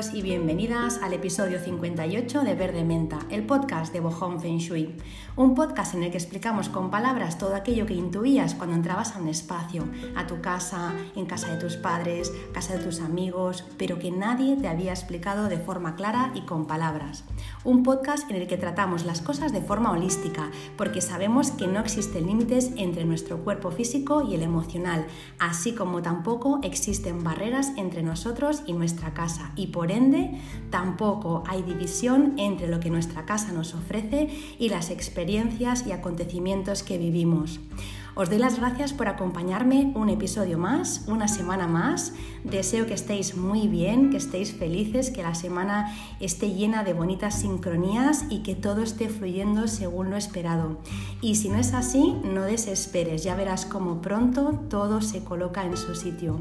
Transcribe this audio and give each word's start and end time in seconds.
Y 0.00 0.22
bienvenidas 0.22 0.98
al 1.02 1.12
episodio 1.12 1.60
58 1.60 2.40
de 2.40 2.54
Verde 2.54 2.84
Menta, 2.84 3.18
el 3.28 3.44
podcast 3.44 3.92
de 3.92 4.00
Bohong 4.00 4.40
Feng 4.40 4.56
Shui. 4.56 4.96
Un 5.36 5.54
podcast 5.54 5.94
en 5.94 6.02
el 6.02 6.10
que 6.10 6.16
explicamos 6.16 6.70
con 6.70 6.90
palabras 6.90 7.36
todo 7.36 7.54
aquello 7.54 7.84
que 7.84 7.92
intuías 7.92 8.54
cuando 8.54 8.76
entrabas 8.76 9.14
a 9.14 9.18
un 9.18 9.28
espacio, 9.28 9.84
a 10.16 10.26
tu 10.26 10.40
casa, 10.40 10.94
en 11.14 11.26
casa 11.26 11.52
de 11.52 11.58
tus 11.58 11.76
padres, 11.76 12.32
casa 12.54 12.78
de 12.78 12.82
tus 12.82 13.00
amigos, 13.00 13.66
pero 13.76 13.98
que 13.98 14.10
nadie 14.10 14.56
te 14.56 14.68
había 14.68 14.92
explicado 14.92 15.50
de 15.50 15.58
forma 15.58 15.96
clara 15.96 16.32
y 16.34 16.42
con 16.42 16.66
palabras. 16.66 17.24
Un 17.62 17.82
podcast 17.82 18.28
en 18.30 18.36
el 18.36 18.46
que 18.46 18.56
tratamos 18.56 19.04
las 19.04 19.20
cosas 19.20 19.52
de 19.52 19.60
forma 19.60 19.92
holística, 19.92 20.50
porque 20.78 21.02
sabemos 21.02 21.50
que 21.50 21.66
no 21.66 21.78
existen 21.78 22.26
límites 22.26 22.70
entre 22.76 23.04
nuestro 23.04 23.44
cuerpo 23.44 23.70
físico 23.70 24.22
y 24.22 24.34
el 24.34 24.42
emocional, 24.42 25.06
así 25.38 25.74
como 25.74 26.00
tampoco 26.00 26.58
existen 26.62 27.22
barreras 27.22 27.72
entre 27.76 28.02
nosotros 28.02 28.62
y 28.66 28.72
nuestra 28.72 29.12
casa 29.12 29.52
y 29.56 29.66
por 29.66 29.89
tampoco 30.70 31.42
hay 31.46 31.62
división 31.62 32.34
entre 32.36 32.68
lo 32.68 32.80
que 32.80 32.90
nuestra 32.90 33.24
casa 33.24 33.52
nos 33.52 33.74
ofrece 33.74 34.28
y 34.58 34.68
las 34.68 34.90
experiencias 34.90 35.86
y 35.86 35.92
acontecimientos 35.92 36.82
que 36.82 36.98
vivimos. 36.98 37.60
Os 38.16 38.28
doy 38.28 38.38
las 38.38 38.58
gracias 38.58 38.92
por 38.92 39.08
acompañarme 39.08 39.92
un 39.94 40.08
episodio 40.10 40.58
más, 40.58 41.04
una 41.06 41.28
semana 41.28 41.66
más. 41.68 42.12
Deseo 42.44 42.86
que 42.86 42.94
estéis 42.94 43.36
muy 43.36 43.68
bien, 43.68 44.10
que 44.10 44.16
estéis 44.16 44.52
felices, 44.52 45.10
que 45.10 45.22
la 45.22 45.34
semana 45.34 45.96
esté 46.18 46.52
llena 46.52 46.82
de 46.82 46.92
bonitas 46.92 47.40
sincronías 47.40 48.24
y 48.28 48.42
que 48.42 48.56
todo 48.56 48.82
esté 48.82 49.08
fluyendo 49.08 49.68
según 49.68 50.10
lo 50.10 50.16
esperado. 50.16 50.78
Y 51.22 51.36
si 51.36 51.48
no 51.48 51.56
es 51.56 51.72
así, 51.72 52.16
no 52.24 52.42
desesperes, 52.42 53.22
ya 53.22 53.36
verás 53.36 53.64
cómo 53.64 54.02
pronto 54.02 54.60
todo 54.68 55.00
se 55.00 55.22
coloca 55.22 55.64
en 55.64 55.76
su 55.76 55.94
sitio. 55.94 56.40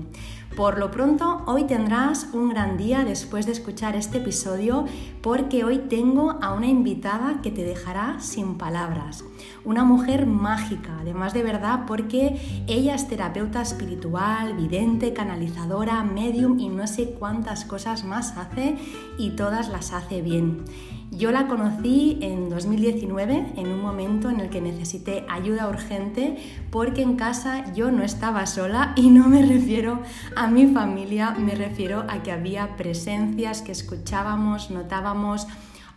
Por 0.56 0.78
lo 0.78 0.92
pronto, 0.92 1.44
hoy 1.46 1.66
tendrás 1.66 2.30
un 2.34 2.50
gran 2.50 2.76
día 2.76 3.06
después 3.06 3.46
de 3.46 3.54
escuchar 3.54 3.96
este 3.96 4.18
episodio 4.18 4.86
porque 5.22 5.64
hoy 5.64 5.78
tengo 5.90 6.38
a 6.42 6.54
una 6.54 6.68
invitada 6.68 7.40
que 7.42 7.52
te 7.52 7.64
dejará 7.64 8.20
sin 8.20 8.58
palabras. 8.58 9.24
Una 9.64 9.86
mujer 9.86 10.26
mágica, 10.26 10.98
además 11.00 11.34
de 11.34 11.44
verdad, 11.44 11.86
porque 11.88 12.64
ella 12.68 12.96
es 12.96 13.08
terapeuta 13.08 13.62
espiritual, 13.62 14.56
vidente, 14.56 15.14
canalizadora, 15.14 16.04
medium 16.04 16.60
y 16.60 16.68
no 16.68 16.88
sé 16.88 17.12
cuántas 17.12 17.64
cosas 17.64 18.04
más 18.04 18.36
hace 18.36 18.78
y 19.18 19.32
todas 19.32 19.70
las 19.70 19.94
hace 19.94 20.22
bien. 20.22 20.66
Yo 21.12 21.32
la 21.32 21.48
conocí 21.48 22.20
en 22.22 22.50
2019, 22.50 23.54
en 23.56 23.68
un 23.68 23.82
momento 23.82 24.30
en 24.30 24.40
el 24.40 24.50
que 24.52 24.62
necesité 24.62 25.26
ayuda 25.28 25.68
urgente 25.68 26.38
porque 26.70 27.02
en 27.02 27.16
casa 27.16 27.74
yo 27.74 27.90
no 27.90 28.04
estaba 28.04 28.46
sola 28.46 28.94
y 28.96 29.10
no 29.10 29.28
me 29.28 29.44
refiero 29.44 30.02
a 30.36 30.48
mi 30.48 30.68
familia, 30.68 31.32
me 31.32 31.56
refiero 31.56 32.06
a 32.08 32.22
que 32.22 32.32
había 32.32 32.78
presencias 32.78 33.64
que 33.64 33.72
escuchábamos, 33.72 34.70
notábamos, 34.70 35.48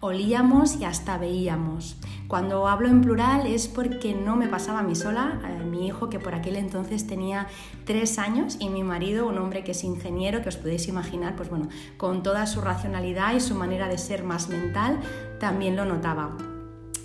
olíamos 0.02 0.80
y 0.80 0.84
hasta 0.84 1.16
veíamos. 1.16 1.96
Cuando 2.26 2.66
hablo 2.66 2.88
en 2.88 3.02
plural 3.02 3.46
es 3.46 3.68
porque 3.68 4.14
no 4.14 4.34
me 4.34 4.48
pasaba 4.48 4.80
a 4.80 4.82
mí 4.82 4.96
sola, 4.96 5.40
eh, 5.48 5.64
mi 5.64 5.86
hijo 5.86 6.10
que 6.10 6.18
por 6.18 6.34
aquel 6.34 6.56
entonces 6.56 7.06
tenía 7.06 7.46
tres 7.84 8.18
años 8.18 8.56
y 8.58 8.68
mi 8.68 8.82
marido, 8.82 9.28
un 9.28 9.38
hombre 9.38 9.62
que 9.62 9.70
es 9.70 9.84
ingeniero, 9.84 10.42
que 10.42 10.48
os 10.48 10.56
podéis 10.56 10.88
imaginar, 10.88 11.36
pues 11.36 11.48
bueno, 11.50 11.68
con 11.96 12.24
toda 12.24 12.46
su 12.46 12.60
racionalidad 12.60 13.34
y 13.34 13.40
su 13.40 13.54
manera 13.54 13.88
de 13.88 13.96
ser 13.96 14.24
más 14.24 14.48
mental, 14.48 14.98
también 15.38 15.76
lo 15.76 15.84
notaba. 15.84 16.36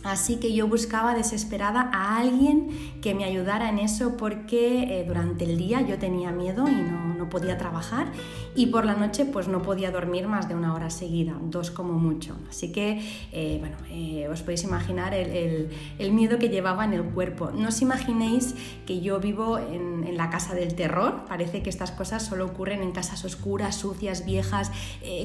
Así 0.03 0.37
que 0.37 0.53
yo 0.53 0.67
buscaba 0.67 1.13
desesperada 1.13 1.89
a 1.93 2.17
alguien 2.17 2.69
que 3.01 3.13
me 3.13 3.25
ayudara 3.25 3.69
en 3.69 3.79
eso 3.79 4.15
porque 4.17 4.99
eh, 4.99 5.05
durante 5.05 5.43
el 5.45 5.57
día 5.57 5.81
yo 5.81 5.97
tenía 5.97 6.31
miedo 6.31 6.67
y 6.67 6.75
no, 6.75 7.13
no, 7.13 7.29
podía 7.29 7.57
trabajar 7.57 8.07
y 8.55 8.67
por 8.67 8.85
la 8.85 8.93
noche 8.93 9.25
pues 9.25 9.49
no 9.49 9.61
podía 9.61 9.91
dormir 9.91 10.27
más 10.27 10.47
de 10.47 10.55
una 10.55 10.73
hora 10.73 10.89
seguida, 10.89 11.37
dos 11.41 11.71
como 11.71 11.93
mucho. 11.93 12.37
Así 12.49 12.71
que, 12.71 13.01
eh, 13.33 13.57
bueno, 13.59 13.75
eh, 13.89 14.29
os 14.29 14.41
podéis 14.43 14.63
imaginar 14.63 15.13
el, 15.13 15.69
el, 15.99 16.11
miedo 16.13 16.39
que 16.39 16.47
llevaba 16.47 16.85
en 16.85 16.93
el 16.93 17.03
cuerpo. 17.03 17.51
No 17.51 17.67
os 17.67 17.81
imaginéis 17.81 18.55
que 18.85 19.01
yo 19.01 19.19
vivo 19.19 19.57
en, 19.57 20.05
en, 20.05 20.15
la 20.15 20.29
casa 20.29 20.55
del 20.55 20.73
terror, 20.73 21.25
parece 21.27 21.61
que 21.61 21.69
estas 21.69 21.91
cosas 21.91 22.25
solo 22.25 22.45
ocurren 22.45 22.81
en 22.81 22.91
casas 22.91 23.25
oscuras, 23.25 23.75
sucias, 23.75 24.25
viejas, 24.25 24.71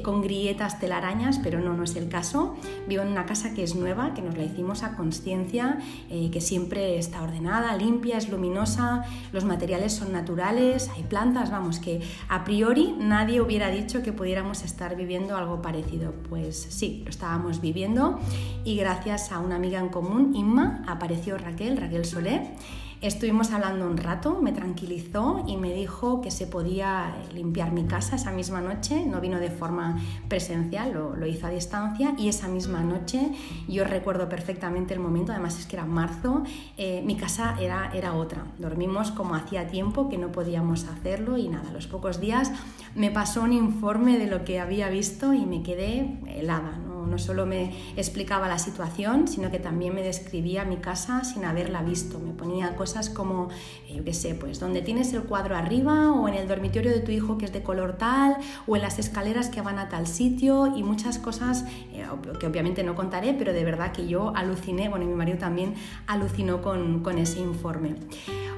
con 0.03 0.23
grietas, 0.23 0.81
telarañas, 0.81 1.39
pero 1.43 1.61
no, 1.61 1.75
no 1.75 1.85
es 1.85 1.97
el 1.97 2.09
caso. 2.09 2.57
Vivo 2.89 3.03
en 3.03 3.09
una 3.09 3.27
casa 3.27 3.55
que 3.55 3.63
es 3.63 3.75
nueva, 3.75 4.13
que 4.13 4.23
nos 4.23 4.37
la 4.37 4.45
hicimos 4.45 4.62
a 4.83 4.97
conciencia, 4.97 5.79
eh, 6.09 6.31
que 6.31 6.41
siempre 6.41 6.97
está 6.99 7.23
ordenada, 7.23 7.77
limpia, 7.77 8.17
es 8.17 8.29
luminosa, 8.29 9.05
los 9.33 9.45
materiales 9.45 9.93
son 9.93 10.13
naturales, 10.13 10.89
hay 10.95 11.03
plantas, 11.03 11.51
vamos, 11.51 11.79
que 11.79 12.01
a 12.29 12.45
priori 12.45 12.95
nadie 12.99 13.41
hubiera 13.41 13.71
dicho 13.71 14.03
que 14.03 14.13
pudiéramos 14.13 14.63
estar 14.63 14.97
viviendo 14.97 15.37
algo 15.37 15.61
parecido. 15.61 16.13
Pues 16.29 16.57
sí, 16.71 17.03
lo 17.05 17.11
estábamos 17.11 17.61
viviendo 17.61 18.21
y 18.65 18.77
gracias 18.77 19.33
a 19.33 19.41
una 19.41 19.57
amiga 19.57 19.81
en 19.81 19.89
común, 19.89 20.33
Inma, 20.35 20.83
apareció 20.87 21.37
Raquel, 21.37 21.77
Raquel 21.77 22.05
Solé, 22.05 22.55
Estuvimos 23.03 23.51
hablando 23.51 23.85
un 23.85 23.97
rato, 23.97 24.39
me 24.41 24.53
tranquilizó 24.53 25.43
y 25.49 25.57
me 25.57 25.75
dijo 25.75 26.21
que 26.21 26.31
se 26.31 26.47
podía 26.47 27.17
limpiar 27.35 27.73
mi 27.73 27.85
casa 27.85 28.15
esa 28.15 28.31
misma 28.31 28.61
noche. 28.61 29.05
No 29.05 29.21
vino 29.21 29.41
de 29.41 29.51
forma 29.51 29.99
presencial, 30.29 30.93
lo, 30.93 31.27
hizo 31.27 31.49
a 31.49 31.51
distancia 31.51 32.15
y 32.17 32.29
esa 32.29 32.47
misma 32.47 32.85
noche 32.85 33.33
yo 33.67 33.83
recuerdo 33.83 34.29
perfectamente 34.29 34.95
el 34.95 35.01
momento, 35.01 35.33
además 35.33 35.59
es 35.59 35.67
que 35.67 35.75
era 35.75 35.85
marzo, 35.85 36.45
eh, 36.77 37.03
mi 37.05 37.17
casa 37.17 37.57
era, 37.61 37.91
era 37.93 38.15
otra. 38.15 38.47
Dormimos 38.59 39.11
como 39.11 39.35
hacía 39.35 39.67
tiempo 39.67 40.09
que 40.09 40.17
no 40.17 40.31
podíamos 40.31 40.85
hacerlo 40.85 41.37
y 41.37 41.49
nada, 41.49 41.71
a 41.71 41.73
los 41.73 41.89
pocos 41.89 42.21
días 42.21 42.53
me 42.95 43.11
pasó 43.11 43.43
un 43.43 43.53
informe 43.53 44.17
de 44.17 44.29
lo 44.29 44.45
que 44.45 44.61
había 44.61 44.89
visto 44.89 45.35
y 45.35 45.45
me 45.45 45.65
quedé 45.65 46.21
helada. 46.29 46.79
¿no? 46.87 46.92
No 47.07 47.19
solo 47.19 47.47
me 47.47 47.73
explicaba 47.97 48.49
la 48.49 48.59
situación, 48.59 49.29
sino 49.29 49.51
que 49.51 49.59
también 49.59 49.95
me 49.95 50.03
describía 50.03 50.65
mi 50.65 50.77
casa 50.77 51.25
sin 51.25 51.45
haberla 51.45 51.83
visto. 51.83 52.19
Me 52.19 52.33
ponía 52.33 52.77
cosas 52.77 53.11
como, 53.11 53.49
eh, 53.89 53.97
yo 53.97 54.05
qué 54.05 54.15
sé, 54.15 54.35
pues 54.35 54.61
donde 54.61 54.83
tienes 54.83 55.13
el 55.13 55.23
cuadro 55.23 55.57
arriba 55.57 56.13
o 56.13 56.29
en 56.29 56.35
el 56.35 56.49
dormitorio 56.49 56.91
de 56.91 57.01
tu 57.01 57.11
hijo 57.11 57.39
que 57.39 57.47
es 57.47 57.53
de 57.53 57.63
color 57.63 57.97
tal 57.99 58.37
o 58.67 58.77
en 58.77 58.83
las 58.83 58.99
escaleras 58.99 59.49
que 59.49 59.61
van 59.61 59.79
a 59.79 59.89
tal 59.89 60.07
sitio 60.07 60.77
y 60.77 60.83
muchas 60.83 61.19
cosas 61.19 61.65
eh, 61.93 62.05
que 62.39 62.47
obviamente 62.47 62.83
no 62.85 62.95
contaré, 62.95 63.35
pero 63.35 63.53
de 63.53 63.65
verdad 63.65 63.93
que 63.93 64.07
yo 64.07 64.35
aluciné, 64.35 64.89
bueno, 64.89 65.05
y 65.05 65.09
mi 65.09 65.15
marido 65.15 65.39
también 65.39 65.75
alucinó 66.07 66.63
con, 66.63 67.03
con 67.03 67.19
ese 67.19 67.41
informe. 67.41 67.95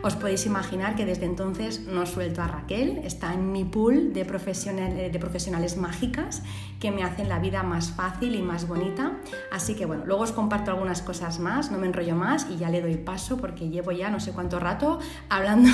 Os 0.02 0.16
podéis 0.16 0.44
imaginar 0.44 0.96
que 0.96 1.06
desde 1.06 1.24
entonces 1.24 1.86
no 1.86 2.04
suelto 2.04 2.42
a 2.42 2.46
Raquel, 2.46 2.98
está 3.04 3.32
en 3.32 3.52
mi 3.52 3.64
pool 3.64 4.12
de, 4.12 4.24
de 4.24 5.18
profesionales 5.18 5.76
mágicas 5.78 6.42
que 6.78 6.90
me 6.90 7.02
hacen 7.02 7.30
la 7.30 7.38
vida 7.38 7.62
más 7.62 7.92
fácil 7.92 8.33
y 8.34 8.42
más 8.42 8.68
bonita. 8.68 9.12
Así 9.52 9.74
que 9.74 9.86
bueno, 9.86 10.04
luego 10.06 10.22
os 10.22 10.32
comparto 10.32 10.70
algunas 10.70 11.02
cosas 11.02 11.38
más, 11.38 11.70
no 11.70 11.78
me 11.78 11.86
enrollo 11.86 12.16
más 12.16 12.46
y 12.50 12.56
ya 12.56 12.70
le 12.70 12.80
doy 12.80 12.96
paso 12.96 13.36
porque 13.36 13.68
llevo 13.68 13.92
ya 13.92 14.10
no 14.10 14.20
sé 14.20 14.32
cuánto 14.32 14.58
rato 14.58 14.98
hablando 15.28 15.70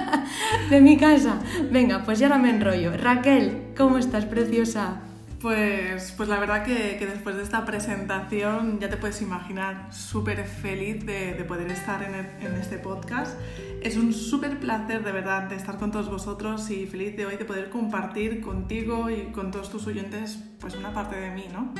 de 0.70 0.80
mi 0.80 0.96
casa. 0.96 1.38
Venga, 1.70 2.02
pues 2.04 2.18
ya 2.18 2.28
no 2.28 2.38
me 2.38 2.50
enrollo. 2.50 2.96
Raquel, 2.96 3.72
¿cómo 3.76 3.98
estás, 3.98 4.24
preciosa? 4.24 5.02
Pues, 5.40 6.12
pues 6.18 6.28
la 6.28 6.38
verdad 6.38 6.64
que, 6.64 6.98
que, 6.98 7.06
después 7.06 7.34
de 7.34 7.42
esta 7.42 7.64
presentación 7.64 8.78
ya 8.78 8.90
te 8.90 8.98
puedes 8.98 9.22
imaginar 9.22 9.88
súper 9.90 10.44
feliz 10.44 11.06
de, 11.06 11.32
de, 11.32 11.44
poder 11.44 11.70
estar 11.70 12.02
en, 12.02 12.14
en, 12.14 12.54
este 12.60 12.76
podcast. 12.76 13.38
Es 13.80 13.96
un 13.96 14.12
súper 14.12 14.60
placer 14.60 15.02
de 15.02 15.12
verdad 15.12 15.44
de 15.44 15.56
estar 15.56 15.78
con 15.78 15.90
todos 15.92 16.10
vosotros 16.10 16.70
y 16.70 16.86
feliz 16.86 17.16
de 17.16 17.24
hoy 17.24 17.36
de 17.36 17.46
poder 17.46 17.70
compartir 17.70 18.42
contigo 18.42 19.08
y 19.08 19.32
con 19.32 19.50
todos 19.50 19.70
tus 19.70 19.86
oyentes 19.86 20.38
pues 20.60 20.74
una 20.74 20.92
parte 20.92 21.16
de 21.16 21.30
mí, 21.30 21.46
¿no? 21.50 21.72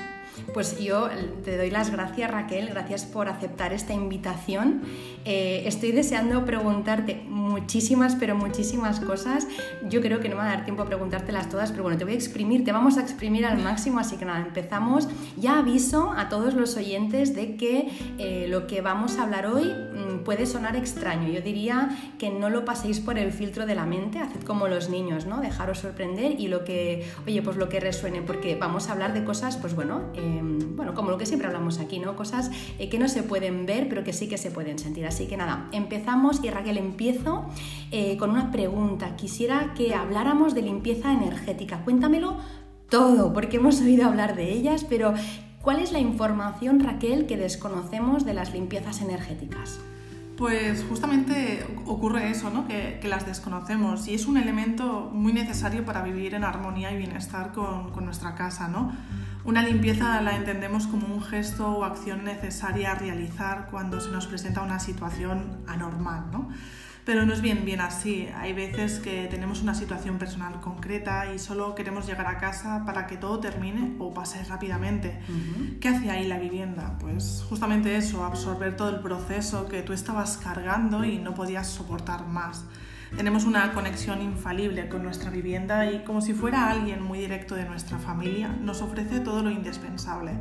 Pues 0.55 0.79
yo 0.79 1.09
te 1.45 1.57
doy 1.57 1.71
las 1.71 1.91
gracias 1.91 2.31
Raquel, 2.31 2.69
gracias 2.69 3.05
por 3.05 3.29
aceptar 3.29 3.73
esta 3.73 3.93
invitación. 3.93 4.83
Eh, 5.25 5.63
estoy 5.67 5.93
deseando 5.93 6.45
preguntarte 6.45 7.23
muchísimas, 7.29 8.17
pero 8.17 8.35
muchísimas 8.35 9.01
cosas. 9.01 9.47
Yo 9.89 10.01
creo 10.01 10.21
que 10.21 10.29
no 10.29 10.37
me 10.37 10.43
va 10.43 10.49
a 10.49 10.57
dar 10.57 10.65
tiempo 10.65 10.83
a 10.83 10.87
preguntártelas 10.87 11.49
todas, 11.49 11.71
pero 11.71 11.83
bueno, 11.83 11.99
te 11.99 12.05
voy 12.05 12.15
a 12.15 12.17
exprimir, 12.17 12.65
te 12.65 12.73
vamos 12.73 12.97
a 12.97 13.03
exprimir 13.03 13.45
al 13.45 13.59
máximo, 13.59 13.99
así 13.99 14.17
que 14.17 14.25
nada, 14.25 14.41
empezamos. 14.41 15.09
Ya 15.37 15.59
aviso 15.59 16.13
a 16.17 16.29
todos 16.29 16.55
los 16.55 16.77
oyentes 16.77 17.35
de 17.35 17.57
que 17.57 17.89
eh, 18.19 18.47
lo 18.49 18.67
que 18.67 18.81
vamos 18.81 19.19
a 19.19 19.25
hablar 19.25 19.47
hoy 19.47 19.65
mm, 19.65 20.20
puede 20.25 20.47
sonar 20.47 20.77
extraño. 20.77 21.29
Yo 21.29 21.41
diría 21.41 21.97
que 22.19 22.31
no 22.31 22.51
lo 22.51 22.65
paséis 22.65 23.01
por 23.01 23.19
el 23.19 23.33
filtro 23.33 23.67
de 23.67 23.75
la 23.75 23.87
mente, 23.87 24.19
haced 24.19 24.43
como 24.43 24.69
los 24.69 24.89
niños, 24.89 25.27
¿no? 25.27 25.41
Dejaros 25.41 25.79
sorprender 25.79 26.41
y 26.41 26.49
lo 26.49 26.65
que, 26.65 27.07
oye, 27.27 27.43
pues 27.43 27.57
lo 27.57 27.69
que 27.69 27.81
resuene, 27.81 28.23
porque 28.23 28.57
vamos 28.57 28.89
a 28.89 28.93
hablar 28.93 29.15
de 29.15 29.25
cosas, 29.25 29.57
pues 29.57 29.75
bueno, 29.75 30.11
Em, 30.15 30.77
bueno, 30.77 30.95
como 30.95 31.11
lo 31.11 31.19
que 31.19 31.27
siempre 31.27 31.47
hablamos 31.47 31.79
aquí, 31.79 31.99
¿no? 31.99 32.17
Cosas 32.17 32.51
eh, 32.79 32.89
que 32.89 32.99
no 32.99 33.09
se 33.09 33.23
pueden 33.23 33.67
ver, 33.67 33.89
pero 33.89 34.05
que 34.05 34.13
sí 34.13 34.29
que 34.29 34.39
se 34.39 34.51
pueden 34.51 34.79
sentir. 34.79 35.07
Así 35.07 35.27
que 35.27 35.37
nada, 35.37 35.69
empezamos 35.73 36.43
y 36.43 36.51
Raquel, 36.51 36.79
empiezo 36.79 37.47
eh, 37.91 38.17
con 38.17 38.31
una 38.31 38.51
pregunta. 38.51 39.17
Quisiera 39.17 39.75
que 39.75 39.95
habláramos 39.95 40.55
de 40.55 40.63
limpieza 40.63 41.13
energética. 41.13 41.83
Cuéntamelo 41.85 42.37
todo, 42.89 43.33
porque 43.33 43.59
hemos 43.59 43.81
oído 43.81 44.07
hablar 44.07 44.37
de 44.37 44.53
ellas, 44.53 44.85
pero 44.89 45.15
¿cuál 45.63 45.81
es 45.81 45.93
la 45.93 46.01
información, 46.01 46.81
Raquel, 46.81 47.27
que 47.27 47.37
desconocemos 47.37 48.25
de 48.25 48.35
las 48.35 48.53
limpiezas 48.53 49.01
energéticas? 49.01 49.81
Pues 50.41 50.87
justamente 50.89 51.67
ocurre 51.85 52.31
eso, 52.31 52.49
¿no? 52.49 52.67
que, 52.67 52.99
las 53.05 53.27
desconocemos 53.27 54.09
y 54.09 54.15
es 54.15 54.25
un 54.25 54.39
elemento 54.39 55.11
muy 55.13 55.35
necesario 55.35 55.85
para 55.85 56.03
vivir 56.03 56.33
en 56.33 56.45
armonía 56.45 56.91
y 56.93 56.97
bienestar 56.97 57.53
con, 57.53 57.91
con 57.91 58.07
nuestra 58.07 58.35
casa. 58.37 58.67
¿no? 58.67 58.91
Una 59.45 59.63
limpieza 59.63 60.19
la 60.23 60.35
entendemos 60.35 60.87
como 60.87 61.15
un 61.15 61.23
gesto 61.23 61.69
o 61.69 61.85
acción 61.85 62.25
necesaria 62.25 62.93
a 62.93 62.95
realizar 62.95 63.69
cuando 63.71 64.01
se 64.01 64.11
nos 64.13 64.27
presenta 64.29 64.63
una 64.63 64.81
situación 64.81 65.59
anormal. 65.67 66.31
¿no? 66.33 66.49
Pero 67.11 67.27
no 67.27 67.33
es 67.33 67.41
bien, 67.43 67.65
bien 67.65 67.81
así. 67.81 68.29
Hay 68.37 68.53
veces 68.53 69.01
que 69.01 69.27
tenemos 69.27 69.63
una 69.63 69.75
situación 69.75 70.17
personal 70.17 70.61
concreta 70.61 71.35
y 71.35 71.41
solo 71.41 71.75
queremos 71.75 72.07
llegar 72.07 72.29
a 72.29 72.39
casa 72.39 72.85
para 72.87 73.09
que 73.09 73.17
todo 73.17 73.41
termine 73.41 73.97
o 73.99 74.15
pase 74.15 74.45
rápidamente. 74.45 75.19
¿Qué 75.81 75.89
hace 75.89 76.09
ahí 76.09 76.29
la 76.29 76.39
vivienda? 76.39 76.97
Pues 77.01 77.45
justamente 77.49 77.97
eso, 77.97 78.25
absorber 78.25 78.77
todo 78.77 78.91
el 78.91 79.01
proceso 79.01 79.67
que 79.67 79.83
tú 79.83 79.93
estabas 79.93 80.37
cargando 80.37 81.05
y 81.05 81.19
no 81.19 81.35
podías 81.35 81.67
soportar 81.67 82.29
más. 82.29 82.65
Tenemos 83.17 83.45
una 83.45 83.73
conexión 83.73 84.23
infalible 84.23 84.89
con 84.89 85.03
nuestra 85.03 85.31
vivienda 85.31 85.91
y 85.91 86.05
como 86.05 86.21
si 86.21 86.33
fuera 86.33 86.71
alguien 86.71 87.03
muy 87.03 87.19
directo 87.19 87.57
de 87.57 87.65
nuestra 87.65 87.99
familia, 87.99 88.57
nos 88.63 88.83
ofrece 88.83 89.19
todo 89.19 89.43
lo 89.43 89.51
indispensable 89.51 90.39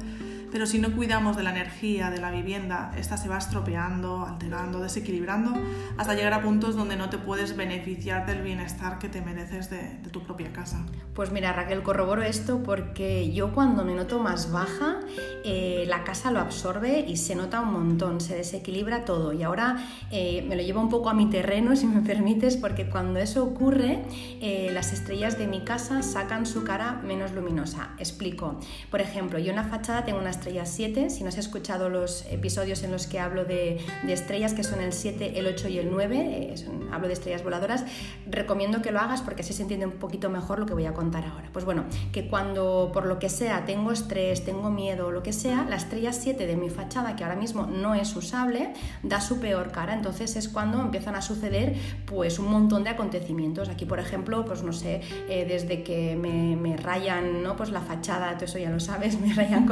pero 0.52 0.66
si 0.66 0.80
no 0.80 0.96
cuidamos 0.96 1.38
de 1.38 1.44
la 1.44 1.52
energía 1.52 2.10
de 2.10 2.20
la 2.20 2.32
vivienda, 2.32 2.92
esta 2.98 3.18
se 3.18 3.30
va 3.30 3.38
estropeando, 3.38 4.26
alterando, 4.26 4.80
desequilibrando, 4.80 5.54
hasta 5.98 6.14
llegar 6.16 6.34
a 6.34 6.42
puntos 6.42 6.76
donde 6.76 6.96
no 6.96 7.10
te 7.10 7.18
puedes 7.18 7.56
beneficiar 7.56 8.26
del 8.26 8.42
bienestar 8.42 9.00
que 9.00 9.10
te 9.10 9.22
mereces 9.22 9.70
de, 9.70 10.00
tu 10.12 10.24
propia 10.24 10.52
casa. 10.52 10.84
Pues 11.14 11.32
mira, 11.32 11.54
Raquel, 11.54 11.84
corroboro 11.84 12.24
esto 12.24 12.64
porque 12.64 13.32
yo 13.32 13.54
cuando 13.54 13.86
me 13.86 13.94
noto 13.94 14.20
más 14.20 14.52
baja, 14.52 15.00
eh, 15.44 15.86
la 15.88 16.04
casa 16.04 16.32
lo 16.32 16.40
absorbe 16.40 17.06
y 17.08 17.18
se 17.18 17.36
nota 17.36 17.62
un 17.62 17.74
montón, 17.74 18.22
se 18.22 18.36
desequilibra 18.36 19.06
todo. 19.06 19.34
Y 19.34 19.44
ahora 19.44 19.78
eh, 20.12 20.44
me 20.48 20.56
lo 20.56 20.64
llevo 20.64 20.82
un 20.82 20.90
poco 20.90 21.10
a 21.10 21.14
mi 21.14 21.30
terreno, 21.30 21.76
si 21.76 21.86
me 21.86 22.02
permites, 22.02 22.58
porque 22.58 22.90
cuando 22.90 23.20
eso 23.20 23.44
ocurre, 23.44 24.04
eh, 24.42 24.72
las 24.74 24.94
estrellas 24.94 25.38
de 25.38 25.48
mi 25.48 25.62
casa 25.62 26.02
sacan 26.02 26.46
su 26.46 26.64
cara 26.64 27.02
menos 27.04 27.34
luminosa. 27.34 27.90
Explico. 28.00 28.60
Por 28.90 29.02
ejemplo, 29.02 29.38
yo 29.40 29.52
en 29.52 29.58
la 29.58 29.64
fachada 29.64 30.06
tengo 30.06 30.20
unas 30.20 30.39
estrellas 30.40 30.72
7. 30.74 31.10
Si 31.10 31.24
no 31.24 31.30
has 31.30 31.38
escuchado 31.38 31.90
los 31.90 32.26
episodios 32.32 32.84
en 32.84 32.92
los 32.92 33.08
que 33.08 33.20
hablo 33.20 33.44
de, 33.44 33.80
estrellas, 34.08 34.54
que 34.54 34.64
son 34.64 34.80
el 34.80 34.94
7, 34.94 35.38
el 35.38 35.46
8 35.48 35.68
y 35.68 35.78
el 35.80 35.92
9, 35.92 36.18
eh, 36.18 36.56
hablo 36.92 37.08
de 37.08 37.14
estrellas 37.14 37.44
voladoras, 37.44 37.84
recomiendo 38.26 38.82
que 38.82 38.92
lo 38.92 39.00
hagas 39.00 39.22
porque 39.22 39.42
así 39.42 39.54
se 39.54 39.64
entiende 39.64 39.86
un 39.86 39.94
poquito 39.94 40.30
mejor 40.30 40.60
lo 40.60 40.66
que 40.66 40.74
voy 40.74 40.86
a 40.86 40.94
contar 40.94 41.26
ahora. 41.26 41.50
Pues 41.52 41.66
bueno, 41.66 41.84
que 42.14 42.28
cuando 42.28 42.92
por 42.94 43.06
lo 43.06 43.20
que 43.20 43.28
sea 43.28 43.66
tengo 43.66 43.92
estrés, 43.92 44.46
tengo 44.46 44.72
miedo 44.72 45.08
o 45.08 45.12
lo 45.12 45.24
que 45.24 45.34
sea, 45.34 45.66
la 45.70 45.76
estrella 45.76 46.14
7 46.14 46.48
de 46.48 46.56
mi 46.56 46.70
fachada, 46.70 47.16
que 47.18 47.24
ahora 47.24 47.36
mismo 47.36 47.66
no 47.66 47.94
es 47.94 48.16
usable, 48.16 48.74
da 49.04 49.20
su 49.20 49.40
peor 49.40 49.72
cara. 49.72 49.94
Entonces 49.94 50.38
es 50.38 50.48
cuando 50.48 50.80
empiezan 50.80 51.16
a 51.16 51.22
suceder 51.22 51.76
pues 52.06 52.40
un 52.40 52.50
montón 52.50 52.86
de 52.86 52.92
acontecimientos. 52.92 53.68
Aquí, 53.68 53.86
por 53.86 54.00
ejemplo, 54.00 54.46
pues 54.46 54.64
no 54.64 54.72
sé, 54.72 55.02
eh, 55.28 55.46
desde 55.48 55.84
que 55.84 56.16
me, 56.16 56.78
rayan 56.78 57.44
¿no? 57.44 57.58
pues 57.58 57.72
la 57.72 57.82
fachada, 57.82 58.34
todo 58.36 58.46
eso 58.46 58.58
ya 58.58 58.70
lo 58.70 58.80
sabes, 58.80 59.20
me 59.22 59.34
rayan 59.34 59.68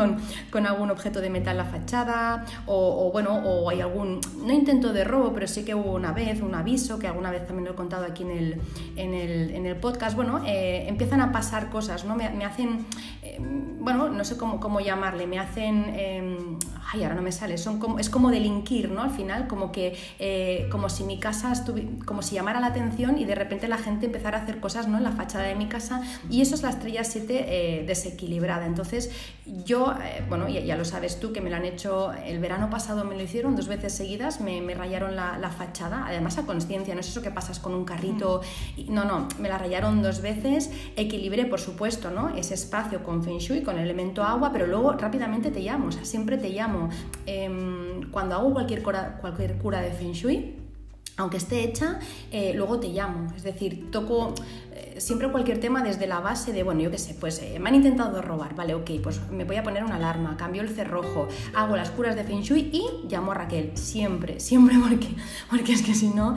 con 0.51 0.56
algún 0.65 0.89
objeto 0.89 1.21
de 1.21 1.29
metal 1.29 1.57
la 1.57 1.65
fachada 1.65 2.45
o, 2.65 3.09
bueno, 3.11 3.35
o 3.35 3.69
hay 3.69 3.81
algún, 3.81 4.19
no 4.43 4.53
intento 4.53 4.93
de 4.93 5.03
robo, 5.03 5.33
pero 5.33 5.47
sí 5.47 5.63
que 5.63 5.75
hubo 5.75 5.93
una 5.93 6.11
vez 6.11 6.41
un 6.41 6.55
aviso, 6.55 6.99
que 6.99 7.07
alguna 7.07 7.31
vez 7.31 7.45
también 7.45 7.65
lo 7.65 7.71
he 7.71 7.75
contado 7.75 8.05
aquí 8.05 8.23
en 8.23 8.31
el, 8.31 8.61
en 8.95 9.13
el, 9.13 9.51
en 9.51 9.65
el 9.65 9.75
podcast, 9.75 10.15
bueno, 10.15 10.41
eh, 10.45 10.85
empiezan 10.87 11.21
a 11.21 11.31
pasar 11.31 11.69
cosas, 11.69 12.05
¿no? 12.05 12.15
Me, 12.15 12.45
hacen, 12.45 12.85
eh, 13.21 13.37
bueno, 13.39 14.09
no 14.09 14.23
sé 14.23 14.37
cómo, 14.37 14.59
cómo 14.59 14.79
llamarle, 14.79 15.27
me 15.27 15.39
hacen... 15.39 16.57
Ay, 16.89 17.03
ahora 17.03 17.15
no 17.15 17.21
me 17.21 17.33
sale, 17.33 17.57
son 17.57 17.79
como, 17.79 17.99
es 17.99 18.09
como 18.09 18.31
delinquir, 18.31 18.89
¿no? 18.89 19.01
Al 19.01 19.11
final, 19.11 19.47
como 19.47 19.73
que, 19.73 19.97
eh, 20.19 20.69
como 20.71 20.87
si 20.87 21.03
mi 21.03 21.19
casa 21.19 21.51
estuviera, 21.51 21.89
como 22.05 22.21
si 22.21 22.35
llamara 22.35 22.61
la 22.61 22.67
atención 22.67 23.17
y 23.17 23.25
de 23.25 23.35
repente 23.35 23.67
la 23.67 23.77
gente 23.77 24.05
empezara 24.05 24.37
a 24.39 24.43
hacer 24.43 24.61
cosas, 24.61 24.87
¿no? 24.87 24.97
En 24.97 25.03
la 25.03 25.11
fachada 25.11 25.43
de 25.45 25.55
mi 25.55 25.67
casa 25.67 26.01
y 26.29 26.41
eso 26.41 26.55
es 26.55 26.63
la 26.63 26.69
estrella 26.69 27.03
7 27.03 27.45
eh, 27.47 27.83
desequilibrada. 27.85 28.65
Entonces, 28.65 29.11
yo, 29.65 29.95
eh, 30.01 30.23
bueno, 30.29 30.47
ya, 30.47 30.61
ya, 30.61 30.77
lo 30.77 30.85
sabes 30.85 31.19
tú, 31.19 31.33
que 31.33 31.41
me 31.41 31.49
lo 31.49 31.57
han 31.57 31.65
hecho, 31.65 32.13
el 32.13 32.39
verano 32.39 32.69
pasado 32.69 33.03
me 33.03 33.15
lo 33.15 33.23
hicieron 33.23 33.55
dos 33.57 33.67
veces 33.67 33.93
seguidas, 33.93 34.39
me, 34.39 34.61
me 34.61 34.73
rayaron 34.73 35.15
la, 35.15 35.37
la, 35.37 35.49
fachada, 35.49 36.05
además 36.07 36.37
a 36.37 36.45
conciencia, 36.45 36.93
no 36.93 37.01
es 37.01 37.09
eso 37.09 37.21
que 37.21 37.31
pasas 37.31 37.59
con 37.59 37.73
un 37.73 37.83
carrito, 37.83 38.41
no, 38.87 39.03
no, 39.03 39.27
me 39.39 39.49
la 39.49 39.57
rayaron 39.57 40.01
dos 40.01 40.21
veces, 40.21 40.71
equilibré, 40.95 41.45
por 41.45 41.59
supuesto, 41.59 42.11
¿no? 42.11 42.29
Ese 42.35 42.53
espacio 42.53 43.03
con 43.03 43.23
Feng 43.23 43.39
Shui, 43.39 43.61
con 43.61 43.77
el 43.77 43.83
elemento 43.83 44.23
agua, 44.23 44.51
pero 44.53 44.67
luego 44.67 44.93
rápidamente 44.93 45.51
te 45.51 45.59
llamo, 45.61 45.87
o 45.87 45.91
sea, 45.91 46.05
siempre 46.05 46.37
te 46.37 46.49
llamo 46.49 46.76
Em, 47.25 48.09
cuando 48.11 48.35
hago 48.35 48.53
cualquier 48.53 48.81
cura, 48.81 49.17
cualquier 49.19 49.57
cura 49.57 49.81
de 49.81 49.91
Feng 49.91 50.13
Shui, 50.13 50.55
aunque 51.17 51.37
esté 51.37 51.63
hecha, 51.63 51.99
eh, 52.31 52.53
luego 52.55 52.79
te 52.79 52.89
llamo. 52.89 53.33
Es 53.35 53.43
decir, 53.43 53.89
toco 53.91 54.35
eh, 54.71 54.95
siempre 54.99 55.29
cualquier 55.31 55.59
tema 55.59 55.83
desde 55.83 56.05
la 56.05 56.19
base 56.19 56.53
de, 56.53 56.61
bueno, 56.61 56.81
yo 56.81 56.91
qué 56.91 56.99
sé, 56.99 57.15
pues 57.19 57.41
eh, 57.41 57.57
me 57.59 57.69
han 57.69 57.75
intentado 57.75 58.21
robar, 58.21 58.55
vale, 58.55 58.75
ok, 58.75 58.91
pues 59.01 59.19
me 59.31 59.43
voy 59.43 59.55
a 59.55 59.63
poner 59.63 59.83
una 59.83 59.95
alarma, 59.95 60.37
cambio 60.37 60.61
el 60.61 60.69
cerrojo, 60.69 61.27
hago 61.55 61.75
las 61.75 61.89
curas 61.89 62.15
de 62.15 62.23
Feng 62.23 62.41
Shui 62.41 62.69
y 62.71 63.07
llamo 63.09 63.31
a 63.31 63.35
Raquel. 63.35 63.71
Siempre, 63.73 64.39
siempre, 64.39 64.75
porque, 64.79 65.07
porque 65.49 65.73
es 65.73 65.81
que 65.81 65.95
si 65.95 66.09
no, 66.09 66.35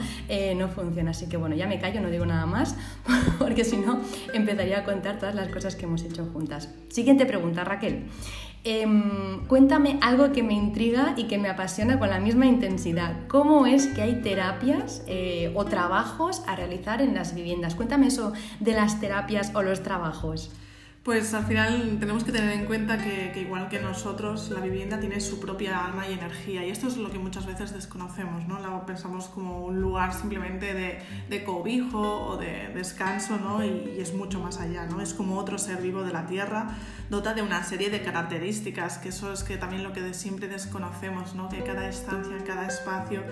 no 0.57 0.69
funciona. 0.69 1.11
Así 1.11 1.29
que 1.29 1.37
bueno, 1.37 1.55
ya 1.55 1.67
me 1.67 1.79
callo, 1.79 2.01
no 2.01 2.09
digo 2.09 2.25
nada 2.25 2.47
más, 2.47 2.75
porque 3.39 3.65
si 3.65 3.77
no, 3.77 4.01
empezaría 4.33 4.79
a 4.79 4.85
contar 4.85 5.19
todas 5.19 5.35
las 5.35 5.49
cosas 5.49 5.77
que 5.77 5.85
hemos 5.85 6.03
hecho 6.03 6.25
juntas. 6.33 6.71
Siguiente 6.89 7.27
pregunta, 7.27 7.65
Raquel. 7.65 8.07
Em, 8.63 9.47
cuéntame 9.47 9.99
algo 10.03 10.33
que 10.33 10.43
me 10.43 10.53
intriga 10.53 11.15
y 11.17 11.25
que 11.25 11.39
me 11.39 11.49
apasiona 11.49 11.99
con 11.99 12.11
la 12.11 12.21
misma 12.21 12.45
intensidad. 12.45 13.27
¿Cómo 13.27 13.65
es 13.65 13.87
que 13.87 14.03
hay 14.03 14.21
terapias 14.21 15.03
eh, 15.07 15.51
o 15.55 15.65
trabajos 15.65 16.43
a 16.47 16.57
realizar 16.57 17.01
en 17.01 17.15
las 17.15 17.35
viviendas? 17.35 17.75
Cuéntame 17.75 18.09
eso 18.09 18.35
de 18.61 18.75
las 18.75 19.01
terapias 19.01 19.53
o 19.55 19.63
los 19.63 19.83
trabajos. 19.83 20.51
Pues 21.03 21.33
al 21.33 21.47
final 21.47 21.97
tenemos 21.99 22.25
que 22.25 22.31
tener 22.31 22.53
en 22.53 22.67
cuenta 22.67 22.99
que, 23.03 23.33
igual 23.41 23.71
que 23.71 23.81
nosotros, 23.81 24.51
la 24.51 24.61
vivienda 24.61 25.01
tiene 25.01 25.19
su 25.19 25.41
propia 25.41 25.87
alma 25.87 26.07
y 26.07 26.13
energía 26.13 26.63
y 26.67 26.69
esto 26.69 26.89
es 26.89 26.99
lo 26.99 27.11
que 27.11 27.19
muchas 27.19 27.47
veces 27.47 27.73
desconocemos, 27.73 28.47
¿no? 28.47 28.59
La 28.59 28.85
pensamos 28.85 29.29
como 29.29 29.65
un 29.65 29.81
lugar 29.81 30.13
simplemente 30.13 30.75
de, 30.75 30.99
de 31.31 31.43
cobijo 31.43 32.27
o 32.27 32.37
de 32.37 32.69
descanso 32.75 33.39
¿no? 33.39 33.65
Y, 33.65 33.99
es 33.99 34.13
mucho 34.13 34.41
más 34.41 34.61
allá, 34.61 34.85
¿no? 34.85 35.01
Es 35.01 35.15
como 35.15 35.39
otro 35.39 35.57
ser 35.57 35.81
vivo 35.81 36.03
de 36.03 36.13
la 36.13 36.27
tierra, 36.27 36.77
dota 37.09 37.33
de 37.33 37.41
una 37.41 37.65
serie 37.65 37.89
de 37.89 38.03
características, 38.03 38.99
que 38.99 39.09
eso 39.09 39.33
es 39.33 39.43
que 39.43 39.57
también 39.57 39.83
lo 39.83 39.95
que 39.95 40.13
siempre 40.13 40.49
desconocemos, 40.49 41.35
¿no? 41.35 41.49
Que 41.49 41.65
cada 41.65 41.89
estancia, 41.89 42.37
cada 42.47 42.67
espacio, 42.67 43.23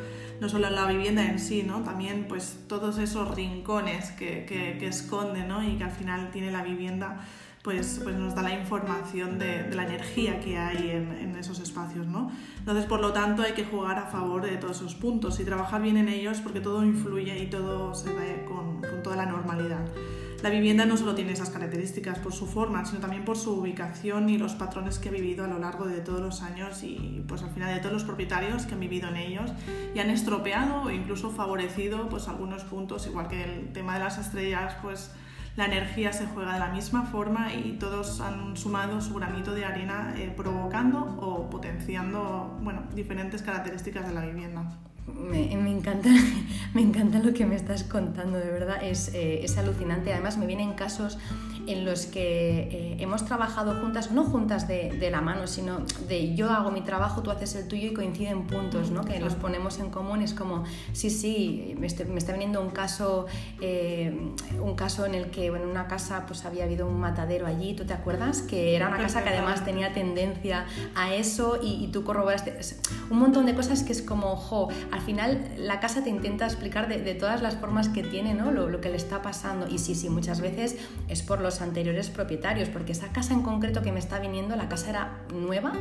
no 0.40 0.48
solo 0.48 0.70
la 0.70 0.86
vivienda 0.86 1.22
en 1.22 1.38
sí, 1.38 1.64
¿no? 1.64 1.82
También 1.82 2.28
pues 2.28 2.60
todos 2.66 2.96
esos 2.96 3.34
rincones 3.34 4.10
que, 4.12 4.46
que, 4.46 4.78
que 4.78 4.86
esconde, 4.86 5.44
¿no? 5.44 5.62
Y 5.62 5.76
que 5.76 5.84
al 5.84 5.90
final 5.90 6.30
tiene 6.30 6.50
la 6.50 6.62
vivienda 6.62 7.20
pues, 7.62 8.00
pues 8.02 8.16
nos 8.16 8.34
da 8.34 8.42
la 8.42 8.54
información 8.54 9.38
de, 9.38 9.68
la 9.74 9.84
energía 9.84 10.40
que 10.40 10.58
hay 10.58 10.90
en, 10.90 11.36
esos 11.38 11.60
espacios, 11.60 12.06
¿no? 12.06 12.32
Entonces, 12.58 12.84
por 12.86 13.00
lo 13.00 13.12
tanto, 13.12 13.42
hay 13.42 13.52
que 13.52 13.64
jugar 13.64 13.96
a 13.96 14.06
favor 14.06 14.42
de 14.42 14.56
todos 14.56 14.78
esos 14.78 14.96
puntos 14.96 15.38
y 15.38 15.44
trabajar 15.44 15.80
bien 15.80 15.96
en 15.96 16.08
ellos 16.08 16.40
porque 16.40 16.60
todo 16.60 16.84
influye 16.84 17.38
y 17.40 17.46
todo 17.46 17.94
se 17.94 18.12
ve 18.12 18.44
con, 18.44 18.80
con 18.80 19.02
toda 19.04 19.14
la 19.14 19.26
normalidad. 19.26 19.86
La 20.42 20.50
vivienda 20.50 20.86
no 20.86 20.96
solo 20.96 21.16
tiene 21.16 21.32
esas 21.32 21.50
características 21.50 22.20
por 22.20 22.32
su 22.32 22.46
forma, 22.46 22.84
sino 22.84 23.00
también 23.00 23.24
por 23.24 23.36
su 23.36 23.58
ubicación 23.58 24.28
y 24.28 24.38
los 24.38 24.54
patrones 24.54 25.00
que 25.00 25.08
ha 25.08 25.12
vivido 25.12 25.44
a 25.44 25.48
lo 25.48 25.58
largo 25.58 25.86
de 25.86 26.00
todos 26.00 26.20
los 26.20 26.42
años 26.42 26.84
y 26.84 27.24
pues 27.26 27.42
al 27.42 27.50
final 27.50 27.74
de 27.74 27.80
todos 27.80 27.92
los 27.92 28.04
propietarios 28.04 28.64
que 28.64 28.74
han 28.74 28.80
vivido 28.80 29.08
en 29.08 29.16
ellos 29.16 29.50
y 29.96 29.98
han 29.98 30.10
estropeado 30.10 30.82
o 30.82 30.90
incluso 30.90 31.30
favorecido 31.30 32.08
pues 32.08 32.28
algunos 32.28 32.62
puntos, 32.62 33.08
igual 33.08 33.26
que 33.26 33.42
el 33.42 33.72
tema 33.72 33.94
de 33.94 34.04
las 34.04 34.18
estrellas, 34.18 34.76
pues 34.80 35.10
la 35.58 35.64
energía 35.64 36.12
se 36.12 36.24
juega 36.26 36.52
de 36.52 36.60
la 36.60 36.68
misma 36.68 37.06
forma 37.06 37.52
y 37.52 37.72
todos 37.80 38.20
han 38.20 38.56
sumado 38.56 39.00
su 39.00 39.14
granito 39.14 39.54
de 39.54 39.64
arena 39.64 40.14
eh, 40.16 40.32
provocando 40.36 41.00
o 41.20 41.50
potenciando 41.50 42.56
bueno, 42.62 42.84
diferentes 42.94 43.42
características 43.42 44.06
de 44.06 44.14
la 44.14 44.24
vivienda. 44.24 44.78
Me, 45.08 45.52
encanta, 45.52 46.10
me 46.74 46.82
encanta 46.82 47.18
lo 47.18 47.34
que 47.34 47.44
me 47.44 47.56
estás 47.56 47.82
contando, 47.82 48.38
de 48.38 48.52
verdad, 48.52 48.84
es, 48.84 49.12
eh, 49.14 49.42
es 49.42 49.58
alucinante. 49.58 50.12
Además, 50.12 50.38
me 50.38 50.46
vienen 50.46 50.74
casos 50.74 51.18
en 51.68 51.84
los 51.84 52.06
que 52.06 52.60
eh, 52.60 52.96
hemos 52.98 53.24
trabajado 53.24 53.80
juntas, 53.80 54.10
no 54.10 54.24
juntas 54.24 54.66
de, 54.66 54.90
de, 54.92 55.10
la 55.10 55.20
mano, 55.20 55.46
sino 55.46 55.80
de 56.08 56.34
yo 56.34 56.50
hago 56.50 56.70
mi 56.70 56.80
trabajo, 56.80 57.22
tú 57.22 57.30
haces 57.30 57.54
el 57.54 57.68
tuyo 57.68 57.90
y 57.90 57.94
coinciden 57.94 58.46
puntos, 58.46 58.90
¿no? 58.90 59.04
que 59.04 59.20
los 59.20 59.34
ponemos 59.34 59.78
en 59.78 59.90
común. 59.90 60.22
Es 60.22 60.34
como, 60.34 60.64
sí, 60.92 61.10
sí, 61.10 61.74
me, 61.78 61.88
me 62.06 62.18
está 62.18 62.32
viniendo 62.32 62.60
un 62.60 62.70
caso, 62.70 63.26
eh, 63.60 64.32
un 64.60 64.74
caso 64.74 65.06
en 65.06 65.14
el 65.14 65.30
que 65.30 65.46
en 65.46 65.66
una 65.66 65.88
casa 65.88 66.24
pues, 66.26 66.44
había 66.44 66.64
habido 66.64 66.86
un 66.86 66.98
matadero 66.98 67.46
allí, 67.46 67.74
¿tú 67.74 67.84
te 67.84 67.92
acuerdas? 67.92 68.42
Que 68.42 68.74
era 68.74 68.88
una 68.88 68.98
casa 68.98 69.22
que 69.22 69.28
además 69.28 69.64
tenía 69.64 69.92
tendencia 69.92 70.66
a 70.94 71.14
eso 71.14 71.58
y, 71.62 71.84
y 71.84 71.88
tú 71.88 72.04
corroboraste 72.04 72.58
un 73.10 73.18
montón 73.18 73.46
de 73.46 73.54
cosas 73.54 73.82
que 73.82 73.92
es 73.92 74.02
como, 74.02 74.36
jo, 74.36 74.68
al 74.90 75.00
final 75.00 75.48
la 75.56 75.80
casa 75.80 76.02
te 76.02 76.10
intenta 76.10 76.46
explicar 76.46 76.88
de, 76.88 76.98
de 76.98 77.14
todas 77.14 77.42
las 77.42 77.56
formas 77.56 77.88
que 77.88 78.02
tiene, 78.02 78.34
¿no? 78.34 78.52
Lo, 78.52 78.68
lo 78.68 78.80
que 78.80 78.88
le 78.88 78.96
está 78.96 79.22
pasando. 79.22 79.68
Y 79.68 79.78
sí, 79.78 79.94
sí, 79.94 80.08
muchas 80.08 80.40
veces 80.40 80.76
es 81.08 81.22
por 81.22 81.40
los 81.40 81.57
anteriores 81.62 82.10
propietarios, 82.10 82.68
porque 82.68 82.92
esa 82.92 83.08
casa 83.08 83.34
en 83.34 83.42
concreto 83.42 83.82
que 83.82 83.92
me 83.92 83.98
está 83.98 84.18
viniendo, 84.18 84.56
la 84.56 84.68
casa 84.68 84.90
era 84.90 85.18
nueva, 85.34 85.72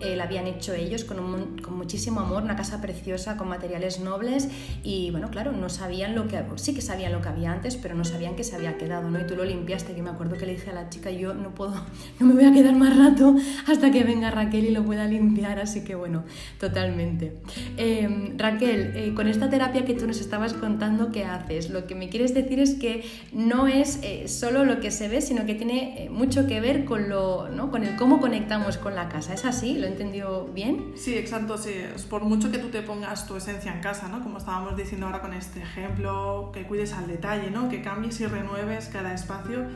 eh, 0.00 0.16
la 0.16 0.24
habían 0.24 0.46
hecho 0.46 0.74
ellos 0.74 1.04
con, 1.04 1.56
con, 1.58 1.76
muchísimo 1.76 2.20
amor, 2.20 2.42
una 2.42 2.56
casa 2.56 2.80
preciosa, 2.80 3.36
con 3.36 3.48
materiales 3.48 4.00
nobles 4.00 4.48
y 4.82 5.10
bueno, 5.10 5.30
claro, 5.30 5.52
no 5.52 5.68
sabían 5.68 6.14
lo 6.14 6.28
que, 6.28 6.42
sí 6.56 6.74
que 6.74 6.80
sabían 6.80 7.12
lo 7.12 7.20
que 7.20 7.28
había 7.28 7.52
antes, 7.52 7.76
pero 7.76 7.94
no 7.94 8.04
sabían 8.04 8.36
que 8.36 8.44
se 8.44 8.56
había 8.56 8.76
quedado, 8.78 9.10
¿no? 9.10 9.20
Y 9.20 9.26
tú 9.26 9.36
lo 9.36 9.44
limpiaste, 9.44 9.94
que 9.94 10.02
me 10.02 10.10
acuerdo 10.10 10.36
que 10.36 10.46
le 10.46 10.52
dije 10.52 10.70
a 10.70 10.74
la 10.74 10.88
chica, 10.88 11.10
yo 11.10 11.34
no 11.34 11.54
puedo, 11.54 11.74
no 12.20 12.26
me 12.26 12.34
voy 12.34 12.44
a 12.44 12.52
quedar 12.52 12.74
más 12.74 12.96
rato 12.96 13.36
hasta 13.66 13.90
que 13.90 14.04
venga 14.04 14.30
Raquel 14.30 14.64
y 14.66 14.70
lo 14.70 14.84
pueda 14.84 15.06
limpiar, 15.06 15.58
así 15.58 15.84
que 15.84 15.94
bueno, 15.94 16.24
totalmente. 16.58 17.36
Em, 17.76 18.38
Raquel, 18.38 18.92
eh, 18.94 19.14
con 19.14 19.28
esta 19.28 19.50
terapia 19.50 19.84
que 19.84 19.94
tú 19.94 20.06
nos 20.06 20.20
estabas 20.20 20.54
contando, 20.54 21.12
¿qué 21.12 21.24
haces? 21.24 21.70
Lo 21.70 21.86
que 21.86 21.94
me 21.94 22.08
quieres 22.08 22.34
decir 22.34 22.60
es 22.60 22.74
que 22.74 23.04
no 23.32 23.66
es 23.66 23.98
eh, 24.02 24.28
solo 24.28 24.64
lo 24.64 24.80
que 24.80 24.90
se 24.90 25.08
ve, 25.08 25.20
sino 25.26 25.44
que 25.46 25.54
tiene 25.54 26.04
eh, 26.04 26.10
mucho 26.10 26.46
que 26.46 26.60
ver 26.60 26.84
con, 26.84 27.08
lo, 27.08 27.48
¿no? 27.48 27.70
con 27.70 27.84
el 27.84 27.96
cómo 27.96 28.20
conectamos 28.20 28.78
con 28.78 28.94
la 28.94 29.08
casa. 29.08 29.34
¿Es 29.34 29.44
así? 29.44 29.76
¿Lo 29.78 29.86
he 29.86 29.90
entendido 29.90 30.46
bien? 30.46 30.92
Sí, 30.96 31.16
exacto. 31.16 31.58
Sí. 31.58 31.74
Por 32.08 32.24
mucho 32.24 32.50
que 32.50 32.58
tú 32.58 32.68
te 32.68 32.82
pongas 32.82 33.26
tu 33.26 33.36
esencia 33.36 33.72
en 33.72 33.80
casa, 33.80 34.08
¿no? 34.08 34.22
como 34.22 34.38
estábamos 34.38 34.76
diciendo 34.76 35.06
ahora 35.06 35.20
con 35.20 35.32
este 35.32 35.60
ejemplo, 35.60 36.50
que 36.52 36.66
cuides 36.66 36.92
al 36.92 37.06
detalle, 37.06 37.50
¿no? 37.50 37.68
que 37.68 37.82
cambies 37.82 38.20
y 38.20 38.26
renueves 38.26 38.88
cada 38.88 39.12
espacio 39.12 39.66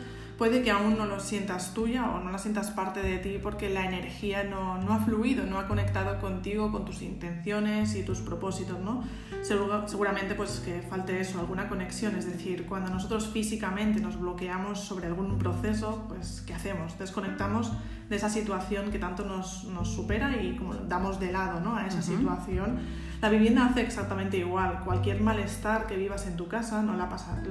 puede 0.41 0.63
que 0.63 0.71
aún 0.71 0.97
no 0.97 1.05
lo 1.05 1.21
sientas 1.21 1.75
tuya 1.75 2.11
o 2.13 2.25
no 2.25 2.31
la 2.31 2.39
sientas 2.39 2.71
parte 2.71 3.03
de 3.03 3.19
ti 3.19 3.39
porque 3.43 3.69
la 3.69 3.85
energía 3.85 4.43
no, 4.43 4.79
no, 4.79 4.95
ha 4.95 4.99
fluido, 5.01 5.45
no 5.45 5.59
ha 5.59 5.69
conectado 5.69 6.19
contigo, 6.19 6.73
con 6.73 6.87
tus 6.87 7.03
intenciones 7.03 7.95
y 7.95 8.05
tus 8.05 8.23
propósitos, 8.23 8.79
¿no? 8.81 9.05
seguramente 9.43 10.35
pues 10.35 10.63
que 10.65 10.81
falte 10.81 11.21
eso, 11.21 11.41
alguna 11.41 11.69
conexión, 11.69 12.17
es 12.17 12.25
decir, 12.25 12.65
cuando 12.65 12.89
nosotros 12.89 13.29
físicamente 13.29 14.01
nos 14.01 14.19
bloqueamos 14.19 14.81
sobre 14.81 15.09
algún 15.09 15.37
proceso, 15.37 16.07
pues 16.09 16.43
¿qué 16.47 16.55
hacemos? 16.55 16.99
Desconectamos 16.99 17.73
de 18.09 18.17
esa 18.17 18.31
situación 18.31 18.91
que 18.91 18.99
tanto 18.99 19.27
nos, 19.27 19.65
nos 19.65 19.93
supera 19.93 20.43
y 20.43 20.57
como 20.57 20.75
damos 20.75 21.21
de 21.21 21.33
lado 21.33 21.61
¿no? 21.61 21.77
a 21.77 21.87
esa 21.87 22.01
situación. 22.01 22.79
La 23.21 23.29
vivienda 23.29 23.67
hace 23.67 23.83
exactamente 23.83 24.39
igual, 24.39 24.81
cualquier 24.87 25.21
malestar 25.21 25.87
que 25.87 25.99
vivas 25.99 26.27
en 26.27 26.39
tu 26.39 26.49
casa 26.49 26.81
no 26.81 26.97
la 26.97 27.11
pasa, 27.11 27.43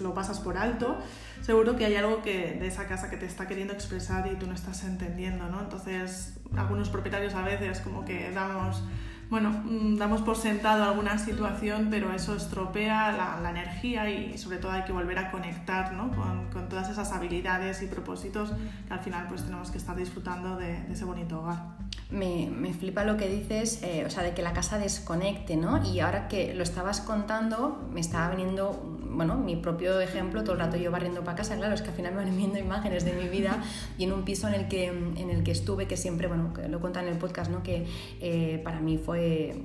lo 0.00 0.14
pasas 0.14 0.40
por 0.40 0.56
alto 0.56 0.96
seguro 1.40 1.76
que 1.76 1.84
hay 1.84 1.96
algo 1.96 2.22
que, 2.22 2.56
de 2.60 2.66
esa 2.66 2.86
casa 2.86 3.10
que 3.10 3.16
te 3.16 3.26
está 3.26 3.46
queriendo 3.46 3.72
expresar 3.72 4.30
y 4.32 4.36
tú 4.36 4.46
no 4.46 4.54
estás 4.54 4.84
entendiendo, 4.84 5.48
¿no? 5.48 5.60
Entonces, 5.60 6.38
algunos 6.56 6.88
propietarios 6.88 7.34
a 7.34 7.42
veces 7.42 7.80
como 7.80 8.04
que 8.04 8.30
damos, 8.32 8.82
bueno, 9.28 9.50
mm, 9.50 9.96
damos 9.96 10.22
por 10.22 10.36
sentado 10.36 10.84
alguna 10.84 11.18
situación, 11.18 11.88
pero 11.90 12.12
eso 12.12 12.34
estropea 12.34 13.12
la, 13.42 13.50
energía 13.50 14.08
y 14.10 14.38
sobre 14.38 14.58
todo 14.58 14.72
hay 14.72 14.84
que 14.84 14.92
volver 14.92 15.18
a 15.18 15.30
conectar 15.30 15.92
¿no? 15.92 16.10
con, 16.12 16.68
todas 16.68 16.88
esas 16.88 17.12
habilidades 17.12 17.82
y 17.82 17.86
propósitos 17.86 18.52
que 18.86 18.94
al 18.94 19.00
final 19.00 19.26
pues 19.28 19.42
tenemos 19.42 19.70
que 19.72 19.78
estar 19.78 19.96
disfrutando 19.96 20.56
de 20.56 20.92
ese 20.92 21.04
bonito 21.04 21.40
hogar. 21.40 21.80
Me, 22.10 22.50
me, 22.50 22.72
flipa 22.72 23.04
lo 23.04 23.16
que 23.16 23.28
dices, 23.28 23.82
eh, 23.84 24.04
o 24.04 24.10
sea, 24.10 24.24
de 24.24 24.34
que 24.34 24.42
la 24.42 24.52
casa 24.52 24.78
desconecte, 24.78 25.56
¿no? 25.56 25.84
Y 25.84 26.00
ahora 26.00 26.26
que 26.26 26.54
lo 26.54 26.64
estabas 26.64 27.00
contando, 27.00 27.88
me 27.92 28.00
estaba 28.00 28.30
viniendo 28.30 28.98
bueno, 29.12 29.36
mi 29.36 29.56
propio 29.56 30.00
ejemplo, 30.00 30.42
todo 30.42 30.52
el 30.54 30.60
rato 30.60 30.76
yo 30.76 30.90
barriendo 30.90 31.22
para 31.24 31.36
casa, 31.36 31.56
claro, 31.56 31.74
es 31.74 31.82
que 31.82 31.90
al 31.90 31.96
final 31.96 32.14
me 32.14 32.24
van 32.24 32.36
viendo 32.36 32.58
imágenes 32.58 33.04
de 33.04 33.12
mi 33.12 33.28
vida 33.28 33.62
y 33.98 34.04
en 34.04 34.12
un 34.12 34.24
piso 34.24 34.48
en 34.48 34.54
el 34.54 34.68
que, 34.68 34.86
en 34.86 35.30
el 35.30 35.42
que 35.42 35.50
estuve, 35.50 35.86
que 35.86 35.96
siempre, 35.96 36.28
bueno, 36.28 36.52
lo 36.68 36.80
contan 36.80 37.06
en 37.06 37.12
el 37.12 37.18
podcast, 37.18 37.50
¿no? 37.50 37.62
Que 37.62 37.86
eh, 38.20 38.60
para 38.64 38.80
mí 38.80 38.98
fue 38.98 39.64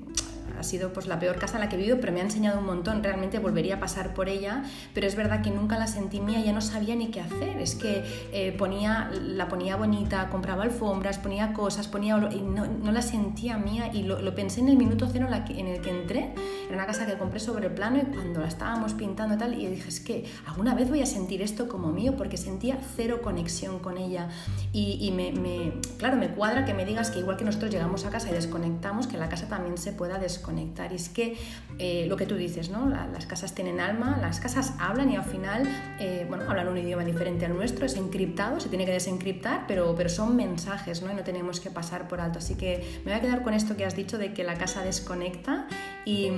ha 0.58 0.64
sido 0.64 0.94
pues 0.94 1.08
la 1.08 1.20
peor 1.20 1.38
casa 1.38 1.56
en 1.56 1.62
la 1.62 1.70
que 1.70 1.76
he 1.76 1.80
vivido, 1.80 2.00
pero 2.00 2.14
me 2.14 2.22
ha 2.22 2.24
enseñado 2.24 2.60
un 2.60 2.66
montón, 2.66 3.04
realmente 3.04 3.40
volvería 3.40 3.76
a 3.76 3.80
pasar 3.80 4.14
por 4.14 4.30
ella, 4.30 4.64
pero 4.94 5.08
es 5.08 5.16
verdad 5.16 5.42
que 5.42 5.52
nunca 5.52 5.78
la 5.78 5.88
sentí 5.88 6.22
mía, 6.22 6.40
ya 6.42 6.54
no 6.54 6.62
sabía 6.62 6.96
ni 6.96 7.08
qué 7.08 7.22
hacer, 7.22 7.58
es 7.58 7.76
que 7.76 8.04
eh, 8.32 8.54
ponía, 8.58 9.10
la 9.22 9.48
ponía 9.48 9.76
bonita, 9.76 10.30
compraba 10.30 10.64
alfombras, 10.64 11.18
ponía 11.20 11.54
cosas, 11.54 11.88
ponía 11.88 12.16
y 12.32 12.42
no, 12.42 12.66
no, 12.68 12.92
la 12.92 13.02
sentía 13.02 13.58
mía 13.58 13.90
y 13.94 14.04
lo, 14.04 14.22
lo, 14.22 14.34
pensé 14.36 14.62
en 14.62 14.70
el 14.70 14.78
minuto 14.78 15.08
cero 15.12 15.28
en 15.30 15.68
el 15.68 15.82
que 15.82 15.90
entré, 15.90 16.34
era 16.68 16.76
una 16.76 16.86
casa 16.86 17.06
que 17.06 17.18
compré 17.18 17.40
sobre 17.40 17.68
el 17.68 17.74
plano 17.74 17.98
y 17.98 18.06
cuando 18.16 18.40
la 18.40 18.48
estábamos 18.48 18.94
pintando 18.94 19.36
y 19.36 19.38
tal, 19.38 19.54
y 19.54 19.68
dije, 19.68 19.90
es 19.90 20.00
que 20.00 20.26
alguna 20.46 20.76
vez 20.76 20.90
voy 20.90 21.02
a 21.02 21.06
sentir 21.06 21.42
esto 21.42 21.68
como 21.68 21.92
mío 21.92 22.16
porque 22.18 22.38
sentía 22.38 22.78
cero 22.96 23.22
conexión 23.22 23.80
con 23.80 23.98
ella. 23.98 24.30
Y, 24.72 24.98
y 25.02 25.12
me, 25.12 25.32
me, 25.32 25.74
claro, 25.98 26.18
me 26.18 26.30
cuadra 26.30 26.66
que 26.66 26.74
me 26.74 26.86
digas 26.86 27.12
que 27.12 27.20
igual 27.20 27.38
que 27.38 27.46
nosotros 27.46 27.72
llegamos 27.72 28.06
a 28.06 28.10
casa 28.10 28.30
y 28.30 28.34
desconectamos, 28.34 29.08
que 29.08 29.18
la 29.18 29.30
casa 29.30 29.48
también 29.48 29.78
se 29.78 29.92
pueda 29.92 30.18
desconectar 30.18 30.35
conectar. 30.40 30.92
Y 30.92 30.96
es 30.96 31.10
que 31.10 31.38
eh, 31.80 32.06
lo 32.08 32.18
que 32.18 32.26
tú 32.26 32.36
dices, 32.36 32.70
¿no? 32.70 32.88
las 32.90 33.26
casas 33.26 33.54
tienen 33.54 33.80
alma, 33.80 34.18
las 34.22 34.40
casas 34.40 34.74
hablan 34.80 35.12
y 35.12 35.16
al 35.16 35.24
final, 35.24 35.68
eh, 36.00 36.26
bueno, 36.28 36.46
hablan 36.48 36.68
un 36.68 36.78
idioma 36.78 37.04
diferente 37.04 37.46
al 37.46 37.56
nuestro, 37.56 37.86
es 37.86 37.96
encriptado, 37.96 38.60
se 38.60 38.70
tiene 38.70 38.86
que 38.86 38.92
desencriptar, 38.92 39.66
pero, 39.68 39.94
pero 39.96 40.10
son 40.10 40.36
mensajes, 40.36 41.02
¿no? 41.02 41.12
Y 41.12 41.16
no 41.16 41.24
tenemos 41.24 41.60
que 41.60 41.70
pasar 41.70 42.08
por 42.08 42.22
alto. 42.22 42.40
Así 42.40 42.56
que 42.56 43.02
me 43.06 43.12
voy 43.12 43.14
a 43.14 43.22
quedar 43.22 43.44
con 43.44 43.54
esto 43.54 43.76
que 43.76 43.86
has 43.86 43.96
dicho 43.96 44.18
de 44.18 44.34
que 44.34 44.44
la 44.44 44.56
casa 44.56 44.84
desconecta 44.84 45.68
y, 46.06 46.30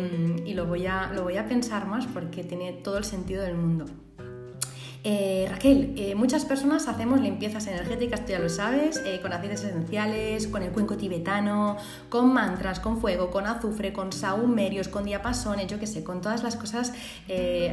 y 0.46 0.54
lo, 0.54 0.66
voy 0.66 0.88
a, 0.88 1.12
lo 1.14 1.24
voy 1.24 1.38
a 1.38 1.48
pensar 1.48 1.88
más 1.88 2.08
porque 2.08 2.44
tiene 2.44 2.74
todo 2.74 2.98
el 2.98 3.04
sentido 3.04 3.44
del 3.44 3.56
mundo. 3.56 3.86
Eh, 5.04 5.48
Raquel, 5.50 5.94
eh, 5.98 6.16
muchas 6.16 6.46
personas 6.46 6.88
hacemos 6.88 7.22
limpiezas 7.22 7.68
energéticas, 7.68 8.26
tú 8.26 8.32
ya 8.32 8.40
lo 8.40 8.50
sabes, 8.50 9.02
eh, 9.06 9.20
con 9.22 9.32
aceites 9.32 9.64
esenciales, 9.64 10.48
con 10.48 10.64
el 10.64 10.72
cuenco 10.72 10.98
tibetano, 10.98 11.78
con 12.10 12.34
mantras, 12.34 12.80
con 12.80 13.00
fuego, 13.00 13.30
con 13.30 13.46
azufre, 13.46 13.94
con 13.94 14.12
saumerios, 14.12 14.88
con 14.88 15.06
diapasones, 15.06 15.68
yo 15.68 15.80
qué 15.80 15.88
sé, 15.88 16.04
con 16.04 16.22
todas 16.22 16.44
las 16.44 16.56
cosas 16.56 16.94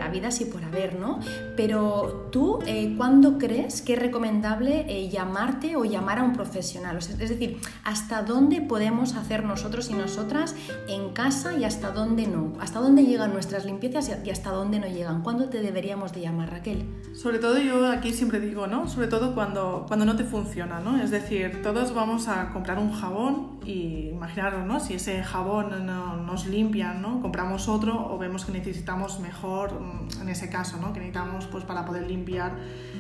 habidas 0.03 0.41
y 0.41 0.47
por 0.47 0.65
haber, 0.65 0.97
¿no? 0.97 1.21
Pero 1.57 2.29
tú, 2.31 2.59
¿cuándo 2.97 3.39
crees 3.39 3.83
que 3.83 3.95
es 3.95 3.99
recomendable 3.99 5.09
llamarte 5.11 5.77
o 5.77 5.85
llamar 5.85 6.19
a 6.19 6.23
un 6.23 6.33
profesional? 6.33 6.99
es 6.99 7.19
decir, 7.19 7.61
¿hasta 7.85 8.23
dónde 8.23 8.61
podemos 8.61 9.15
hacer 9.15 9.45
nosotros 9.45 9.91
y 9.91 9.95
nosotras 9.95 10.55
en 10.89 11.13
casa 11.13 11.57
y 11.57 11.65
hasta 11.65 11.91
dónde 11.91 12.27
no? 12.27 12.53
¿Hasta 12.61 12.81
dónde 12.81 13.05
llegan 13.05 13.33
nuestras 13.33 13.65
limpiezas 13.65 14.11
y 14.25 14.31
hasta 14.31 14.51
dónde 14.51 14.79
no 14.81 14.87
llegan? 14.87 15.23
¿Cuándo 15.23 15.49
te 15.49 15.61
deberíamos 15.61 16.13
de 16.13 16.21
llamar, 16.21 16.51
Raquel? 16.51 16.85
Sobre 17.15 17.39
todo 17.39 17.59
yo 17.59 17.87
aquí 17.87 18.13
siempre 18.13 18.41
digo, 18.41 18.67
¿no? 18.67 18.89
Sobre 18.89 19.07
todo 19.07 19.35
cuando, 19.35 19.85
cuando 19.87 20.05
no 20.05 20.17
te 20.17 20.25
funciona, 20.25 20.81
¿no? 20.81 21.01
Es 21.01 21.13
decir, 21.13 21.63
todos 21.63 21.95
vamos 21.95 22.27
a 22.27 22.51
comprar 22.53 22.81
un 22.81 22.93
jabón 22.93 23.61
y 23.65 24.09
imaginaros, 24.09 24.67
¿no? 24.67 24.81
Si 24.81 24.95
ese 24.95 25.23
jabón 25.23 25.87
no, 25.87 26.17
nos 26.17 26.47
limpia, 26.47 26.93
¿no? 26.93 27.23
Compramos 27.23 27.69
otro 27.69 28.13
o 28.13 28.19
vemos 28.19 28.45
que 28.45 28.51
necesitamos 28.51 29.21
mejor, 29.21 29.81
mm, 29.81 30.23
en 30.23 30.29
ese 30.29 30.51
caso, 30.51 30.77
¿no? 30.79 30.93
Que 30.93 30.99
necesitamos 30.99 31.47
pues 31.47 31.63
para 31.63 31.85
poder 31.85 32.09
limpiar 32.09 32.57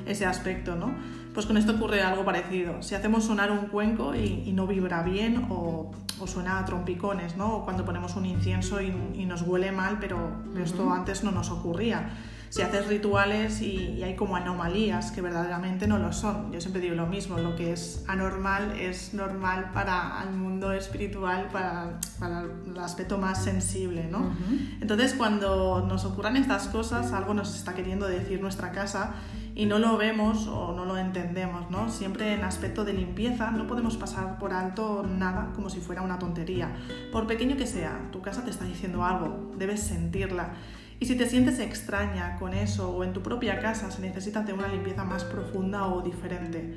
ese 0.06 0.26
aspecto, 0.26 0.76
¿no? 0.76 0.94
Pues 1.34 1.46
con 1.46 1.56
esto 1.56 1.72
ocurre 1.72 2.00
algo 2.02 2.24
parecido. 2.24 2.84
Si 2.84 2.94
hacemos 2.94 3.24
sonar 3.24 3.50
un 3.50 3.66
cuenco 3.66 4.14
y, 4.14 4.44
y 4.46 4.52
no 4.52 4.68
vibra 4.68 5.02
bien 5.02 5.48
o, 5.50 5.90
o, 6.20 6.26
suena 6.28 6.60
a 6.60 6.64
trompicones, 6.64 7.36
¿no? 7.36 7.56
O 7.56 7.64
cuando 7.64 7.84
ponemos 7.84 8.14
un 8.14 8.26
incienso 8.26 8.80
y, 8.80 8.94
y 9.14 9.26
nos 9.26 9.42
huele 9.42 9.72
mal, 9.72 9.98
pero 10.00 10.30
esto 10.62 10.92
antes 10.92 11.24
no 11.24 11.32
nos 11.32 11.50
ocurría 11.50 12.12
si 12.54 12.62
haces 12.62 12.86
rituales 12.86 13.60
y, 13.62 14.00
hay 14.04 14.14
como 14.14 14.36
anomalías 14.36 15.10
que 15.10 15.20
verdaderamente 15.20 15.88
no 15.88 15.98
lo 15.98 16.12
son. 16.12 16.52
Yo 16.52 16.60
siempre 16.60 16.80
digo 16.80 16.94
lo 16.94 17.08
mismo, 17.08 17.36
lo 17.36 17.56
que 17.56 17.72
es 17.72 18.04
anormal 18.06 18.78
es 18.78 19.12
normal 19.12 19.72
para 19.74 20.22
el 20.22 20.36
mundo 20.36 20.70
espiritual, 20.70 21.48
para, 21.50 21.98
para 22.20 22.42
el 22.42 22.78
aspecto 22.78 23.18
más 23.18 23.42
sensible, 23.42 24.06
¿no? 24.08 24.36
Entonces 24.80 25.14
cuando 25.14 25.84
nos 25.88 26.04
ocurran 26.04 26.36
estas 26.36 26.68
cosas, 26.68 27.12
algo 27.12 27.34
nos 27.34 27.56
está 27.56 27.74
queriendo 27.74 28.06
decir 28.06 28.40
nuestra 28.40 28.70
casa 28.70 29.14
y 29.56 29.66
no 29.66 29.80
lo 29.80 29.96
vemos 29.96 30.46
o 30.46 30.76
no 30.76 30.84
lo 30.84 30.96
entendemos, 30.96 31.68
¿no? 31.72 31.88
Siempre 31.88 32.34
en 32.34 32.44
aspecto 32.44 32.84
de 32.84 32.92
limpieza 32.92 33.50
no 33.50 33.66
podemos 33.66 33.96
pasar 33.96 34.38
por 34.38 34.52
alto 34.52 35.04
nada 35.04 35.50
como 35.56 35.70
si 35.70 35.80
fuera 35.80 36.02
una 36.02 36.20
tontería. 36.20 36.70
Por 37.10 37.26
pequeño 37.26 37.56
que 37.56 37.66
sea, 37.66 38.10
tu 38.12 38.22
casa 38.22 38.44
te 38.44 38.50
está 38.50 38.64
diciendo 38.64 39.04
algo, 39.04 39.50
debes 39.56 39.80
sentirla. 39.80 40.52
Y 41.00 41.06
si 41.06 41.16
te 41.16 41.28
sientes 41.28 41.58
extraña 41.58 42.36
con 42.38 42.54
eso 42.54 42.90
o 42.90 43.04
en 43.04 43.12
tu 43.12 43.22
propia 43.22 43.60
casa 43.60 43.90
se 43.90 44.00
necesita 44.00 44.40
hacer 44.40 44.54
una 44.54 44.68
limpieza 44.68 45.04
más 45.04 45.24
profunda 45.24 45.86
o 45.86 46.02
diferente. 46.02 46.76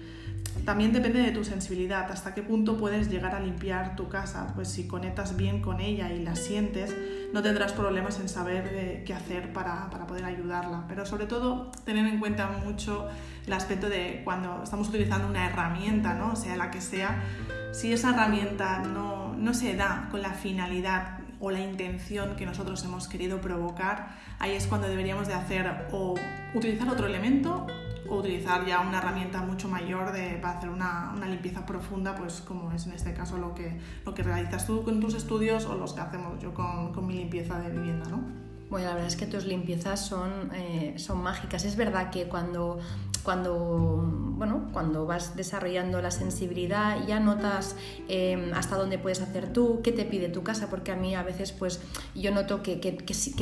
También 0.66 0.92
depende 0.92 1.22
de 1.22 1.32
tu 1.32 1.44
sensibilidad, 1.46 2.12
hasta 2.12 2.34
qué 2.34 2.42
punto 2.42 2.78
puedes 2.78 3.10
llegar 3.10 3.36
a 3.36 3.40
limpiar 3.40 3.96
tu 3.96 4.10
casa. 4.10 4.52
Pues 4.56 4.68
si 4.68 4.88
conectas 4.88 5.38
bien 5.38 5.62
con 5.62 5.80
ella 5.80 6.12
y 6.12 6.24
la 6.24 6.36
sientes, 6.36 6.94
no 7.32 7.42
tendrás 7.42 7.74
problemas 7.74 8.20
en 8.20 8.28
saber 8.28 8.70
eh, 8.74 9.04
qué 9.06 9.14
hacer 9.14 9.54
para, 9.54 9.90
para, 9.90 10.08
poder 10.08 10.26
ayudarla. 10.26 10.86
Pero 10.88 11.06
sobre 11.06 11.26
todo, 11.26 11.72
tener 11.86 12.06
en 12.06 12.20
cuenta 12.20 12.50
mucho 12.66 13.08
el 13.46 13.54
aspecto 13.54 13.88
de 13.88 14.22
cuando 14.26 14.64
estamos 14.64 14.90
utilizando 14.90 15.28
una 15.28 15.48
herramienta, 15.48 16.14
¿no? 16.16 16.36
sea 16.36 16.58
la 16.58 16.70
que 16.72 16.82
sea, 16.82 17.24
si 17.72 17.94
esa 17.94 18.10
herramienta 18.10 18.80
no, 18.80 19.36
no 19.36 19.54
se 19.54 19.76
da 19.76 20.08
con 20.12 20.22
la 20.22 20.32
finalidad 20.32 21.20
o 21.40 21.52
la 21.52 21.60
intención 21.60 22.36
que 22.36 22.46
nosotros 22.46 22.84
hemos 22.84 23.08
querido 23.08 23.40
provocar, 23.42 24.16
ahí 24.40 24.54
es 24.54 24.68
cuando 24.68 24.88
deberíamos 24.88 25.28
de 25.28 25.34
hacer 25.34 25.88
o 25.92 26.16
utilizar 26.54 26.90
otro 26.90 27.08
elemento 27.08 27.68
o 28.10 28.18
utilizar 28.18 28.66
ya 28.66 28.80
una 28.80 29.00
herramienta 29.00 29.42
mucho 29.42 29.68
mayor 29.68 30.12
de, 30.12 30.38
para 30.42 30.58
hacer 30.58 30.70
una, 30.70 31.12
una, 31.16 31.28
limpieza 31.28 31.66
profunda, 31.66 32.16
pues 32.16 32.42
como 32.42 32.72
es 32.72 32.88
en 32.88 32.94
este 32.94 33.14
caso 33.14 33.38
lo 33.38 33.54
que, 33.54 33.80
lo 34.06 34.14
que 34.14 34.24
realizas 34.24 34.66
tú 34.66 34.84
con 34.84 35.00
tus 35.00 35.14
estudios 35.14 35.66
o 35.66 35.76
los 35.76 35.94
que 35.94 36.02
hacemos 36.02 36.42
yo 36.42 36.54
con, 36.54 36.94
con 36.94 37.06
mi 37.06 37.16
limpieza 37.16 37.60
de 37.60 37.70
vivienda, 37.70 38.10
¿no? 38.10 38.22
Bueno, 38.70 38.88
la 38.88 38.94
verdad 38.94 39.08
es 39.08 39.16
que 39.16 39.26
tus 39.26 39.46
limpiezas 39.46 40.06
son, 40.06 40.52
eh, 40.54 40.94
son 40.98 41.22
mágicas. 41.22 41.64
Es 41.64 41.78
verdad 41.78 42.10
que 42.10 42.28
cuando 42.28 42.80
cuando, 43.28 44.10
bueno, 44.38 44.70
cuando 44.72 45.06
vas 45.06 45.36
desarrollando 45.36 46.02
la 46.02 46.12
sensibilidad 46.12 47.06
ya 47.06 47.20
notas 47.20 47.76
em, 48.08 48.54
hasta 48.54 48.78
dónde 48.78 48.98
puedes 48.98 49.20
hacer 49.20 49.52
tú, 49.52 49.82
qué 49.84 49.92
te 49.92 50.06
pide 50.06 50.30
tu 50.30 50.44
casa, 50.44 50.70
porque 50.70 50.94
a 50.94 50.96
mí 50.96 51.14
a 51.14 51.24
veces 51.24 51.52
pues 51.52 51.82
yo 52.16 52.32
noto 52.32 52.64
que, 52.64 52.80
que, 52.80 52.94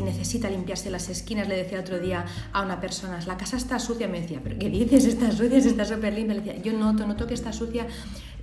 necesita 0.01 0.49
limpiarse 0.49 0.89
las 0.89 1.07
esquinas. 1.09 1.47
Le 1.47 1.55
decía 1.55 1.79
otro 1.79 1.99
día 1.99 2.25
a 2.51 2.63
una 2.63 2.81
persona, 2.81 3.19
la 3.27 3.37
casa 3.37 3.57
está 3.57 3.77
sucia, 3.77 4.07
me 4.07 4.21
decía, 4.21 4.41
pero 4.43 4.57
¿qué 4.57 4.71
dices? 4.71 5.05
Está 5.05 5.31
sucia, 5.31 5.59
está 5.59 5.85
súper 5.85 6.13
limpia. 6.13 6.33
Le 6.33 6.41
decía, 6.41 6.63
yo 6.63 6.73
noto, 6.73 7.05
noto 7.05 7.27
que 7.27 7.35
está 7.35 7.53
sucia 7.53 7.85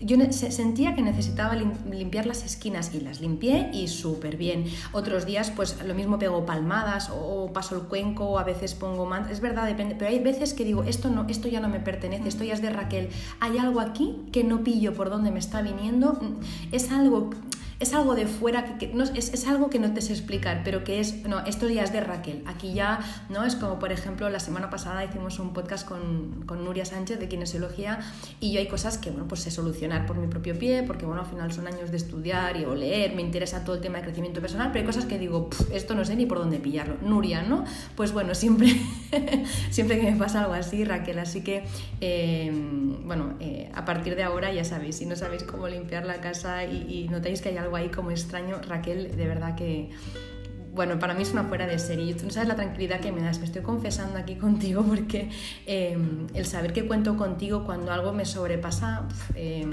yo 0.03 0.17
sentía 0.33 0.95
que 0.95 1.03
necesitaba 1.03 1.55
limpiar 1.55 2.27
las 2.27 2.45
esquinas 2.45 2.95
y 2.95 3.01
las 3.01 3.21
limpié 3.21 3.71
y 3.73 3.89
súper 3.89 4.37
bien. 4.37 4.65
Otros 4.93 5.27
días 5.27 5.51
pues 5.51 5.83
lo 5.85 5.95
mismo 5.95 6.19
pego 6.19 6.45
palmadas 6.45 7.11
o, 7.11 7.51
paso 7.53 7.77
el 7.77 7.83
cuenco 7.83 8.25
o 8.27 8.39
a 8.39 8.45
veces 8.45 8.75
pongo 8.75 9.07
mantas. 9.07 9.33
Es 9.33 9.41
verdad, 9.41 9.67
depende, 9.67 9.95
pero 9.95 10.11
hay 10.11 10.19
veces 10.19 10.55
que 10.55 10.65
digo, 10.65 10.85
esto, 10.85 11.11
no, 11.11 11.27
esto 11.29 11.49
ya 11.49 11.61
no 11.61 11.69
me 11.69 11.81
pertenece, 11.81 12.29
esto 12.29 12.45
ya 12.45 12.55
es 12.55 12.63
de 12.63 12.71
Raquel. 12.71 13.09
Hay 13.41 13.59
algo 13.59 13.81
aquí 13.81 14.17
que 14.33 14.45
no 14.45 14.65
pillo 14.65 14.95
por 14.95 15.11
dónde 15.11 15.31
me 15.31 15.39
está 15.39 15.63
viniendo. 15.63 16.19
Es 16.73 16.91
algo 16.91 17.31
es 17.83 17.93
algo 17.95 18.15
de 18.15 18.27
fuera, 18.27 18.79
que, 18.79 18.89
no, 18.89 19.03
es, 19.03 19.35
es, 19.35 19.47
algo 19.49 19.69
que 19.69 19.81
no 19.81 19.93
te 19.93 20.01
sé 20.01 20.13
explicar, 20.13 20.63
pero 20.65 20.85
que 20.85 21.01
es, 21.01 21.25
no, 21.25 21.41
esto 21.41 21.69
ya 21.69 21.83
es 21.83 21.93
de 21.93 22.01
Raquel. 22.01 22.45
Aquí 22.47 22.75
ya, 22.75 23.01
¿no? 23.29 23.45
Es 23.45 23.57
como, 23.57 23.81
por 23.81 23.91
ejemplo, 23.91 24.31
la 24.31 24.39
semana 24.39 24.71
pasada 24.71 25.05
hicimos 25.05 25.41
un 25.41 25.53
podcast 25.53 25.87
con, 25.87 26.45
con 26.47 26.65
Nuria 26.65 26.85
Sánchez 26.85 27.19
de 27.19 27.29
kinesiología 27.29 27.99
y 28.39 28.53
yo 28.53 28.61
hay 28.61 28.69
cosas 28.69 28.99
que, 28.99 29.11
bueno, 29.11 29.27
pues 29.27 29.41
sé 29.41 29.51
solucionar 29.51 30.07
por 30.07 30.17
mi 30.17 30.29
propio 30.29 30.57
pie, 30.57 30.85
porque, 30.85 31.05
bueno, 31.07 31.23
al 31.23 31.27
final 31.27 31.53
son 31.53 31.67
años 31.67 31.91
de 31.91 31.97
estudiar 31.97 32.57
y 32.57 32.65
o 32.65 32.75
leer, 32.75 33.17
me 33.17 33.23
interesa 33.23 33.65
todo 33.65 33.75
el 33.75 33.83
tema 33.83 33.99
de 33.99 34.05
crecimiento 34.05 34.41
personal, 34.41 34.69
pero 34.73 34.83
hay 34.83 34.87
cosas 34.87 35.05
que 35.05 35.19
digo, 35.19 35.51
esto 35.73 35.95
no 35.97 36.05
sé 36.05 36.15
ni 36.15 36.27
por 36.27 36.39
dónde 36.39 36.61
pillarlo. 36.61 36.97
Nuria, 37.03 37.43
¿no? 37.43 37.65
Pues 37.97 38.13
bueno, 38.13 38.37
siempre, 38.37 38.77
siempre 39.71 40.01
que 40.01 40.13
me 40.13 40.17
pasa 40.17 40.43
algo 40.43 40.55
así, 40.55 40.85
Raquel, 40.85 41.19
así 41.19 41.43
que, 41.43 41.65
em, 42.01 43.07
bueno, 43.09 43.35
eh, 43.41 43.71
a 43.75 43.85
partir 43.85 44.15
de 44.15 44.23
ahora 44.23 44.53
ya 44.53 44.63
sabéis, 44.63 44.97
si 44.97 45.07
no 45.07 45.17
sabéis 45.17 45.43
cómo 45.43 45.67
limpiar 45.67 46.07
la 46.07 46.21
casa 46.21 46.65
y, 46.65 46.87
y 46.89 47.09
notáis 47.09 47.43
que 47.43 47.49
hay 47.49 47.57
algo 47.57 47.72
ahí 47.77 47.89
como 47.89 48.11
extraño, 48.11 48.61
Raquel, 48.69 49.17
de 49.17 49.27
verdad 49.27 49.55
que, 49.55 49.91
bueno, 50.75 50.99
para 50.99 51.15
mí 51.15 51.23
es 51.23 51.33
una 51.33 51.45
fuera 51.45 51.67
de 51.67 51.79
serie. 51.79 52.15
Tú 52.15 52.25
no 52.25 52.31
sabes 52.31 52.49
la 52.49 52.57
tranquilidad 52.57 53.01
que 53.01 53.13
me 53.13 53.21
das. 53.21 53.39
Me 53.39 53.45
estoy 53.45 53.63
confesando 53.63 54.19
aquí 54.19 54.37
contigo 54.47 54.83
porque 54.83 55.31
em, 55.67 56.27
el 56.35 56.47
saber 56.47 56.73
que 56.73 56.87
cuento 56.87 57.17
contigo 57.17 57.65
cuando 57.65 57.93
algo 57.93 58.13
me 58.13 58.25
sobrepasa 58.25 59.07
em, 59.35 59.71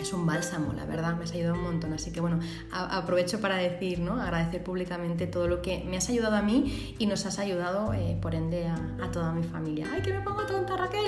es 0.00 0.12
un 0.12 0.26
bálsamo, 0.26 0.72
la 0.72 0.84
verdad, 0.84 1.16
me 1.16 1.24
has 1.24 1.32
ayudado 1.32 1.54
un 1.54 1.62
montón. 1.62 1.92
Así 1.92 2.12
que 2.12 2.20
bueno, 2.20 2.40
aprovecho 2.70 3.40
para 3.40 3.56
decir, 3.56 4.00
¿no? 4.00 4.20
agradecer 4.20 4.62
públicamente 4.62 5.26
todo 5.26 5.48
lo 5.48 5.62
que 5.62 5.84
me 5.88 5.96
has 5.96 6.08
ayudado 6.08 6.36
a 6.36 6.42
mí 6.42 6.94
y 6.98 7.06
nos 7.06 7.24
has 7.26 7.38
ayudado, 7.38 7.92
eh, 7.94 8.16
por 8.20 8.34
ende, 8.34 8.66
a, 8.66 8.74
a, 9.02 9.10
toda 9.10 9.32
mi 9.32 9.42
familia. 9.42 9.86
¡Ay, 9.92 10.02
que 10.02 10.12
me 10.12 10.20
pongo 10.20 10.44
tonta, 10.44 10.76
Raquel! 10.76 11.04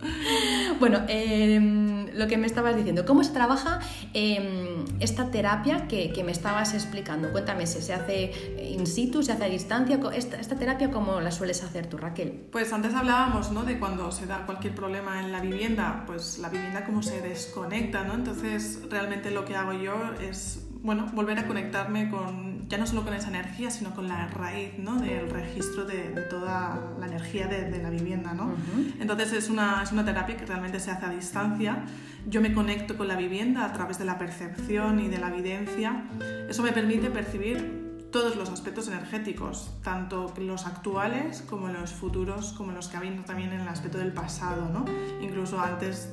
bueno, 0.80 1.00
em, 1.08 1.97
lo 2.14 2.26
que 2.26 2.36
me 2.36 2.46
estabas 2.46 2.76
diciendo, 2.76 3.04
¿cómo 3.04 3.24
se 3.24 3.32
trabaja 3.32 3.80
em, 4.14 4.84
esta 5.00 5.30
terapia 5.30 5.86
que, 5.88 6.22
me 6.24 6.32
estabas 6.32 6.74
explicando? 6.74 7.30
Cuéntame, 7.30 7.66
¿se, 7.66 7.92
hace 7.92 8.32
in 8.70 8.86
situ, 8.86 9.22
se 9.22 9.32
hace 9.32 9.44
a 9.44 9.48
distancia? 9.48 10.00
Esta, 10.12 10.56
terapia 10.56 10.90
cómo 10.90 11.20
la 11.20 11.30
sueles 11.30 11.62
hacer 11.62 11.86
tú, 11.86 11.96
Raquel? 11.96 12.48
Pues 12.50 12.72
antes 12.72 12.94
hablábamos 12.94 13.52
¿no? 13.52 13.64
de 13.64 13.78
cuando 13.78 14.10
se 14.10 14.26
da 14.26 14.44
cualquier 14.46 14.74
problema 14.74 15.20
en 15.20 15.32
la 15.32 15.40
vivienda, 15.40 16.04
pues 16.06 16.38
la 16.38 16.48
vivienda 16.48 16.84
cómo 16.84 17.02
se 17.02 17.20
desconecta, 17.20 18.04
¿no? 18.04 18.14
Entonces 18.14 18.80
realmente 18.90 19.30
lo 19.30 19.44
que 19.44 19.56
hago 19.56 19.72
yo 19.72 19.94
es 20.20 20.64
bueno, 20.80 21.06
volver 21.12 21.38
a 21.38 21.46
conectarme 21.46 22.08
con, 22.08 22.47
ya 22.68 22.76
no 22.76 22.86
solo 22.86 23.02
con 23.02 23.14
esa 23.14 23.28
energía, 23.28 23.70
sino 23.70 23.94
con 23.94 24.08
la 24.08 24.28
raíz 24.28 24.78
¿no? 24.78 24.96
del 24.96 25.30
registro 25.30 25.84
de, 25.84 25.98
toda 26.28 26.94
la 27.00 27.06
energía 27.06 27.46
de, 27.46 27.82
la 27.82 27.88
vivienda. 27.88 28.34
¿no? 28.34 28.54
Entonces 29.00 29.32
es 29.32 29.48
una, 29.48 29.82
es 29.82 29.92
una 29.92 30.04
terapia 30.04 30.36
que 30.36 30.44
realmente 30.44 30.78
se 30.78 30.90
hace 30.90 31.06
a 31.06 31.10
distancia. 31.10 31.84
Yo 32.26 32.42
me 32.42 32.52
conecto 32.52 32.96
con 32.96 33.08
la 33.08 33.16
vivienda 33.16 33.64
a 33.64 33.72
través 33.72 33.98
de 33.98 34.04
la 34.04 34.18
percepción 34.18 35.00
y 35.00 35.08
de 35.08 35.18
la 35.18 35.28
evidencia. 35.28 36.04
Eso 36.48 36.62
me 36.62 36.72
permite 36.72 37.10
percibir 37.10 37.88
todos 38.10 38.36
los 38.36 38.50
aspectos 38.50 38.88
energéticos, 38.88 39.70
tanto 39.82 40.32
los 40.38 40.66
actuales 40.66 41.42
como 41.48 41.68
los 41.68 41.92
futuros, 41.92 42.52
como 42.52 42.72
los 42.72 42.88
que 42.88 42.96
ha 42.96 43.00
habido 43.00 43.22
también 43.24 43.52
en 43.52 43.60
el 43.60 43.68
aspecto 43.68 43.98
del 43.98 44.12
pasado, 44.12 44.70
¿no? 44.72 44.84
incluso 45.20 45.60
antes 45.60 46.10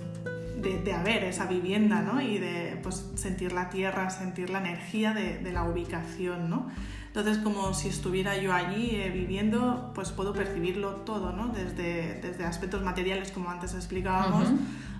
de, 0.73 0.93
haber 0.93 1.23
esa 1.23 1.45
vivienda 1.45 2.01
¿no? 2.01 2.21
y 2.21 2.38
de 2.38 2.80
pues, 2.82 3.06
sentir 3.15 3.54
la 3.54 3.69
tierra, 3.69 4.10
sentir 4.10 4.49
la 4.49 4.60
energía 4.60 5.13
de, 5.13 5.38
de, 5.38 5.51
la 5.51 5.63
ubicación. 5.63 6.49
¿no? 6.49 6.67
Entonces, 7.08 7.38
como 7.38 7.73
si 7.73 7.88
estuviera 7.88 8.36
yo 8.38 8.54
allí 8.54 8.91
eh, 8.95 9.10
viviendo, 9.10 9.91
pues 9.95 10.12
puedo 10.12 10.34
percibirlo 10.34 10.97
todo, 10.97 11.32
¿no? 11.32 11.47
desde, 11.47 12.19
desde 12.21 12.43
aspectos 12.43 12.84
materiales, 12.84 13.32
como 13.32 13.49
antes 13.49 13.73
explicábamos, 13.73 14.49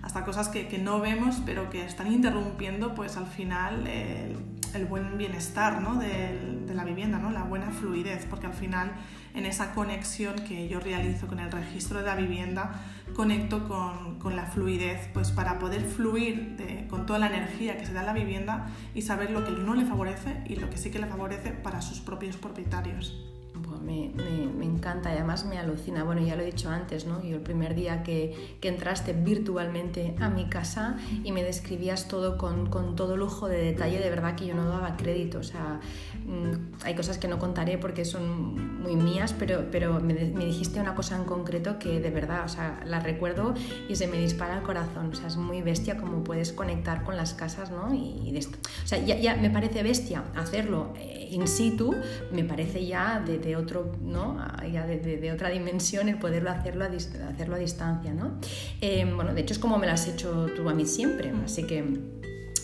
hasta 0.01 0.23
cosas 0.23 0.47
que, 0.49 0.67
que, 0.67 0.78
no 0.78 1.01
vemos, 1.01 1.41
pero 1.45 1.69
que 1.69 1.84
están 1.84 2.12
interrumpiendo 2.12 2.95
pues, 2.95 3.17
al 3.17 3.28
final 3.28 3.88
el, 3.88 4.38
el 4.75 4.85
buen 4.85 5.17
bienestar 5.17 5.81
¿no? 5.81 5.95
de, 5.95 6.63
la 6.73 6.83
vivienda, 6.83 7.17
¿no? 7.19 7.31
la 7.31 7.43
buena 7.43 7.71
fluidez, 7.71 8.25
porque 8.29 8.47
al 8.47 8.53
final 8.53 8.91
en 9.33 9.45
esa 9.45 9.73
conexión 9.73 10.35
que 10.47 10.67
yo 10.67 10.79
realizo 10.79 11.27
con 11.27 11.39
el 11.39 11.51
registro 11.51 11.99
de 11.99 12.05
la 12.05 12.15
vivienda, 12.15 12.81
conecto 13.15 13.67
con, 13.67 14.19
con 14.19 14.35
la 14.35 14.45
fluidez, 14.45 15.09
pues 15.13 15.31
para 15.31 15.57
poder 15.59 15.81
fluir 15.81 16.57
con 16.89 17.05
toda 17.05 17.19
la 17.19 17.27
energía 17.27 17.77
que 17.77 17.85
se 17.85 17.93
da 17.93 18.01
en 18.01 18.05
la 18.07 18.13
vivienda 18.13 18.67
y 18.93 19.03
saber 19.03 19.31
lo 19.31 19.45
que 19.45 19.51
no 19.51 19.73
le 19.73 19.85
favorece 19.85 20.43
y 20.45 20.57
lo 20.57 20.69
que 20.69 20.77
sí 20.77 20.91
que 20.91 20.99
le 20.99 21.07
favorece 21.07 21.51
para 21.51 21.81
sus 21.81 21.99
propios 21.99 22.35
propietarios 22.38 23.35
me, 23.83 24.65
encanta 24.65 25.11
y 25.11 25.17
además 25.17 25.45
me 25.45 25.57
alucina. 25.57 26.03
Bueno, 26.03 26.21
ya 26.21 26.35
lo 26.35 26.41
he 26.41 26.45
dicho 26.45 26.69
antes, 26.69 27.05
¿no? 27.05 27.23
Yo 27.23 27.35
el 27.35 27.41
primer 27.41 27.75
día 27.75 28.03
que, 28.03 28.55
entraste 28.65 29.13
virtualmente 29.13 30.15
a 30.19 30.27
mi 30.27 30.45
casa 30.45 30.97
y 31.23 31.31
me 31.31 31.43
describías 31.43 32.07
todo 32.07 32.39
con, 32.39 32.95
todo 32.95 33.15
lujo 33.15 33.47
de 33.47 33.57
detalle, 33.57 33.99
de 33.99 34.09
verdad 34.09 34.33
que 34.35 34.47
yo 34.47 34.55
no 34.55 34.67
daba 34.67 34.97
crédito. 34.97 35.37
O 35.37 35.43
sea, 35.43 35.79
mm, 36.25 36.83
hay 36.83 36.95
cosas 36.95 37.19
que 37.19 37.27
no 37.27 37.37
contaré 37.37 37.77
porque 37.77 38.05
son 38.05 38.81
muy 38.81 38.95
mías, 38.95 39.35
pero, 39.37 39.65
pero 39.71 39.99
me, 39.99 40.13
me, 40.13 40.45
dijiste 40.45 40.79
una 40.79 40.95
cosa 40.95 41.15
en 41.15 41.25
concreto 41.25 41.77
que 41.77 41.99
de 41.99 42.09
verdad, 42.09 42.43
o 42.43 42.49
sea, 42.49 42.81
la 42.85 42.99
recuerdo 43.01 43.53
y 43.87 43.95
se 43.95 44.07
me 44.07 44.17
dispara 44.17 44.57
el 44.57 44.63
corazón. 44.63 45.11
O 45.11 45.15
sea, 45.15 45.27
es 45.27 45.37
muy 45.37 45.61
bestia 45.61 45.97
como 45.97 46.23
puedes 46.23 46.51
conectar 46.51 47.03
con 47.03 47.15
las 47.15 47.35
casas, 47.35 47.69
¿no? 47.69 47.93
Y, 47.93 48.31
de 48.31 48.39
esto. 48.39 48.57
O 48.83 48.87
sea, 48.87 48.97
ya, 48.97 49.15
ya, 49.17 49.35
me 49.35 49.51
parece 49.51 49.83
bestia 49.83 50.23
hacerlo 50.35 50.93
eh, 50.97 51.29
in 51.31 51.47
situ, 51.47 51.95
me 52.31 52.43
parece 52.43 52.85
ya 52.85 53.19
de, 53.19 53.44
de 53.45 53.55
otro 53.55 53.91
¿no? 54.01 54.38
ya 54.71 54.86
de, 54.88 55.31
otra 55.31 55.49
dimensión 55.49 56.10
el 56.10 56.17
poderlo 56.17 56.49
hacerlo 56.49 56.84
a, 56.84 56.88
hacerlo 56.88 57.55
a 57.55 57.60
distancia. 57.60 58.13
¿no? 58.13 58.39
Eh, 58.81 59.10
bueno, 59.15 59.34
de 59.34 59.41
hecho 59.41 59.53
es 59.53 59.60
como 59.60 59.77
me 59.77 59.86
lo 59.86 59.93
has 59.93 60.08
hecho 60.08 60.47
tú 60.55 60.67
a 60.67 60.73
mí 60.73 60.86
siempre, 60.86 61.31
así 61.43 61.63
que... 61.63 61.84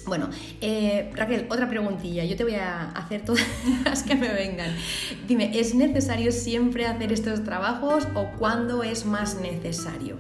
Bueno, 0.08 0.32
eh, 0.62 1.12
Raquel, 1.14 1.46
otra 1.52 1.70
preguntilla. 1.70 2.26
Yo 2.26 2.36
te 2.36 2.44
voy 2.44 2.56
a 2.56 2.90
hacer 2.90 3.24
todas 3.24 3.46
las 3.86 4.02
que 4.02 4.16
me 4.16 4.34
vengan. 4.34 4.76
Dime, 5.28 5.52
¿es 5.60 5.76
necesario 5.76 6.32
siempre 6.32 6.88
hacer 6.88 7.14
estos 7.14 7.44
trabajos 7.44 8.08
o 8.16 8.32
cuándo 8.40 8.82
es 8.82 9.06
más 9.06 9.40
necesario? 9.40 10.18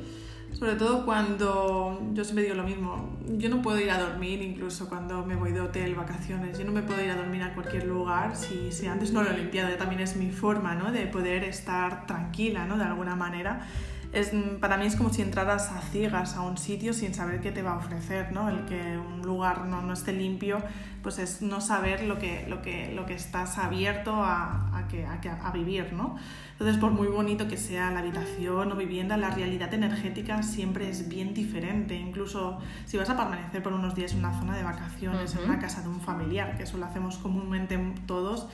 Sobre 0.62 0.76
todo 0.76 1.06
cuando 1.06 2.00
yo 2.13 2.24
siempre 2.24 2.43
digo 2.43 2.56
lo 2.56 2.63
mismo, 2.63 3.17
yo 3.30 3.50
no 3.50 3.63
puedo 3.63 3.80
ir 3.80 3.89
a 3.89 4.00
dormir 4.00 4.43
incluso 4.43 4.88
cuando 4.88 5.26
me 5.26 5.36
voy 5.36 5.54
de 5.54 5.60
hotel, 5.60 5.95
vacaciones, 5.95 6.56
yo 6.60 6.65
no 6.65 6.71
me 6.71 6.84
puedo 6.84 7.04
ir 7.04 7.10
a 7.10 7.15
dormir 7.15 7.41
a 7.41 7.56
cualquier 7.56 7.86
lugar 7.86 8.36
si, 8.36 8.71
si 8.71 8.86
antes 8.86 9.12
no 9.12 9.24
lo 9.24 9.32
he 9.32 9.38
limpiado, 9.39 9.76
también 9.78 10.02
es 10.02 10.15
mi 10.17 10.30
forma 10.30 10.76
¿no? 10.76 10.91
de 10.91 11.08
poder 11.08 11.45
estar 11.45 12.06
tranquila 12.06 12.67
¿no? 12.67 12.78
de 12.78 12.84
alguna 12.84 13.15
manera. 13.15 13.65
Es, 14.13 14.34
para 14.60 14.78
mí 14.78 14.86
es 14.86 14.95
como 14.95 15.12
si 15.12 15.24
entraras 15.24 15.71
a 15.71 15.82
ciegas 15.82 16.36
a 16.36 16.41
un 16.41 16.60
sitio 16.60 16.93
sin 16.93 17.15
saber 17.15 17.41
qué 17.41 17.52
te 17.52 17.63
va 17.63 17.71
a 17.71 17.78
ofrecer, 17.78 18.32
¿no? 18.34 18.50
El 18.50 18.65
que 18.65 18.97
un 18.97 19.21
lugar 19.21 19.65
no, 19.65 19.82
no 19.82 19.93
esté 19.93 20.12
limpio, 20.12 20.62
pues 21.02 21.17
es 21.17 21.41
no 21.41 21.62
saber 21.62 22.04
lo 22.04 22.19
que, 22.19 22.45
lo 22.50 22.62
que, 22.62 22.91
lo 22.93 23.06
que 23.06 23.13
estás 23.13 23.58
abierto 23.58 24.13
a, 24.13 24.78
a, 24.78 24.88
que, 24.89 25.06
a, 25.06 25.47
a 25.47 25.52
vivir, 25.52 25.93
¿no? 25.93 26.17
Entonces, 26.62 26.80
por 26.80 26.91
muy 26.91 27.08
bonito 27.08 27.47
que 27.47 27.58
sea 27.58 27.89
la 27.89 28.02
habitación 28.02 28.71
o 28.71 28.76
vivienda, 28.76 29.17
la 29.17 29.32
realidad 29.32 29.74
energética 29.74 30.43
siempre 30.43 30.91
es 30.91 31.10
bien 31.10 31.34
diferente. 31.34 31.95
Incluso 31.95 32.60
si 32.86 32.97
vas 32.97 33.10
a 33.10 33.17
permanecer 33.17 33.63
por 33.63 33.74
unos 33.74 33.95
días 33.95 34.13
en 34.13 34.19
una 34.19 34.38
zona 34.38 34.56
de 34.56 34.62
vacaciones, 34.62 35.34
en 35.34 35.45
una 35.45 35.58
casa 35.58 35.82
de 35.82 35.89
un 35.89 36.00
familiar, 36.00 36.56
que 36.56 36.62
eso 36.62 36.78
lo 36.78 36.86
hacemos 36.86 37.17
comúnmente 37.17 37.80
todos, 38.06 38.47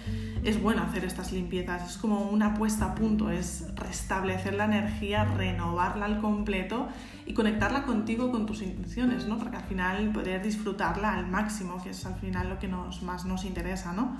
es 0.46 0.62
bueno 0.63 0.84
hacer 0.84 1.04
estas 1.04 1.34
limpiezas. 1.34 1.86
Es 1.86 1.98
como 1.98 2.30
una 2.30 2.54
puesta 2.54 2.86
a 2.86 2.96
punto, 2.96 3.30
es 3.30 3.76
restablecer 3.76 4.54
la 4.54 4.63
energía, 4.63 5.26
renovarla 5.26 6.06
al 6.06 6.22
completo 6.22 6.88
y 7.26 7.34
conectarla 7.34 7.84
contigo, 7.84 8.32
con 8.32 8.46
tus 8.46 8.62
intenciones, 8.62 9.28
¿no? 9.28 9.38
Porque 9.38 9.58
al 9.58 9.65
final 9.65 10.13
poder 10.13 10.41
disfrutarla 10.41 11.13
al 11.13 11.28
máximo, 11.28 11.84
que 11.84 11.89
es 11.89 12.06
al 12.06 12.15
final 12.15 12.48
lo 12.48 12.58
que 12.58 12.70
nos, 12.70 13.04
más 13.04 13.26
nos 13.26 13.43
interesa, 13.43 13.91
¿no? 13.91 14.15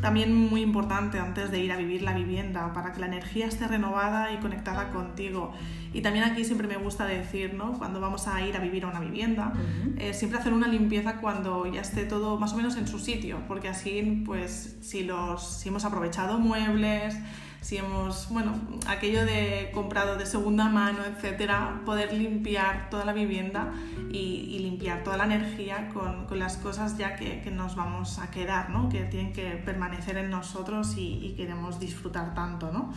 También 0.00 0.34
muy 0.34 0.62
importante 0.62 1.18
antes 1.18 1.50
de 1.50 1.60
ir 1.60 1.70
a 1.70 1.76
vivir 1.76 2.02
la 2.02 2.14
vivienda, 2.14 2.72
para 2.72 2.92
que 2.92 3.00
la 3.00 3.06
energía 3.06 3.46
esté 3.46 3.68
renovada 3.68 4.32
y 4.32 4.38
conectada 4.38 4.90
contigo. 4.90 5.52
Y 5.92 6.00
también 6.00 6.24
aquí 6.24 6.44
siempre 6.44 6.66
me 6.66 6.76
gusta 6.76 7.04
decir, 7.04 7.54
¿no? 7.54 7.78
cuando 7.78 8.00
vamos 8.00 8.26
a 8.26 8.40
ir 8.40 8.56
a 8.56 8.60
vivir 8.60 8.84
a 8.84 8.88
una 8.88 9.00
vivienda, 9.00 9.52
eh, 9.98 10.14
siempre 10.14 10.38
hacer 10.38 10.54
una 10.54 10.66
limpieza 10.66 11.18
cuando 11.18 11.66
ya 11.66 11.82
esté 11.82 12.04
todo 12.04 12.38
más 12.38 12.54
o 12.54 12.56
menos 12.56 12.76
en 12.76 12.88
su 12.88 12.98
sitio, 12.98 13.40
porque 13.46 13.68
así, 13.68 14.22
pues, 14.24 14.76
si, 14.80 15.04
los, 15.04 15.58
si 15.58 15.68
hemos 15.68 15.84
aprovechado 15.84 16.38
muebles, 16.38 17.14
si 17.62 17.76
hemos, 17.76 18.28
bueno, 18.28 18.54
aquello 18.88 19.24
de 19.24 19.70
comprado 19.72 20.16
de 20.16 20.26
segunda 20.26 20.68
mano, 20.68 20.98
etcétera, 21.04 21.80
poder 21.86 22.12
limpiar 22.12 22.90
toda 22.90 23.04
la 23.04 23.12
vivienda 23.12 23.72
y, 24.10 24.58
limpiar 24.58 25.02
toda 25.04 25.16
la 25.16 25.24
energía 25.24 25.88
con, 25.92 26.26
con 26.26 26.38
las 26.38 26.56
cosas 26.56 26.98
ya 26.98 27.16
que, 27.16 27.40
que, 27.40 27.50
nos 27.50 27.76
vamos 27.76 28.18
a 28.18 28.30
quedar, 28.30 28.70
¿no? 28.70 28.88
Que 28.88 29.04
tienen 29.04 29.32
que 29.32 29.50
permanecer 29.64 30.16
en 30.18 30.30
nosotros 30.30 30.94
y, 30.96 31.34
queremos 31.36 31.78
disfrutar 31.78 32.34
tanto, 32.34 32.70
¿no? 32.72 32.92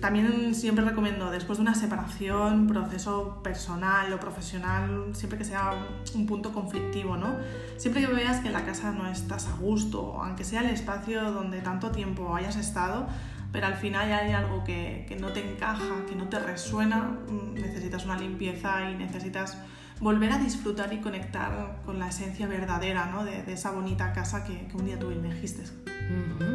También 0.00 0.54
siempre 0.54 0.84
recomiendo, 0.84 1.30
después 1.30 1.58
de 1.58 1.62
una 1.62 1.74
separación, 1.74 2.68
proceso 2.68 3.40
personal 3.42 4.12
o 4.12 4.20
profesional, 4.20 5.10
siempre 5.12 5.38
que 5.38 5.44
sea 5.44 5.86
un 6.14 6.26
punto 6.26 6.52
conflictivo, 6.52 7.16
¿no? 7.16 7.36
Siempre 7.76 8.06
que 8.06 8.12
veas 8.12 8.40
que 8.40 8.46
en 8.46 8.52
la 8.52 8.64
casa 8.64 8.92
no 8.92 9.08
estás 9.08 9.48
a 9.48 9.56
gusto, 9.56 10.20
aunque 10.22 10.44
sea 10.44 10.60
el 10.60 10.70
espacio 10.70 11.32
donde 11.32 11.60
tanto 11.60 11.90
tiempo 11.90 12.34
hayas 12.36 12.56
estado, 12.56 13.08
pero 13.52 13.66
al 13.66 13.74
final 13.74 14.12
hay 14.12 14.32
algo 14.32 14.64
que, 14.64 15.04
que 15.08 15.16
no 15.16 15.32
te 15.32 15.40
encaja, 15.40 16.04
que 16.08 16.14
no 16.14 16.28
te 16.28 16.38
resuena, 16.38 17.18
mm, 17.28 17.54
necesitas 17.54 18.04
una 18.04 18.18
limpieza 18.18 18.90
y 18.90 18.94
necesitas 18.94 19.58
volver 20.00 20.32
a 20.32 20.38
disfrutar 20.38 20.92
y 20.92 20.98
conectar 20.98 21.80
con 21.84 21.98
la 21.98 22.08
esencia 22.08 22.46
verdadera 22.46 23.06
¿no? 23.06 23.24
de, 23.24 23.42
de, 23.42 23.52
esa 23.52 23.72
bonita 23.72 24.12
casa 24.12 24.44
que, 24.44 24.68
que 24.68 24.76
un 24.76 24.84
día 24.84 24.98
tú 24.98 25.10
elegiste. 25.10 25.64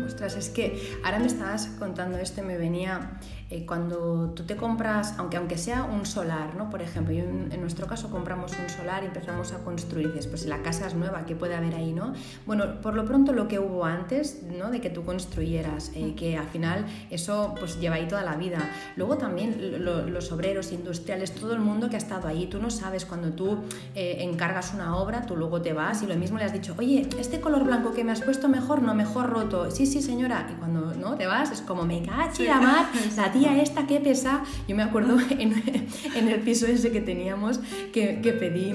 Ostras, 0.06 0.36
es 0.36 0.50
que 0.50 0.98
ahora 1.04 1.20
me 1.20 1.28
estabas 1.28 1.68
contando 1.78 2.18
esto 2.18 2.42
y 2.42 2.46
me 2.46 2.58
venía 2.58 3.20
eh, 3.50 3.66
cuando 3.66 4.32
tú 4.36 4.44
te 4.44 4.56
compras, 4.56 5.16
aunque, 5.18 5.38
aunque 5.38 5.58
sea 5.58 5.84
un 5.84 6.06
solar, 6.06 6.56
¿no? 6.56 6.70
Por 6.70 6.82
ejemplo, 6.82 7.14
en, 7.14 7.62
nuestro 7.62 7.88
caso 7.88 8.10
compramos 8.10 8.52
un 8.62 8.70
solar 8.70 9.04
y 9.04 9.08
empezamos 9.08 9.54
a 9.54 9.60
construir, 9.60 10.08
dices, 10.08 10.28
pues 10.28 10.42
si 10.42 10.48
la 10.48 10.62
casa 10.62 10.88
es 10.88 10.96
nueva, 10.96 11.26
¿qué 11.26 11.36
puede 11.36 11.56
haber 11.56 11.76
ahí, 11.76 11.94
no? 11.94 12.14
Bueno, 12.46 12.82
por 12.82 12.94
lo 12.94 13.06
pronto 13.06 13.32
lo 13.34 13.48
que 13.48 13.60
hubo 13.60 13.86
antes, 13.86 14.44
¿no? 14.44 14.70
De 14.70 14.82
que 14.82 14.90
tú 14.90 15.04
construyeras, 15.04 15.92
eh, 15.96 16.14
que 16.16 16.38
al 16.38 16.48
final 16.48 16.86
eso 17.10 17.56
pues 17.60 17.80
lleva 17.80 17.96
ahí 17.96 18.08
toda 18.08 18.24
la 18.24 18.36
vida. 18.36 18.60
Luego 18.96 19.18
también 19.18 19.84
los 19.84 20.32
obreros 20.32 20.72
industriales, 20.72 21.34
todo 21.34 21.54
el 21.54 21.60
mundo 21.60 21.90
que 21.90 21.96
ha 21.96 22.00
estado 22.00 22.28
ahí, 22.28 22.48
tú 22.48 22.60
no 22.60 22.70
sabes 22.70 23.06
cuando 23.06 23.32
tú 23.32 23.60
eh, 23.96 24.18
encargas 24.22 24.74
una 24.74 24.98
obra, 24.98 25.26
tú 25.26 25.36
luego 25.36 25.62
te 25.62 25.74
vas 25.74 26.02
y 26.02 26.08
lo 26.08 26.16
mismo 26.16 26.38
le 26.38 26.46
has 26.46 26.54
dicho, 26.54 26.76
oye, 26.78 27.08
este 27.20 27.40
color 27.40 27.64
blanco 27.64 27.94
que 27.94 28.04
me 28.04 28.12
has 28.12 28.22
puesto 28.22 28.50
mejor, 28.50 28.82
no, 28.82 28.94
mejor 28.94 29.30
roto. 29.30 29.72
Sí, 29.72 29.86
sí, 29.86 30.02
señora. 30.02 30.48
Y 30.52 30.56
cuando 30.56 30.94
no 30.94 31.16
te 31.16 31.28
vas, 31.28 31.52
es 31.52 31.62
como, 31.62 31.86
me 31.86 32.02
cachi 32.02 32.44
la 32.48 32.60
mar, 32.60 32.86
la 33.16 33.32
tía 33.34 33.62
esta 33.62 33.88
que 33.88 34.00
pesa. 34.00 34.44
Yo 34.68 34.76
me 34.76 34.84
acuerdo 34.84 35.18
en, 35.30 35.64
en 36.16 36.28
el 36.28 36.40
piso 36.42 36.68
ese 36.68 36.92
que 36.92 37.02
teníamos 37.02 37.60
que, 37.92 38.22
que 38.22 38.34
pedí 38.34 38.74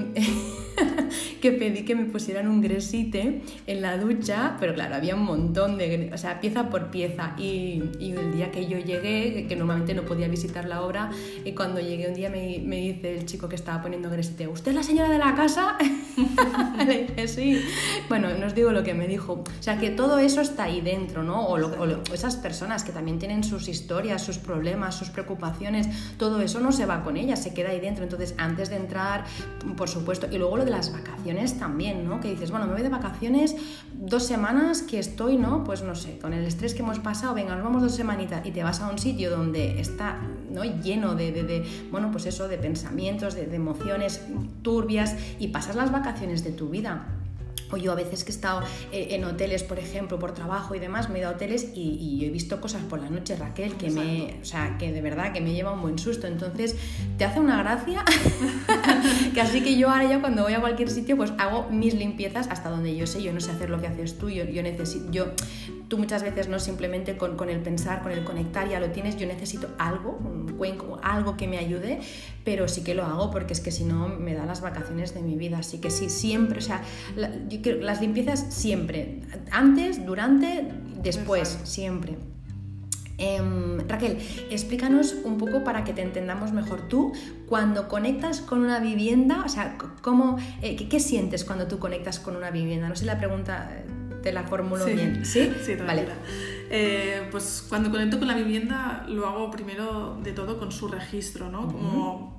que 1.41 1.53
pedí 1.53 1.85
que 1.85 1.95
me 1.95 2.05
pusieran 2.05 2.49
un 2.49 2.61
gresite 2.61 3.43
en 3.67 3.83
la 3.83 3.97
ducha, 3.97 4.57
pero 4.61 4.75
claro, 4.75 4.95
había 4.95 5.15
un 5.15 5.25
montón 5.25 5.79
de, 5.79 6.11
o 6.13 6.19
sea, 6.19 6.41
pieza 6.41 6.71
por 6.71 6.91
pieza. 6.91 7.35
Y, 7.39 7.83
el 8.01 8.33
día 8.33 8.51
que 8.51 8.67
yo 8.67 8.79
llegué, 8.79 9.47
que 9.49 9.57
normalmente 9.57 9.95
no 9.95 10.03
podía 10.03 10.29
visitar 10.29 10.65
la 10.65 10.83
obra, 10.83 11.11
y 11.45 11.53
cuando 11.53 11.81
llegué 11.81 12.09
un 12.09 12.15
día 12.15 12.31
me, 12.31 12.77
dice 12.77 13.17
el 13.17 13.27
chico 13.27 13.49
que 13.49 13.57
estaba 13.57 13.83
poniendo 13.83 14.11
gresite, 14.11 14.49
¿usted 14.49 14.73
es 14.73 14.77
la 14.77 14.83
señora 14.83 15.09
de 15.09 15.19
la 15.19 15.35
casa? 15.35 15.77
Le 16.87 17.07
dije, 17.07 17.29
sí. 17.29 17.63
Bueno, 18.09 18.29
no 18.39 18.47
os 18.47 18.55
digo 18.55 18.73
lo 18.73 18.83
que 18.83 18.95
me 18.95 19.07
dijo. 19.07 19.33
O 19.33 19.63
sea, 19.63 19.79
que 19.79 19.91
todo 19.91 20.19
eso 20.19 20.41
está 20.41 20.65
ahí 20.65 20.81
dentro, 20.81 21.23
¿no? 21.23 21.47
O, 21.47 21.55
o 21.55 22.15
esas 22.15 22.37
personas 22.37 22.85
que 22.85 22.93
también 22.93 23.19
tienen 23.19 23.45
sus 23.45 23.69
historias, 23.69 24.23
sus 24.23 24.39
problemas, 24.39 24.97
sus 24.97 25.11
preocupaciones, 25.11 25.89
todo 26.17 26.41
eso 26.41 26.61
no 26.61 26.73
se 26.73 26.87
va 26.87 27.03
con 27.03 27.17
ellas, 27.17 27.43
se 27.43 27.55
queda 27.55 27.71
ahí 27.71 27.81
dentro. 27.81 28.05
Entonces, 28.05 28.35
antes 28.39 28.71
de 28.71 28.77
entrar, 28.77 29.25
por 29.77 29.89
supuesto, 29.89 30.29
y 30.31 30.39
luego 30.39 30.57
lo 30.57 30.65
de 30.69 30.77
las 30.77 30.93
vacaciones 30.93 31.59
también, 31.59 32.07
¿no? 32.07 32.21
Que 32.21 32.31
dices, 32.31 32.51
bueno, 32.51 32.67
me 32.67 32.75
voy 32.75 32.83
de 32.83 32.89
vacaciones 32.89 33.57
dos 33.95 34.27
semanas 34.27 34.83
que 34.83 34.99
estoy, 34.99 35.37
¿no? 35.37 35.65
Pues 35.65 35.83
no 35.83 35.95
sé, 35.95 36.19
con 36.19 36.33
el 36.33 36.45
estrés 36.45 36.75
que 36.75 36.83
hemos 36.83 36.99
pasado, 36.99 37.35
venga, 37.35 37.55
nos 37.55 37.65
vamos 37.65 37.83
dos 37.83 37.95
semanitas 37.95 38.45
y 38.47 38.51
te 38.51 38.63
vas 38.63 38.81
a 38.81 38.91
un 38.91 38.99
sitio 38.99 39.31
donde 39.31 39.81
está 39.81 40.21
¿no? 40.51 40.65
lleno 40.65 41.15
de, 41.15 41.33
de, 41.33 41.65
bueno, 41.91 42.11
pues 42.13 42.27
eso, 42.27 42.49
de 42.49 42.59
pensamientos, 42.59 43.35
de, 43.35 43.47
de 43.47 43.57
emociones 43.57 44.21
turbias 44.63 45.17
y 45.39 45.49
pasas 45.49 45.75
las 45.75 45.91
vacaciones 45.91 46.45
de 46.45 46.53
tu 46.53 46.69
vida 46.69 47.07
o 47.71 47.77
yo 47.77 47.93
a 47.93 47.95
veces 47.95 48.25
que 48.25 48.33
he 48.33 48.35
estado 48.35 48.63
eh, 48.93 49.09
en 49.11 49.25
hoteles, 49.25 49.63
por 49.63 49.79
ejemplo, 49.79 50.19
por 50.19 50.33
trabajo 50.33 50.75
y 50.75 50.79
demás, 50.79 51.09
me 51.09 51.17
he 51.17 51.21
ido 51.21 51.31
a 51.31 51.33
hoteles 51.33 51.69
y, 51.75 52.25
he 52.25 52.31
visto 52.31 52.61
cosas 52.61 52.83
por 52.83 53.01
la 53.01 53.09
noche, 53.09 53.37
Raquel, 53.37 53.75
que 53.75 53.91
me, 53.91 54.39
o 54.43 54.45
sea, 54.45 54.77
que 54.79 54.93
de 54.93 55.01
verdad 55.01 55.33
que 55.33 55.41
me 55.41 55.53
lleva 55.53 55.73
un 55.73 55.81
buen 55.81 55.99
susto. 55.99 56.27
Entonces, 56.27 56.77
te 57.17 57.25
hace 57.25 57.41
una 57.41 57.59
gracia 57.63 58.05
que 59.35 59.41
así 59.41 59.63
que 59.63 59.77
yo 59.77 59.89
ahora 59.91 60.05
ya 60.05 60.21
cuando 60.21 60.43
voy 60.43 60.55
a 60.55 60.61
cualquier 60.61 60.91
sitio, 60.91 61.17
pues 61.17 61.33
hago 61.39 61.69
mis 61.71 61.95
limpiezas 61.95 62.49
hasta 62.49 62.71
donde 62.71 62.97
yo 62.97 63.07
sé. 63.07 63.23
Yo 63.23 63.33
no 63.33 63.41
sé 63.41 63.53
hacer 63.53 63.71
lo 63.71 63.81
que 63.81 63.87
haces 63.87 64.19
tú, 64.19 64.29
yo, 64.29 64.45
yo 64.45 64.63
necesito, 64.63 65.11
yo 65.11 65.27
tú 65.89 65.97
muchas 65.99 66.23
veces 66.23 66.49
no 66.49 66.59
simplemente 66.59 67.17
con, 67.17 67.37
con, 67.37 67.49
el 67.49 67.61
pensar, 67.61 68.03
con 68.03 68.13
el 68.13 68.23
conectar 68.25 68.69
ya 68.69 68.79
lo 68.79 68.91
tienes, 68.91 69.17
yo 69.17 69.27
necesito 69.27 69.69
algo, 69.79 70.19
un 70.23 70.53
cuenco, 70.57 71.01
algo 71.03 71.37
que 71.37 71.49
me 71.49 71.59
ayude, 71.59 72.01
pero 72.45 72.69
sí 72.69 72.85
que 72.85 72.95
lo 72.95 73.05
hago 73.05 73.31
porque 73.31 73.55
es 73.55 73.61
que 73.61 73.71
si 73.71 73.85
no 73.85 74.09
me 74.09 74.35
da 74.35 74.45
las 74.45 74.61
vacaciones 74.61 75.15
de 75.15 75.23
mi 75.23 75.37
vida, 75.37 75.59
así 75.59 75.79
que 75.79 75.91
sí, 75.91 76.09
siempre, 76.11 76.59
o 76.59 76.63
sea, 76.63 76.83
yo 77.49 77.73
las 77.77 78.01
limpiezas 78.01 78.47
siempre, 78.51 79.21
antes, 79.51 80.05
durante, 80.05 80.69
después, 81.03 81.59
siempre. 81.65 82.17
Em, 83.19 83.81
Raquel, 83.89 84.19
explícanos 84.49 85.17
un 85.25 85.39
poco 85.39 85.65
para 85.65 85.83
que 85.83 85.93
te 85.93 86.03
entendamos 86.03 86.53
mejor 86.53 86.89
tú, 86.89 87.13
cuando 87.47 87.89
conectas 87.89 88.41
con 88.41 88.61
una 88.61 88.79
vivienda, 88.79 89.43
o 89.45 89.49
sea, 89.49 89.77
¿cómo, 90.03 90.39
eh, 90.63 90.77
qué, 90.77 90.89
qué, 90.89 91.01
sientes 91.01 91.45
cuando 91.45 91.67
tú 91.67 91.81
conectas 91.81 92.21
con 92.21 92.37
una 92.37 92.53
vivienda? 92.53 92.89
No 92.89 92.95
sé 92.95 93.07
la 93.07 93.19
pregunta 93.19 93.71
te 94.23 94.33
la 94.33 94.45
formulo 94.45 94.85
bien. 94.85 95.25
¿Sí? 95.25 95.51
Sí, 95.65 95.75
vale. 95.75 96.07
Eh, 96.71 97.29
pues 97.31 97.65
cuando 97.69 97.91
conecto 97.91 98.19
con 98.19 98.29
la 98.29 98.35
vivienda 98.35 99.05
lo 99.09 99.27
hago 99.27 99.51
primero 99.51 100.19
de 100.23 100.33
todo 100.33 100.59
con 100.59 100.71
su 100.71 100.89
registro, 100.89 101.51
¿no? 101.51 101.67
Como 101.67 102.38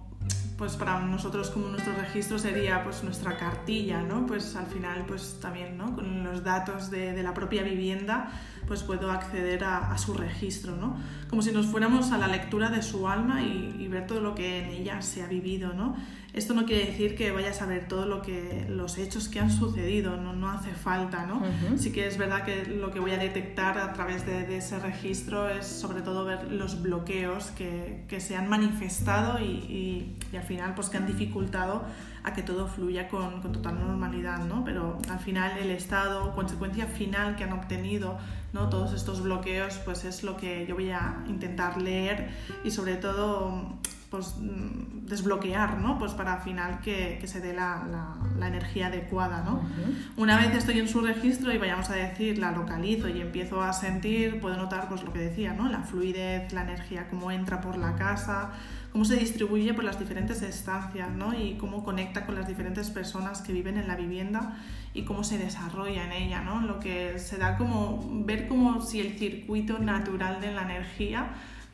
pues 0.60 0.76
para 0.76 1.00
nosotros 1.00 1.52
como 1.52 1.70
nuestro 1.70 1.94
registro 1.96 2.38
sería 2.38 2.84
pues 2.84 3.02
nuestra 3.02 3.38
cartilla, 3.38 4.02
¿no? 4.02 4.28
Pues 4.28 4.58
al 4.58 4.68
final 4.68 5.06
pues 5.08 5.40
también, 5.42 5.78
¿no? 5.78 5.96
Con 5.96 6.26
los 6.26 6.44
datos 6.44 6.92
de, 6.92 7.14
de 7.14 7.24
la 7.24 7.34
propia 7.34 7.64
vivienda 7.64 8.30
pues 8.68 8.84
puedo 8.84 9.12
acceder 9.12 9.64
a, 9.64 9.92
a, 9.92 9.98
su 9.98 10.14
registro, 10.14 10.76
¿no? 10.76 10.98
Como 11.30 11.42
si 11.42 11.52
nos 11.52 11.68
fuéramos 11.68 12.12
a 12.12 12.18
la 12.18 12.28
lectura 12.28 12.70
de 12.70 12.82
su 12.82 13.08
alma 13.08 13.42
y, 13.42 13.76
y 13.80 13.88
ver 13.88 14.08
todo 14.08 14.22
lo 14.22 14.36
que 14.36 14.60
en 14.60 14.70
ella 14.72 15.02
se 15.02 15.24
ha 15.24 15.28
vivido, 15.28 15.74
¿no? 15.74 15.96
Esto 16.32 16.54
no 16.54 16.66
quiere 16.66 16.86
decir 16.86 17.16
que 17.16 17.32
vayas 17.32 17.62
a 17.64 17.66
ver 17.66 17.88
todo 17.88 18.06
lo 18.06 18.22
que 18.22 18.68
los 18.70 19.00
hechos 19.00 19.30
que 19.30 19.40
han 19.40 19.52
sucedido, 19.52 20.16
no, 20.16 20.34
no 20.34 20.50
hace 20.52 20.70
falta, 20.72 21.26
¿no? 21.26 21.42
Sí 21.76 21.92
que 21.92 22.06
es 22.06 22.20
verdad 22.20 22.44
que 22.44 22.66
lo 22.66 22.92
que 22.92 23.00
voy 23.00 23.12
a 23.12 23.18
detectar 23.18 23.80
a 23.80 23.94
través 23.94 24.28
de, 24.28 24.56
ese 24.56 24.78
registro 24.78 25.50
es 25.50 25.66
sobre 25.66 26.02
todo 26.02 26.26
ver 26.26 26.52
los 26.52 26.84
bloqueos 26.84 27.48
que, 27.52 28.04
que 28.08 28.20
se 28.20 28.36
han 28.36 28.48
manifestado 28.48 29.40
y, 29.40 29.44
y, 29.44 30.18
y, 30.32 30.36
al 30.36 30.44
final 30.44 30.76
pues 30.76 30.90
que 30.90 30.98
han 30.98 31.08
dificultado 31.08 31.84
a 32.24 32.34
que 32.34 32.44
todo 32.44 32.68
fluya 32.68 33.08
con, 33.08 33.42
total 33.42 33.80
normalidad, 33.80 34.46
¿no? 34.46 34.64
Pero 34.64 34.98
al 35.10 35.20
final 35.20 35.58
el 35.58 35.72
estado, 35.72 36.34
consecuencia 36.36 36.86
final 36.86 37.36
que 37.36 37.44
han 37.44 37.54
obtenido, 37.54 38.18
¿no? 38.54 38.70
Todos 38.70 38.94
estos 38.94 39.22
bloqueos, 39.22 39.76
pues 39.86 40.06
es 40.06 40.24
lo 40.24 40.38
que 40.38 40.66
yo 40.68 40.76
voy 40.76 40.92
a 40.92 41.24
intentar 41.28 41.82
leer 41.82 42.30
y 42.64 42.72
sobre 42.72 42.96
todo 42.96 43.78
pues, 44.10 44.36
mm, 44.38 45.06
desbloquear, 45.08 45.78
¿no? 45.80 46.00
Pues 46.00 46.14
para 46.14 46.34
al 46.34 46.42
final 46.42 46.82
que, 46.82 47.18
que 47.22 47.28
se 47.28 47.42
dé 47.42 47.54
la, 47.54 47.84
la, 47.90 48.16
la, 48.38 48.48
energía 48.48 48.88
adecuada, 48.88 49.44
¿no? 49.44 49.62
Una 50.18 50.38
vez 50.38 50.56
estoy 50.56 50.80
en 50.80 50.88
su 50.88 51.02
registro 51.02 51.54
y 51.54 51.58
vayamos 51.58 51.90
a 51.90 51.96
decir, 51.96 52.40
la 52.40 52.52
localizo 52.52 53.08
y 53.08 53.22
empiezo 53.22 53.62
a 53.62 53.74
sentir, 53.74 54.40
puedo 54.40 54.58
notar 54.58 54.90
pues 54.90 55.04
lo 55.04 55.14
que 55.14 55.20
decía, 55.20 55.54
¿no? 55.54 55.70
La 55.70 55.82
fluidez, 55.82 56.52
la 56.54 56.64
energía, 56.64 57.08
cómo 57.10 57.32
entra 57.32 57.62
por 57.62 57.78
la 57.78 57.96
casa, 57.96 58.52
cómo 58.92 59.06
se 59.06 59.16
distribuye 59.16 59.74
por 59.74 59.84
las 59.84 60.00
diferentes 60.00 60.42
estancias, 60.42 61.10
¿no? 61.12 61.34
Y 61.40 61.56
cómo 61.56 61.84
conecta 61.84 62.26
con 62.26 62.36
las 62.36 62.48
diferentes 62.48 62.90
personas 62.90 63.42
que 63.42 63.54
viven 63.54 63.78
en 63.78 63.88
la 63.88 63.96
vivienda 63.96 64.58
y 64.94 65.04
cómo 65.04 65.24
se 65.24 65.38
desarrolla 65.38 66.06
en 66.06 66.12
ella, 66.12 66.42
¿no? 66.42 66.62
Lo 66.62 66.80
que 66.80 67.20
se 67.20 67.38
da 67.38 67.58
como 67.58 68.24
ver 68.26 68.48
como 68.48 68.82
si 68.82 69.02
el 69.02 69.18
circuito 69.18 69.78
natural 69.78 70.42
de 70.42 70.52
la 70.52 70.64
energía 70.64 71.30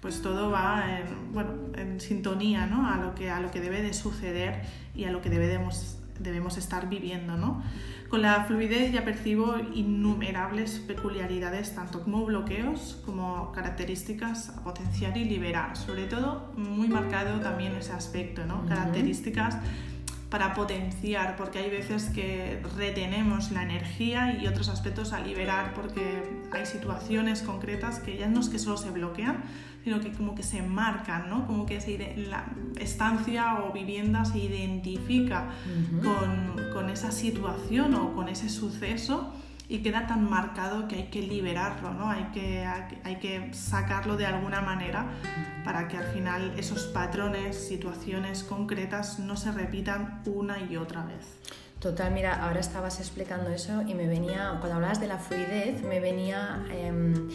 pues 0.06 0.22
todo 0.22 0.52
va 0.52 1.00
en, 1.00 1.34
bueno, 1.34 1.54
en 1.76 2.00
sintonía 2.00 2.68
¿no? 2.68 2.88
a, 2.88 2.98
lo 2.98 3.16
que, 3.16 3.32
a 3.32 3.40
lo 3.40 3.50
que 3.50 3.60
debe 3.60 3.82
de 3.82 3.92
suceder 3.92 4.62
y 4.94 5.06
a 5.06 5.12
lo 5.12 5.20
que 5.20 5.32
debemos, 5.32 5.98
debemos 6.20 6.58
estar 6.58 6.88
viviendo. 6.90 7.38
¿no? 7.38 7.64
Con 8.08 8.22
la 8.22 8.44
fluidez 8.44 8.92
ya 8.92 9.04
percibo 9.04 9.56
innumerables 9.74 10.78
peculiaridades, 10.78 11.74
tanto 11.74 12.04
como 12.04 12.24
bloqueos 12.24 13.02
como 13.04 13.52
características 13.52 14.50
a 14.50 14.64
potenciar 14.64 15.18
y 15.18 15.26
liberar. 15.26 15.76
Sobre 15.76 16.06
todo, 16.06 16.54
muy 16.56 16.88
marcado 16.88 17.40
también 17.40 17.74
ese 17.74 17.94
aspecto, 17.94 18.46
¿no? 18.46 18.64
características 18.68 19.58
para 20.30 20.54
potenciar, 20.54 21.36
porque 21.36 21.60
hay 21.60 21.72
veces 21.72 22.10
que 22.10 22.62
retenemos 22.78 23.52
la 23.52 23.64
energía 23.64 24.38
y 24.40 24.46
otros 24.46 24.70
aspectos 24.70 25.14
a 25.14 25.20
liberar, 25.20 25.74
porque 25.74 26.22
hay 26.52 26.66
situaciones 26.68 27.42
concretas 27.42 28.00
que 28.00 28.18
ya 28.18 28.28
no 28.28 28.42
es 28.42 28.50
que 28.50 28.60
solo 28.60 28.78
se 28.78 28.92
bloquean, 28.92 29.44
sino 29.86 30.00
que 30.00 30.12
como 30.12 30.34
que 30.34 30.42
se 30.42 30.64
marcan, 30.64 31.30
¿no? 31.30 31.46
Como 31.46 31.68
que 31.68 31.80
se, 31.80 32.18
la 32.18 32.48
estancia 32.80 33.60
o 33.64 33.72
vivienda 33.72 34.26
se 34.26 34.40
identifica 34.40 35.50
uh 35.64 35.96
-huh. 35.96 36.04
con, 36.04 36.74
con, 36.74 36.90
esa 36.90 37.12
situación 37.12 37.94
o 37.94 38.16
con 38.16 38.28
ese 38.28 38.50
suceso 38.50 39.32
y 39.70 39.84
queda 39.84 40.08
tan 40.08 40.28
marcado 40.28 40.88
que 40.88 40.96
hay 40.96 41.04
que 41.10 41.22
liberarlo, 41.22 41.94
¿no? 41.94 42.10
Hay 42.10 42.26
que, 42.34 42.66
hay 42.66 43.16
que 43.18 43.54
sacarlo 43.54 44.18
de 44.18 44.26
alguna 44.26 44.62
manera 44.62 45.06
para 45.64 45.88
que 45.88 45.98
al 45.98 46.06
final 46.06 46.54
esos 46.58 46.86
patrones, 46.86 47.56
situaciones 47.56 48.44
concretas 48.44 49.20
no 49.20 49.38
se 49.38 49.52
repitan 49.52 50.24
una 50.26 50.60
y 50.60 50.78
otra 50.78 51.06
vez. 51.06 51.38
Total, 51.80 52.12
mira, 52.12 52.44
ahora 52.44 52.62
estabas 52.62 53.00
explicando 53.00 53.50
eso 53.50 53.84
y 53.84 53.94
me 53.94 54.08
venía, 54.08 54.58
cuando 54.60 54.76
hablabas 54.76 55.00
de 55.00 55.08
la 55.08 55.20
fluidez, 55.20 55.84
me 55.84 56.00
venía 56.00 56.66
em, 56.72 57.30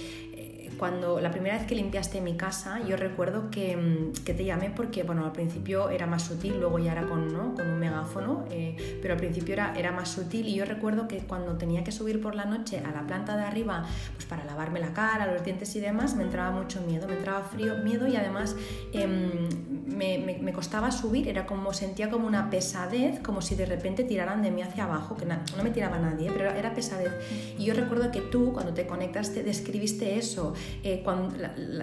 cuando 0.81 1.21
la 1.21 1.31
primera 1.31 1.59
vez 1.59 1.66
que 1.66 1.75
limpiaste 1.75 2.23
mi 2.23 2.38
casa, 2.38 2.81
yo 2.88 2.97
recuerdo 2.97 3.51
que, 3.51 3.77
mm, 3.77 4.25
que, 4.25 4.33
te 4.33 4.47
llamé 4.47 4.71
porque, 4.71 5.03
bueno, 5.03 5.27
al 5.27 5.33
principio 5.33 5.90
era 5.90 6.07
más 6.07 6.23
sutil, 6.23 6.59
luego 6.59 6.79
ya 6.79 6.93
era 6.93 7.07
con, 7.07 7.31
¿no? 7.31 7.55
con 7.55 7.69
un 7.69 7.79
megáfono, 7.79 8.47
eh, 8.51 8.99
pero 9.03 9.12
al 9.12 9.21
principio 9.21 9.53
era, 9.53 9.75
era 9.77 9.93
más 9.93 10.09
sutil 10.09 10.49
y 10.49 10.55
yo 10.55 10.64
recuerdo 10.64 11.07
que 11.07 11.19
cuando 11.19 11.59
tenía 11.59 11.85
que 11.85 11.93
subir 11.93 12.23
por 12.23 12.35
la 12.35 12.47
noche 12.47 12.79
a 12.79 12.93
la 12.93 13.07
planta 13.07 13.37
de 13.37 13.43
arriba, 13.43 13.85
pues 14.14 14.25
para 14.25 14.43
lavarme 14.45 14.81
la 14.81 14.95
cara, 14.95 15.31
los 15.31 15.45
dientes 15.45 15.77
y 15.77 15.81
demás, 15.81 16.14
me 16.14 16.23
entraba 16.23 16.51
mucho 16.51 16.81
miedo, 16.81 17.07
me 17.07 17.16
entraba 17.19 17.43
frío, 17.43 17.77
miedo 17.85 18.09
y 18.09 18.16
además 18.16 18.57
em, 18.95 19.51
me, 19.85 20.16
me, 20.16 20.38
me, 20.38 20.53
costaba 20.55 20.90
subir, 20.90 21.29
era 21.29 21.45
como, 21.45 21.75
sentía 21.75 22.09
como 22.09 22.27
una 22.27 22.49
pesadez, 22.49 23.21
como 23.21 23.43
si 23.43 23.55
de 23.55 23.66
repente 23.66 24.03
tiraran 24.05 24.40
de 24.40 24.51
mí 24.51 24.62
hacia 24.62 24.85
abajo, 24.85 25.14
que 25.14 25.27
no 25.27 25.62
me 25.62 25.71
tiraba 25.73 25.99
nadie, 25.99 26.31
pero 26.33 26.51
era 26.53 26.73
pesadez. 26.73 27.12
Y 27.59 27.66
yo 27.66 27.75
recuerdo 27.75 28.11
que 28.11 28.23
tú, 28.23 28.55
cuando 28.55 28.73
te 28.73 28.87
conectaste, 28.87 29.43
describiste 29.43 30.16
eso, 30.16 30.55
eh, 30.83 31.03
cuando, 31.05 31.37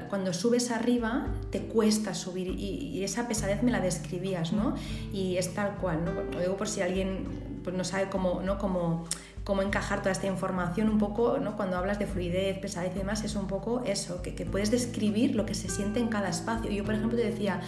cuando, 0.10 0.34
subes 0.34 0.72
arriba 0.72 1.28
te 1.52 1.62
cuesta 1.62 2.14
subir 2.14 2.48
y, 2.48 3.04
esa 3.04 3.28
pesadez 3.28 3.64
me 3.64 3.72
la 3.72 3.80
describías, 3.80 4.54
¿no? 4.54 4.76
Y 5.14 5.38
es 5.38 5.54
tal 5.54 5.76
cual, 5.76 6.04
¿no? 6.04 6.12
Lo 6.32 6.40
digo 6.40 6.58
por 6.58 6.68
si 6.68 6.82
alguien 6.82 7.26
pues, 7.64 7.76
no 7.76 7.84
sabe 7.84 8.10
cómo, 8.10 8.42
¿no? 8.42 8.58
cómo 8.58 9.06
cómo 9.48 9.62
encajar 9.62 10.00
toda 10.00 10.12
esta 10.12 10.28
información 10.28 10.90
un 10.90 10.98
poco, 10.98 11.38
¿no? 11.38 11.56
cuando 11.56 11.78
hablas 11.78 12.00
de 12.00 12.06
fluidez, 12.06 12.60
pesadez 12.60 12.92
y 12.94 12.98
demás, 12.98 13.24
es 13.24 13.34
un 13.38 13.48
poco 13.48 13.82
eso, 13.86 14.22
que, 14.22 14.36
que, 14.36 14.46
puedes 14.46 14.72
describir 14.72 15.38
lo 15.38 15.46
que 15.46 15.56
se 15.56 15.70
siente 15.70 16.02
en 16.02 16.10
cada 16.10 16.28
espacio. 16.28 16.70
Yo, 16.70 16.84
por 16.84 16.96
ejemplo, 16.96 17.18
te 17.18 17.24
decía, 17.24 17.62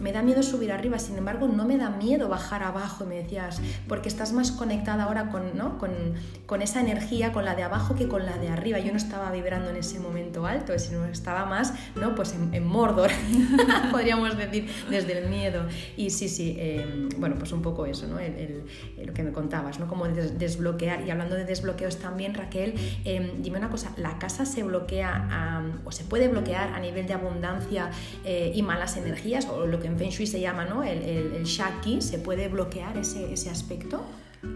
me 0.00 0.12
da 0.12 0.22
miedo 0.22 0.42
subir 0.42 0.72
arriba, 0.72 0.98
sin 0.98 1.18
embargo, 1.18 1.48
no 1.48 1.64
me 1.64 1.76
da 1.76 1.90
miedo 1.90 2.28
bajar 2.28 2.62
abajo, 2.62 3.04
y 3.04 3.06
me 3.06 3.16
decías, 3.16 3.60
porque 3.88 4.08
estás 4.08 4.32
más 4.32 4.52
conectada 4.52 5.04
ahora 5.04 5.30
con, 5.30 5.56
¿no? 5.56 5.78
con, 5.78 5.90
con 6.46 6.62
esa 6.62 6.80
energía, 6.80 7.32
con 7.32 7.44
la 7.44 7.54
de 7.54 7.62
abajo 7.62 7.94
que 7.94 8.08
con 8.08 8.24
la 8.26 8.38
de 8.38 8.48
arriba. 8.48 8.78
Yo 8.78 8.90
no 8.90 8.96
estaba 8.96 9.30
vibrando 9.30 9.70
en 9.70 9.76
ese 9.76 9.98
momento 9.98 10.46
alto, 10.46 10.78
sino 10.78 11.04
estaba 11.06 11.46
más 11.46 11.74
¿no? 11.96 12.14
pues 12.14 12.34
en, 12.52 12.64
Mordor, 12.64 13.10
podríamos 13.90 14.36
decir, 14.36 14.68
desde 14.90 15.18
el 15.18 15.28
miedo. 15.28 15.66
Y 15.96 16.10
sí, 16.10 16.28
sí, 16.28 16.56
eh, 16.58 17.08
bueno, 17.18 17.36
pues 17.38 17.52
un 17.52 17.62
poco 17.62 17.86
eso, 17.86 18.06
¿no? 18.06 18.16
Lo 19.04 19.12
que 19.12 19.22
me 19.22 19.32
contabas, 19.32 19.78
¿no? 19.78 19.86
Como 19.86 20.06
desbloquear 20.06 21.06
y 21.06 21.10
hablar 21.10 21.30
de 21.30 21.44
desbloqueos 21.44 21.98
también, 21.98 22.34
Raquel, 22.34 22.74
em, 23.04 23.42
dime 23.42 23.58
una 23.58 23.70
cosa, 23.70 23.92
¿la 23.96 24.18
casa 24.18 24.44
se 24.44 24.62
bloquea 24.62 25.74
o 25.84 25.92
se 25.92 26.04
puede 26.04 26.28
bloquear 26.28 26.74
a 26.74 26.80
nivel 26.80 27.06
de 27.06 27.14
abundancia 27.14 27.90
eh, 28.24 28.52
y 28.54 28.62
malas 28.62 28.96
energías, 28.96 29.46
o 29.46 29.66
lo 29.66 29.80
que 29.80 29.83
en 29.84 29.98
Feng 29.98 30.10
Shui 30.10 30.26
se 30.26 30.40
llama 30.40 30.64
¿no? 30.64 30.82
el, 30.82 31.02
el, 31.02 31.44
Shaki, 31.44 32.00
¿se 32.02 32.18
puede 32.18 32.48
bloquear 32.48 32.96
ese, 32.96 33.32
ese 33.32 33.50
aspecto? 33.50 34.04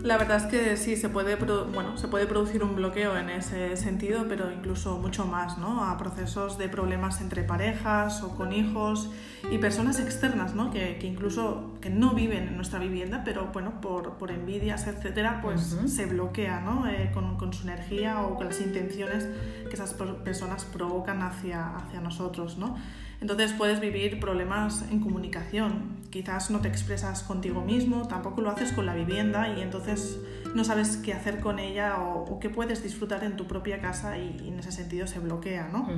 La 0.03 0.17
verdad 0.17 0.37
es 0.37 0.45
que 0.45 0.77
sí, 0.77 0.97
se 0.97 1.09
puede, 1.09 1.35
bueno, 1.37 1.97
se 1.97 2.09
puede 2.09 2.27
producir 2.27 2.63
un 2.63 2.77
bloqueo 2.77 3.17
en 3.17 3.31
ese 3.31 3.77
sentido, 3.77 4.27
pero 4.29 4.53
incluso 4.53 4.99
mucho 4.99 5.27
más, 5.27 5.59
¿no? 5.59 5.83
A 5.83 5.97
procesos 5.97 6.57
de 6.57 6.69
problemas 6.69 7.21
entre 7.21 7.43
parejas 7.43 8.23
o 8.23 8.37
con 8.37 8.53
hijos 8.53 9.11
y 9.51 9.59
personas 9.59 9.99
externas, 9.99 10.55
¿no? 10.55 10.71
Que, 10.71 10.99
que 10.99 11.07
incluso 11.07 11.73
que 11.81 11.91
no 11.91 12.13
viven 12.15 12.49
en 12.49 12.57
nuestra 12.57 12.79
vivienda, 12.79 13.23
pero 13.25 13.49
bueno, 13.53 13.81
por, 13.81 14.19
por 14.19 14.31
envidias, 14.31 14.87
etcétera, 14.87 15.41
pues 15.43 15.77
se 15.87 16.07
bloquea, 16.07 16.61
¿no? 16.61 16.87
Eh, 16.87 17.11
con, 17.13 17.37
con, 17.37 17.53
su 17.53 17.65
energía 17.67 18.23
o 18.23 18.37
con 18.37 18.47
las 18.47 18.61
intenciones 18.61 19.27
que 19.69 19.75
esas 19.75 19.95
personas 19.95 20.65
provocan 20.65 21.23
hacia, 21.23 21.77
hacia 21.77 22.01
nosotros, 22.01 22.57
¿no? 22.59 22.77
Entonces 23.21 23.53
puedes 23.53 23.81
vivir 23.81 24.21
problemas 24.21 24.85
en 24.91 25.01
comunicación. 25.01 25.97
Quizás 26.11 26.51
no 26.51 26.61
te 26.61 26.69
expresas 26.69 27.23
contigo 27.23 27.63
mismo, 27.63 28.07
tampoco 28.07 28.41
lo 28.41 28.51
haces 28.51 28.73
con 28.73 28.87
la 28.87 28.95
vivienda 28.95 29.53
y 29.57 29.61
entonces 29.61 30.19
no 30.55 30.65
sabes 30.65 30.97
qué 30.99 31.13
hacer 31.13 31.41
con 31.41 31.59
ella 31.59 31.99
o, 31.99 32.39
qué 32.41 32.49
puedes 32.49 32.83
disfrutar 32.83 33.25
en 33.25 33.37
tu 33.37 33.47
propia 33.47 33.81
casa 33.81 34.17
y, 34.19 34.49
en 34.49 34.59
ese 34.59 34.73
sentido 34.73 35.07
se 35.07 35.19
bloquea. 35.19 35.69
¿no? 35.73 35.89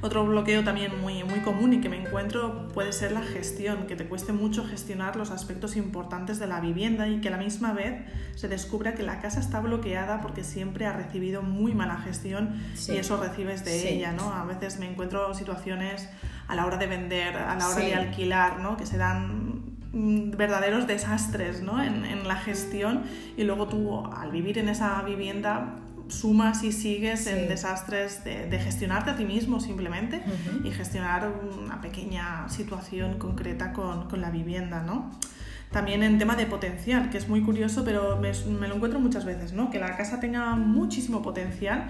Otro 0.00 0.24
bloqueo 0.24 0.64
también 0.64 1.00
muy, 1.00 1.24
muy 1.24 1.40
común 1.40 1.72
y 1.72 1.80
que 1.80 1.88
me 1.88 2.00
encuentro 2.00 2.68
puede 2.68 2.92
ser 2.92 3.12
la 3.12 3.22
gestión, 3.22 3.86
que 3.86 3.96
te 3.96 4.06
cueste 4.06 4.32
mucho 4.32 4.64
gestionar 4.64 5.16
los 5.16 5.30
aspectos 5.30 5.76
importantes 5.76 6.38
de 6.38 6.46
la 6.46 6.60
vivienda 6.60 7.08
y 7.08 7.20
que 7.20 7.28
a 7.28 7.32
la 7.32 7.38
misma 7.38 7.72
vez 7.72 8.02
se 8.36 8.48
descubra 8.48 8.94
que 8.94 9.02
la 9.02 9.20
casa 9.20 9.40
está 9.40 9.60
bloqueada 9.60 10.20
porque 10.20 10.44
siempre 10.44 10.86
ha 10.86 10.92
recibido 10.92 11.42
muy 11.42 11.74
mala 11.74 11.98
gestión 11.98 12.62
y 12.88 12.96
eso 12.96 13.16
recibes 13.16 13.64
de 13.64 13.92
ella. 13.92 14.12
¿no? 14.12 14.32
A 14.32 14.44
veces 14.44 14.78
me 14.78 14.88
encuentro 14.88 15.34
situaciones 15.34 16.08
a 16.50 16.56
la 16.56 16.66
hora 16.66 16.76
de 16.76 16.88
vender, 16.88 17.36
a 17.36 17.54
la 17.54 17.68
hora 17.68 17.80
de 17.80 17.94
alquilar, 17.94 18.58
¿no? 18.58 18.76
que 18.76 18.84
se 18.84 18.98
dan 18.98 19.76
mm, 19.92 20.32
verdaderos 20.32 20.88
desastres 20.88 21.62
¿no? 21.62 21.80
en, 21.82 22.04
en, 22.04 22.26
la 22.26 22.34
gestión 22.34 23.04
y 23.36 23.44
luego 23.44 23.68
tú 23.68 24.04
al 24.06 24.32
vivir 24.32 24.58
en 24.58 24.68
esa 24.68 25.00
vivienda 25.02 25.76
sumas 26.08 26.64
y 26.64 26.72
sigues 26.72 27.28
en 27.28 27.48
desastres 27.48 28.24
de, 28.24 28.46
de, 28.46 28.58
gestionarte 28.58 29.10
a 29.10 29.16
ti 29.16 29.24
mismo 29.24 29.60
simplemente 29.60 30.24
y 30.64 30.72
gestionar 30.72 31.32
una 31.62 31.80
pequeña 31.80 32.48
situación 32.48 33.18
concreta 33.18 33.72
con, 33.72 34.08
con 34.08 34.20
la 34.20 34.30
vivienda. 34.30 34.82
¿no? 34.82 35.12
También 35.70 36.02
en 36.02 36.18
tema 36.18 36.34
de 36.34 36.46
potencial, 36.46 37.10
que 37.10 37.18
es 37.18 37.28
muy 37.28 37.42
curioso, 37.42 37.84
pero 37.84 38.18
me, 38.18 38.32
me 38.58 38.66
lo 38.66 38.74
encuentro 38.74 38.98
muchas 38.98 39.24
veces, 39.24 39.52
¿no? 39.52 39.70
Que 39.70 39.78
la 39.78 39.96
casa 39.96 40.18
tenga 40.18 40.56
muchísimo 40.56 41.22
potencial, 41.22 41.88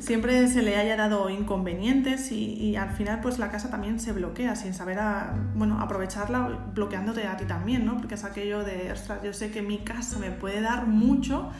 siempre 0.00 0.48
se 0.48 0.62
le 0.62 0.76
haya 0.76 0.96
dado 0.96 1.30
inconvenientes 1.30 2.32
y, 2.32 2.54
y, 2.54 2.74
al 2.74 2.90
final 2.90 3.20
pues 3.20 3.38
la 3.38 3.52
casa 3.52 3.70
también 3.70 4.00
se 4.00 4.12
bloquea 4.12 4.56
sin 4.56 4.74
saber, 4.74 4.98
a, 4.98 5.36
bueno, 5.54 5.80
aprovecharla 5.80 6.70
bloqueándote 6.74 7.24
a 7.28 7.36
ti 7.36 7.44
también, 7.44 7.86
¿no? 7.86 7.98
Porque 7.98 8.16
es 8.16 8.24
aquello 8.24 8.64
de, 8.64 8.90
ostras, 8.90 9.22
yo 9.22 9.32
sé 9.32 9.52
que 9.52 9.62
mi 9.62 9.78
casa 9.78 10.18
me 10.18 10.32
puede 10.32 10.60
dar 10.60 10.88
mucho, 10.88 11.52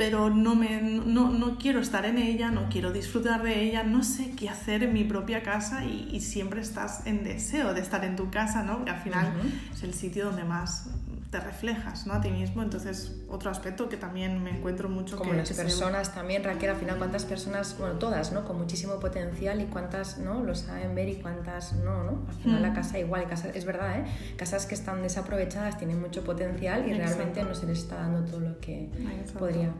pero 0.00 0.30
no, 0.30 0.54
me, 0.54 0.80
no, 0.80 1.28
no, 1.28 1.58
quiero 1.58 1.78
estar 1.78 2.06
en 2.06 2.16
ella, 2.16 2.50
no 2.50 2.70
quiero 2.70 2.90
disfrutar 2.90 3.42
de 3.42 3.64
ella, 3.64 3.82
no 3.82 4.02
sé 4.02 4.30
qué 4.30 4.48
hacer 4.48 4.82
en 4.82 4.94
mi 4.94 5.04
propia 5.04 5.42
casa 5.42 5.84
y, 5.84 6.08
y 6.10 6.22
siempre 6.22 6.62
estás 6.62 7.06
en 7.06 7.22
deseo 7.22 7.74
de 7.74 7.82
estar 7.82 8.02
en 8.02 8.16
tu 8.16 8.30
casa, 8.30 8.62
¿no? 8.62 8.82
Que 8.82 8.92
al 8.92 9.00
final 9.02 9.26
uh 9.26 9.42
-huh. 9.42 9.74
es 9.74 9.82
el 9.82 9.92
sitio 9.92 10.24
donde 10.24 10.44
más 10.44 10.88
te 11.30 11.38
reflejas 11.38 12.06
¿no? 12.06 12.14
a 12.14 12.20
ti 12.20 12.30
mismo. 12.30 12.62
Entonces, 12.62 13.16
otro 13.28 13.50
aspecto 13.50 13.88
que 13.88 13.96
también 13.96 14.42
me 14.42 14.50
encuentro 14.50 14.88
mucho 14.88 15.16
Como 15.16 15.30
que 15.30 15.36
las 15.36 15.52
personas 15.52 16.08
se... 16.08 16.14
también, 16.14 16.42
Raquel, 16.42 16.70
al 16.70 16.76
final 16.76 16.98
cuántas 16.98 17.24
personas, 17.24 17.76
bueno, 17.78 17.94
todas, 17.94 18.32
¿no? 18.32 18.44
Con 18.44 18.58
muchísimo 18.58 18.98
potencial 18.98 19.60
y 19.60 19.66
cuántas 19.66 20.18
no 20.18 20.42
lo 20.42 20.54
saben 20.54 20.94
ver 20.94 21.08
y 21.08 21.16
cuántas 21.16 21.74
no, 21.74 22.02
¿no? 22.04 22.26
Al 22.28 22.34
final 22.34 22.58
mm. 22.58 22.62
la 22.62 22.72
casa 22.74 22.98
igual, 22.98 23.28
casa, 23.28 23.48
es 23.50 23.64
verdad, 23.64 24.00
¿eh? 24.00 24.34
Casas 24.36 24.66
que 24.66 24.74
están 24.74 25.02
desaprovechadas 25.02 25.78
tienen 25.78 26.00
mucho 26.00 26.24
potencial 26.24 26.88
y 26.88 26.90
Exacto. 26.90 27.14
realmente 27.16 27.44
no 27.44 27.54
se 27.54 27.66
les 27.66 27.78
está 27.78 27.96
dando 27.96 28.28
todo 28.28 28.40
lo 28.40 28.58
que 28.58 28.86
Exacto. 28.86 29.38
podría. 29.38 29.72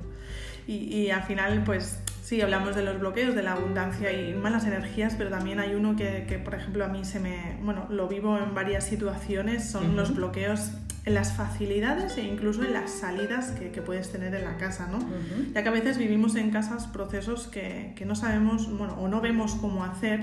Y, 0.67 0.75
y 0.75 1.11
al 1.11 1.23
final, 1.25 1.63
pues 1.65 1.99
sí, 2.23 2.41
hablamos 2.41 2.77
de 2.77 2.83
los 2.83 3.01
bloqueos, 3.01 3.35
de 3.35 3.43
la 3.43 3.53
abundancia 3.53 4.13
y 4.13 4.35
malas 4.35 4.65
energías, 4.65 5.15
pero 5.19 5.31
también 5.31 5.59
hay 5.59 5.75
uno 5.75 5.97
que, 5.97 6.27
que 6.29 6.39
por 6.39 6.55
ejemplo, 6.55 6.85
a 6.85 6.89
mí 6.89 7.05
se 7.05 7.19
me, 7.19 7.57
bueno, 7.63 7.87
lo 7.91 8.07
vivo 8.07 8.39
en 8.39 8.55
varias 8.55 8.85
situaciones, 8.85 9.69
son 9.69 9.85
uh 9.85 9.93
-huh. 9.93 9.97
los 9.97 10.15
bloqueos 10.15 10.71
en 11.07 11.15
las 11.15 11.33
facilidades 11.33 12.19
e 12.19 12.23
incluso 12.23 12.63
en 12.63 12.73
las 12.73 12.91
salidas 12.91 13.53
que, 13.53 13.71
que 13.73 13.83
puedes 13.83 14.13
tener 14.13 14.35
en 14.35 14.45
la 14.45 14.59
casa, 14.59 14.87
¿no? 14.87 14.99
Uh 14.99 15.01
-huh. 15.01 15.53
Ya 15.55 15.63
que 15.63 15.69
a 15.71 15.73
veces 15.73 15.99
vivimos 15.99 16.37
en 16.37 16.51
casas 16.51 16.87
procesos 16.87 17.49
que, 17.49 17.95
que 17.97 18.05
no 18.05 18.15
sabemos, 18.15 18.71
bueno, 18.77 18.95
o 19.01 19.09
no 19.09 19.21
vemos 19.21 19.55
cómo 19.55 19.83
hacer 19.83 20.21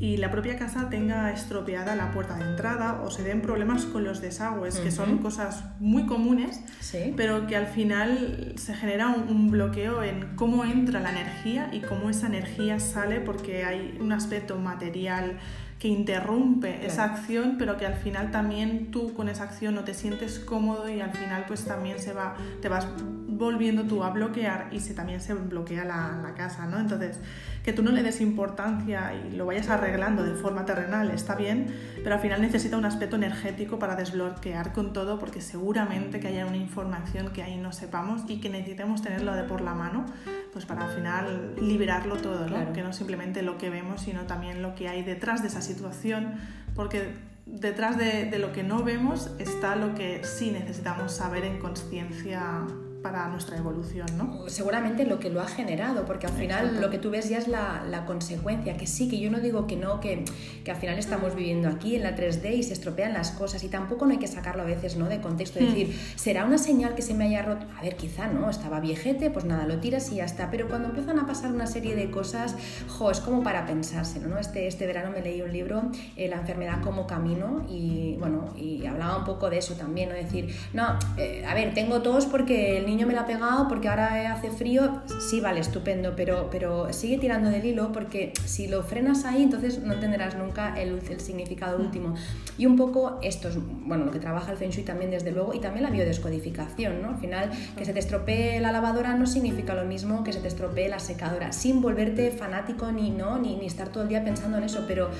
y 0.00 0.16
la 0.18 0.30
propia 0.30 0.58
casa 0.58 0.88
tenga 0.90 1.32
estropeada 1.32 1.96
la 1.96 2.12
puerta 2.12 2.36
de 2.36 2.44
entrada 2.44 3.02
o 3.02 3.10
se 3.10 3.22
den 3.22 3.40
problemas 3.40 3.84
con 3.84 4.04
los 4.04 4.20
desagües, 4.20 4.76
uh 4.76 4.78
-huh. 4.78 4.82
que 4.84 4.90
son 4.90 5.18
cosas 5.18 5.64
muy 5.80 6.06
comunes, 6.06 6.60
sí. 6.80 7.12
pero 7.16 7.46
que 7.46 7.56
al 7.56 7.66
final 7.66 8.52
se 8.56 8.74
genera 8.74 9.08
un, 9.08 9.28
un, 9.28 9.50
bloqueo 9.50 10.02
en 10.02 10.36
cómo 10.36 10.64
entra 10.64 11.00
la 11.00 11.10
energía 11.10 11.70
y 11.72 11.80
cómo 11.80 12.10
esa 12.10 12.26
energía 12.26 12.78
sale 12.78 13.20
porque 13.20 13.64
hay 13.64 13.98
un 14.00 14.12
aspecto 14.12 14.56
material 14.58 15.38
que 15.78 15.88
interrumpe 15.88 16.72
claro. 16.72 16.86
esa 16.86 17.04
acción, 17.04 17.56
pero 17.58 17.76
que 17.76 17.86
al 17.86 17.94
final 17.94 18.30
también 18.30 18.90
tú 18.90 19.14
con 19.14 19.28
esa 19.28 19.44
acción 19.44 19.74
no 19.74 19.84
te 19.84 19.94
sientes 19.94 20.38
cómodo 20.40 20.88
y 20.88 21.00
al 21.00 21.12
final 21.12 21.44
pues 21.46 21.64
también 21.64 21.98
se 22.00 22.12
va, 22.12 22.34
te 22.60 22.68
vas 22.68 22.86
volviendo 23.28 23.84
tú 23.84 24.02
a 24.02 24.10
bloquear 24.10 24.68
y 24.72 24.80
se, 24.80 24.94
también 24.94 25.20
se 25.20 25.34
bloquea 25.34 25.84
la, 25.84 26.18
la 26.20 26.34
casa, 26.34 26.66
¿no? 26.66 26.80
Entonces, 26.80 27.20
que 27.62 27.72
tú 27.72 27.82
no 27.82 27.92
le 27.92 28.02
des 28.02 28.20
importancia 28.20 29.12
y 29.12 29.36
lo 29.36 29.46
vayas 29.46 29.68
arreglando 29.68 30.24
de 30.24 30.34
forma 30.34 30.64
terrenal 30.64 31.10
está 31.10 31.34
bien, 31.34 31.66
pero 32.02 32.14
al 32.14 32.20
final 32.20 32.40
necesita 32.40 32.76
un 32.76 32.84
aspecto 32.84 33.16
energético 33.16 33.78
para 33.78 33.94
desbloquear 33.94 34.72
con 34.72 34.92
todo 34.92 35.18
porque 35.18 35.40
seguramente 35.40 36.18
que 36.18 36.28
haya 36.28 36.46
una 36.46 36.56
información 36.56 37.30
que 37.30 37.42
ahí 37.42 37.56
no 37.56 37.72
sepamos 37.72 38.22
y 38.26 38.40
que 38.40 38.48
necesitemos 38.48 39.02
tenerlo 39.02 39.34
de 39.34 39.44
por 39.44 39.60
la 39.60 39.74
mano 39.74 40.06
pues 40.52 40.64
para 40.64 40.86
al 40.86 40.90
final 40.90 41.54
liberarlo 41.60 42.16
todo, 42.16 42.40
¿no? 42.40 42.56
Claro. 42.56 42.72
que 42.72 42.82
no 42.82 42.92
simplemente 42.92 43.42
lo 43.42 43.58
que 43.58 43.70
vemos, 43.70 44.00
sino 44.00 44.22
también 44.22 44.62
lo 44.62 44.74
que 44.74 44.88
hay 44.88 45.02
detrás 45.02 45.42
de 45.42 45.48
esa 45.48 45.60
situación, 45.68 46.34
porque 46.74 47.12
detrás 47.46 47.96
de, 47.96 48.24
de 48.26 48.38
lo 48.38 48.52
que 48.52 48.62
no 48.62 48.82
vemos 48.82 49.30
está 49.38 49.76
lo 49.76 49.94
que 49.94 50.24
sí 50.24 50.50
necesitamos 50.50 51.12
saber 51.12 51.44
en 51.44 51.58
conciencia 51.58 52.66
para 53.10 53.28
nuestra 53.28 53.56
evolución, 53.56 54.06
¿no? 54.18 54.48
Seguramente 54.48 55.06
lo 55.06 55.18
que 55.18 55.30
lo 55.30 55.40
ha 55.40 55.46
generado, 55.46 56.04
porque 56.04 56.26
al 56.26 56.34
final 56.34 56.78
lo 56.80 56.90
que 56.90 56.98
tú 56.98 57.10
ves 57.10 57.28
ya 57.28 57.38
es 57.38 57.48
la, 57.48 57.82
la, 57.88 58.04
consecuencia, 58.04 58.76
que 58.76 58.86
sí, 58.86 59.08
que 59.08 59.18
yo 59.18 59.30
no 59.30 59.40
digo 59.40 59.66
que 59.66 59.76
no, 59.76 60.00
que, 60.00 60.24
que, 60.62 60.70
al 60.70 60.76
final 60.76 60.98
estamos 60.98 61.34
viviendo 61.34 61.68
aquí 61.68 61.96
en 61.96 62.02
la 62.02 62.14
3D 62.14 62.54
y 62.54 62.62
se 62.62 62.74
estropean 62.74 63.14
las 63.14 63.30
cosas 63.30 63.64
y 63.64 63.68
tampoco 63.68 64.04
no 64.04 64.12
hay 64.12 64.18
que 64.18 64.26
sacarlo 64.26 64.62
a 64.62 64.66
veces 64.66 64.96
¿no? 64.96 65.08
de 65.08 65.20
contexto, 65.20 65.58
es 65.58 65.66
hmm. 65.66 65.68
decir, 65.68 66.00
será 66.16 66.44
una 66.44 66.58
señal 66.58 66.94
que 66.94 67.02
se 67.02 67.14
me 67.14 67.24
haya 67.24 67.42
roto, 67.42 67.66
a 67.78 67.82
ver, 67.82 67.96
quizá 67.96 68.26
no, 68.26 68.50
estaba 68.50 68.80
viejete, 68.80 69.30
pues 69.30 69.44
nada, 69.46 69.66
lo 69.66 69.78
tiras 69.78 70.12
y 70.12 70.16
ya 70.16 70.24
está, 70.24 70.50
pero 70.50 70.68
cuando 70.68 70.88
empiezan 70.88 71.18
a 71.18 71.26
pasar 71.26 71.50
una 71.50 71.66
serie 71.66 71.96
de 71.96 72.10
cosas, 72.10 72.56
jo, 72.88 73.10
es 73.10 73.20
como 73.20 73.42
para 73.42 73.64
pensárselo, 73.64 74.28
¿no? 74.28 74.38
Este, 74.38 74.66
este 74.66 74.86
verano 74.86 75.10
me 75.10 75.22
leí 75.22 75.40
un 75.40 75.52
libro, 75.52 75.82
eh, 76.16 76.28
La 76.28 76.36
enfermedad 76.36 76.82
como 76.82 77.06
camino, 77.06 77.64
y 77.68 78.16
bueno, 78.18 78.54
y 78.56 78.84
hablaba 78.86 79.16
un 79.16 79.24
poco 79.24 79.48
de 79.48 79.58
eso 79.58 79.74
también, 79.74 80.10
¿no? 80.10 80.14
Decir, 80.14 80.54
no, 80.72 80.98
eh, 81.16 81.44
a 81.46 81.54
ver, 81.54 81.74
tengo 81.74 82.02
tos 82.02 82.26
porque 82.26 82.78
el 82.78 82.86
niño 82.86 82.97
me 83.06 83.14
lo 83.14 83.20
ha 83.20 83.26
pegado, 83.26 83.68
porque 83.68 83.88
ahora 83.88 84.32
hace 84.32 84.50
frío, 84.50 85.02
sí, 85.30 85.40
vale, 85.40 85.60
estupendo, 85.60 86.14
pero, 86.16 86.48
pero 86.50 86.92
sigue 86.92 87.18
tirando 87.18 87.50
del 87.50 87.64
hilo 87.64 87.92
porque 87.92 88.32
si 88.44 88.68
lo 88.68 88.82
frenas 88.82 89.24
ahí, 89.24 89.42
entonces 89.42 89.82
no 89.82 89.94
entenderás 89.94 90.36
nunca 90.36 90.78
el, 90.80 91.00
el 91.10 91.20
significado 91.20 91.78
mm. 91.78 91.82
último. 91.82 92.14
Y 92.56 92.66
un 92.66 92.76
poco 92.76 93.18
esto 93.22 93.48
es, 93.48 93.58
bueno, 93.86 94.04
lo 94.04 94.10
que 94.10 94.18
trabaja 94.18 94.52
el 94.52 94.58
Feng 94.58 94.70
Shui 94.70 94.84
también 94.84 95.10
desde 95.10 95.32
luego, 95.32 95.54
y 95.54 95.60
también 95.60 95.84
la 95.84 95.90
biodescodificación, 95.90 97.02
¿no? 97.02 97.10
Al 97.10 97.18
final, 97.18 97.50
que 97.76 97.84
se 97.84 97.92
te 97.92 97.98
estropee 97.98 98.60
la 98.60 98.72
lavadora 98.72 99.14
no 99.14 99.26
significa 99.26 99.74
lo 99.74 99.84
mismo 99.84 100.24
que 100.24 100.32
se 100.32 100.40
te 100.40 100.48
estropee 100.48 100.88
la 100.88 100.98
secadora, 100.98 101.52
sin 101.52 101.80
volverte 101.80 102.30
fanático 102.30 102.90
ni, 102.92 103.10
¿no? 103.10 103.38
ni, 103.38 103.56
ni 103.56 103.66
estar 103.66 103.88
todo 103.88 104.02
el 104.02 104.08
día 104.08 104.24
pensando 104.24 104.58
en 104.58 104.64
eso, 104.64 104.84
pero 104.86 105.10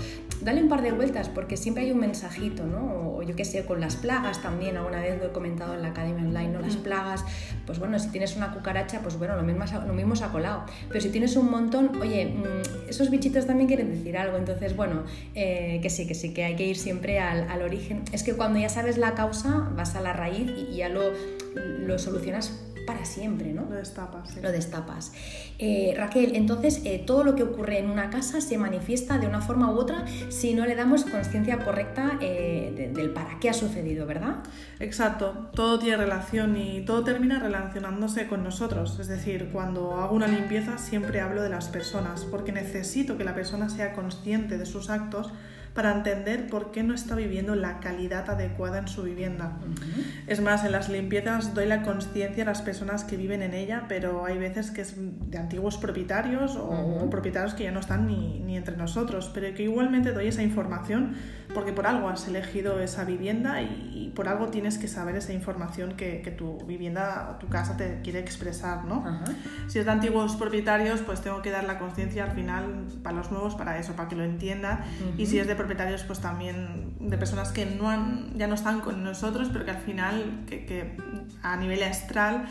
dale 0.40 0.62
un 0.62 0.68
par 0.68 0.82
de 0.82 0.92
vueltas 0.92 1.28
porque 1.28 1.56
siempre 1.56 1.84
hay 1.84 1.92
un 1.92 1.98
mensajito, 1.98 2.64
¿no? 2.64 3.16
O, 3.16 3.22
yo 3.22 3.34
qué 3.34 3.44
sé, 3.44 3.64
con 3.64 3.80
las 3.80 3.96
plagas 3.96 4.42
también, 4.42 4.76
alguna 4.76 5.00
vez 5.00 5.18
lo 5.18 5.26
he 5.26 5.32
comentado 5.32 5.74
en 5.74 5.82
la 5.82 5.88
Academia 5.88 6.22
Online, 6.22 6.48
¿no? 6.48 6.60
Las 6.60 6.76
mm. 6.76 6.82
plagas, 6.82 7.24
pues 7.68 7.78
bueno, 7.78 7.98
si 7.98 8.08
tienes 8.08 8.34
una 8.34 8.54
cucaracha, 8.54 9.00
pues 9.00 9.18
bueno, 9.18 9.36
lo 9.36 9.42
mismo, 9.42 9.62
lo 9.86 9.92
mismo 9.92 10.16
se 10.16 10.24
ha 10.24 10.28
colado. 10.28 10.64
Pero 10.88 11.02
si 11.02 11.10
tienes 11.10 11.36
un 11.36 11.50
montón, 11.50 12.00
oye, 12.00 12.24
mm, 12.24 12.88
esos 12.88 13.10
bichitos 13.10 13.44
también 13.44 13.68
quieren 13.68 13.90
decir 13.90 14.16
algo, 14.16 14.38
entonces 14.38 14.74
bueno, 14.74 15.04
eh, 15.34 15.78
que 15.82 15.90
sí, 15.90 16.06
que 16.06 16.14
sí, 16.14 16.32
que 16.32 16.44
hay 16.44 16.56
que 16.56 16.66
ir 16.66 16.78
siempre 16.78 17.20
al, 17.20 17.46
al, 17.50 17.60
origen. 17.60 18.04
Es 18.10 18.22
que 18.22 18.32
cuando 18.32 18.58
ya 18.58 18.70
sabes 18.70 18.96
la 18.96 19.14
causa, 19.14 19.68
vas 19.76 19.96
a 19.96 20.00
la 20.00 20.14
raíz 20.14 20.50
y, 20.56 20.72
y 20.72 20.76
ya 20.76 20.88
lo, 20.88 21.02
lo 21.54 21.98
solucionas 21.98 22.58
para 22.88 23.04
siempre, 23.04 23.52
¿no? 23.52 23.66
Lo 23.68 23.76
destapas. 23.76 24.34
Lo 24.38 24.50
destapas. 24.50 25.12
Eh, 25.58 25.92
Raquel, 25.94 26.34
entonces 26.36 26.80
eh, 26.86 27.02
todo 27.04 27.22
lo 27.22 27.34
que 27.34 27.42
ocurre 27.42 27.78
en 27.78 27.90
una 27.90 28.08
casa 28.08 28.40
se 28.40 28.56
manifiesta 28.56 29.18
de 29.18 29.26
una 29.26 29.42
forma 29.42 29.70
u 29.70 29.76
otra 29.76 30.06
si 30.30 30.54
no 30.54 30.64
le 30.64 30.74
damos 30.74 31.04
conciencia 31.04 31.58
correcta 31.58 32.18
eh, 32.22 32.87
del 32.98 33.10
para 33.10 33.38
qué 33.40 33.48
ha 33.48 33.54
sucedido, 33.54 34.06
¿verdad? 34.06 34.36
Exacto, 34.80 35.48
todo 35.54 35.78
tiene 35.78 35.96
relación 35.96 36.56
y 36.56 36.82
todo 36.82 37.04
termina 37.04 37.38
relacionándose 37.38 38.26
con 38.26 38.44
nosotros. 38.44 38.98
Es 39.00 39.08
decir, 39.08 39.50
cuando 39.52 39.96
hago 40.00 40.14
una 40.14 40.26
limpieza 40.26 40.78
siempre 40.78 41.20
hablo 41.20 41.42
de 41.42 41.48
las 41.48 41.68
personas 41.68 42.24
porque 42.24 42.52
necesito 42.52 43.16
que 43.16 43.24
la 43.24 43.34
persona 43.34 43.68
sea 43.68 43.92
consciente 43.92 44.58
de 44.58 44.66
sus 44.66 44.90
actos 44.90 45.32
para 45.78 45.92
entender 45.92 46.48
por 46.48 46.72
qué 46.72 46.82
no 46.82 46.92
está 46.92 47.14
viviendo 47.14 47.54
la 47.54 47.78
calidad 47.78 48.28
adecuada 48.28 48.78
en 48.78 48.88
su 48.88 49.04
vivienda. 49.04 49.58
Es 50.26 50.40
más, 50.40 50.64
en 50.64 50.72
las 50.72 50.88
limpiezas 50.88 51.54
doy 51.54 51.66
la 51.66 51.84
conciencia 51.84 52.42
a 52.42 52.46
las 52.46 52.62
personas 52.62 53.04
que 53.04 53.16
viven 53.16 53.42
en 53.42 53.54
ella, 53.54 53.84
pero 53.86 54.26
hay 54.26 54.38
veces 54.38 54.72
que 54.72 54.80
es 54.80 54.96
de 54.96 55.38
antiguos 55.38 55.76
propietarios 55.76 56.56
o, 56.56 57.08
propietarios 57.10 57.54
que 57.54 57.62
ya 57.62 57.70
no 57.70 57.78
están 57.78 58.08
ni, 58.08 58.40
ni, 58.40 58.56
entre 58.56 58.76
nosotros, 58.76 59.30
pero 59.32 59.54
que 59.54 59.62
igualmente 59.62 60.10
doy 60.12 60.26
esa 60.26 60.42
información 60.42 61.14
porque 61.54 61.72
por 61.72 61.86
algo 61.86 62.08
has 62.08 62.26
elegido 62.28 62.80
esa 62.80 63.04
vivienda 63.04 63.62
y, 63.62 64.12
por 64.14 64.26
algo 64.26 64.48
tienes 64.48 64.78
que 64.78 64.88
saber 64.88 65.14
esa 65.14 65.32
información 65.32 65.92
que, 65.92 66.22
que 66.22 66.32
tu 66.32 66.58
vivienda 66.66 67.30
o 67.30 67.38
tu 67.38 67.46
casa 67.46 67.76
te 67.76 68.00
quiere 68.02 68.18
expresar, 68.18 68.84
¿no? 68.84 69.04
Si 69.68 69.78
es 69.78 69.84
de 69.84 69.90
antiguos 69.92 70.34
propietarios, 70.34 71.02
pues 71.02 71.20
tengo 71.20 71.40
que 71.40 71.50
dar 71.50 71.64
la 71.64 71.78
conciencia 71.78 72.24
al 72.24 72.32
final 72.32 72.86
para 73.04 73.16
los 73.16 73.30
nuevos 73.30 73.54
para 73.54 73.78
eso, 73.78 73.92
para 73.92 74.08
que 74.08 74.16
lo 74.16 74.24
entiendan. 74.24 74.80
Y 75.16 75.26
si 75.26 75.38
es 75.38 75.46
de 75.46 75.54
propietarios, 75.68 76.02
pues 76.04 76.20
también 76.20 76.96
de 76.98 77.18
personas 77.18 77.52
que 77.52 77.66
no 77.66 77.90
han, 77.90 78.32
ya 78.36 78.46
no 78.46 78.54
están 78.54 78.80
con 78.80 79.04
nosotros, 79.04 79.50
pero 79.52 79.66
que 79.66 79.72
al 79.72 79.78
final, 79.78 80.44
que, 80.46 80.64
que 80.64 80.96
a 81.42 81.56
nivel 81.56 81.82
astral, 81.82 82.46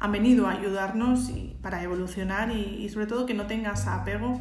han 0.00 0.10
venido 0.10 0.46
a 0.46 0.52
ayudarnos 0.52 1.28
y, 1.28 1.56
para 1.62 1.82
evolucionar 1.82 2.50
y, 2.50 2.82
y 2.82 2.88
sobre 2.88 3.06
todo 3.06 3.26
que 3.26 3.34
no 3.34 3.46
tengas 3.46 3.86
apego 3.86 4.40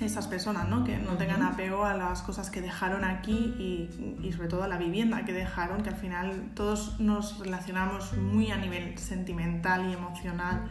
esas 0.00 0.28
personas, 0.28 0.68
¿no? 0.68 0.84
que 0.84 0.96
no 0.96 1.16
tengan 1.16 1.42
apego 1.42 1.84
a 1.84 1.94
las 1.94 2.22
cosas 2.22 2.50
que 2.50 2.60
dejaron 2.60 3.04
aquí 3.04 3.54
y, 3.58 3.90
y, 4.22 4.32
sobre 4.32 4.48
todo 4.48 4.62
a 4.62 4.68
la 4.68 4.78
vivienda 4.78 5.24
que 5.24 5.32
dejaron, 5.32 5.82
que 5.82 5.90
al 5.90 5.96
final 5.96 6.52
todos 6.54 6.98
nos 7.00 7.38
relacionamos 7.38 8.16
muy 8.16 8.50
a 8.50 8.56
nivel 8.56 8.96
sentimental 8.96 9.90
y 9.90 9.92
emocional 9.92 10.62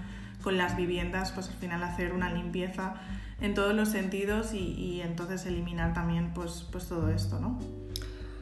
con 0.42 0.58
las 0.58 0.78
viviendas, 0.78 1.32
pues 1.34 1.50
al 1.50 1.56
final 1.56 1.84
hacer 1.84 2.13
una 2.13 2.32
limpieza 2.32 2.96
en 3.41 3.54
todos 3.54 3.73
los 3.73 3.89
sentidos 3.89 4.54
y, 4.54 4.73
y 4.73 5.02
entonces 5.02 5.45
eliminar 5.45 5.93
también 5.93 6.32
pues, 6.34 6.65
pues 6.71 6.88
todo 6.88 7.10
esto, 7.10 7.39
¿no? 7.39 7.60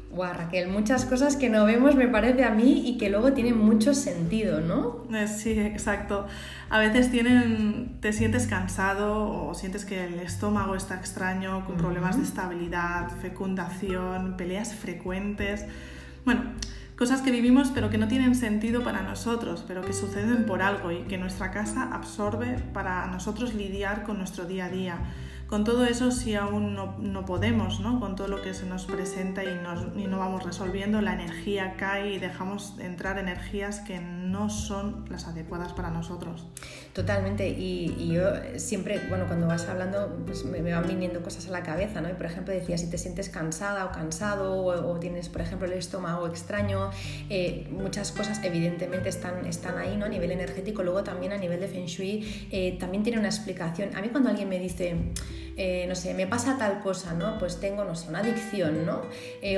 Guau, 0.10 0.34
Raquel, 0.34 0.70
muchas 0.70 1.06
cosas 1.06 1.36
que 1.36 1.50
no 1.50 1.66
vemos 1.66 1.96
me 1.96 2.08
parece 2.08 2.46
a 2.46 2.52
mí 2.52 2.88
y 2.88 2.98
que 2.98 3.10
luego 3.10 3.34
tienen 3.34 3.58
mucho 3.58 3.94
sentido, 3.94 4.62
¿no? 4.62 5.04
Eh, 5.14 5.28
sí, 5.28 5.60
exacto. 5.60 6.28
A 6.70 6.80
veces 6.80 7.12
tienen, 7.12 7.98
te 8.00 8.14
sientes 8.14 8.48
cansado 8.48 9.48
o 9.48 9.54
sientes 9.54 9.84
que 9.84 10.06
el 10.06 10.20
estómago 10.20 10.76
está 10.76 10.96
extraño, 10.96 11.66
con 11.66 11.76
problemas 11.76 12.16
de 12.18 12.24
estabilidad, 12.24 13.10
fecundación, 13.22 14.38
peleas 14.38 14.74
frecuentes. 14.74 15.66
Bueno, 16.24 16.42
cosas 16.98 17.22
que 17.22 17.32
vivimos 17.32 17.72
pero 17.74 17.90
que 17.90 17.98
no 17.98 18.08
tienen 18.08 18.36
sentido 18.36 18.84
para 18.84 19.02
nosotros, 19.04 19.64
pero 19.68 19.82
que 19.84 19.94
suceden 19.94 20.46
por 20.46 20.62
algo 20.62 20.92
y 20.92 21.04
que 21.04 21.18
nuestra 21.18 21.52
casa 21.52 21.90
absorbe 21.94 22.58
para 22.74 23.06
nosotros 23.08 23.54
lidiar 23.54 24.04
con 24.04 24.18
nuestro 24.18 24.46
día 24.46 24.66
a 24.66 24.70
día 24.70 24.98
con 25.48 25.64
todo 25.64 25.86
eso 25.86 26.12
si 26.12 26.36
aún 26.36 26.76
no, 26.76 27.26
podemos, 27.26 27.80
¿no? 27.80 28.02
con 28.02 28.16
todo 28.16 28.28
lo 28.28 28.42
que 28.42 28.54
se 28.54 28.66
nos 28.66 28.86
presenta 28.86 29.46
y, 29.46 29.58
no 30.08 30.20
vamos 30.20 30.44
resolviendo, 30.44 31.02
la 31.02 31.14
energía 31.14 31.76
cae 31.78 32.14
y 32.14 32.20
dejamos 32.20 32.76
entrar 32.80 33.18
energías 33.18 33.80
que 33.80 34.00
no 34.00 34.17
son 34.50 35.06
las 35.10 35.28
adecuadas 35.28 35.74
para 35.74 35.90
nosotros. 35.90 36.46
Totalmente, 36.94 37.48
y, 37.50 38.12
yo 38.12 38.24
siempre, 38.56 39.00
bueno, 39.10 39.28
cuando 39.28 39.48
vas 39.48 39.68
hablando, 39.68 40.24
pues 40.26 40.46
me, 40.46 40.62
van 40.62 40.88
viniendo 40.88 41.22
cosas 41.22 41.48
a 41.48 41.52
la 41.52 41.64
cabeza, 41.64 42.02
¿no? 42.02 42.10
Y 42.10 42.14
por 42.14 42.26
ejemplo 42.26 42.54
decía, 42.54 42.78
si 42.78 42.90
te 42.90 42.98
sientes 42.98 43.30
cansada 43.30 43.86
o 43.86 43.92
cansado 43.92 44.64
o, 44.66 45.00
tienes, 45.00 45.30
por 45.30 45.42
ejemplo, 45.42 45.68
el 45.68 45.74
estómago 45.74 46.28
extraño, 46.28 46.90
eh, 47.30 47.68
muchas 47.72 48.12
cosas 48.12 48.44
evidentemente 48.44 49.10
están, 49.10 49.46
están 49.46 49.78
ahí, 49.78 49.96
¿no? 49.96 50.06
A 50.06 50.10
nivel 50.10 50.32
energético, 50.32 50.84
luego 50.84 51.04
también 51.04 51.34
a 51.34 51.38
nivel 51.38 51.60
de 51.60 51.68
Feng 51.68 51.86
Shui, 51.86 52.48
eh, 52.52 52.78
también 52.80 53.04
tiene 53.04 53.20
una 53.20 53.30
explicación. 53.30 53.96
A 53.96 54.02
mí 54.02 54.10
cuando 54.10 54.30
alguien 54.30 54.50
me 54.50 54.60
dice, 54.60 54.96
eh, 55.56 55.86
no 55.88 55.96
sé, 55.96 56.14
me 56.14 56.28
pasa 56.28 56.58
tal 56.58 56.80
cosa, 56.82 57.14
¿no? 57.14 57.38
Pues 57.38 57.60
tengo, 57.60 57.84
no 57.84 57.96
sé, 57.96 58.10
una 58.10 58.20
adicción, 58.20 58.86
¿no? 58.86 59.02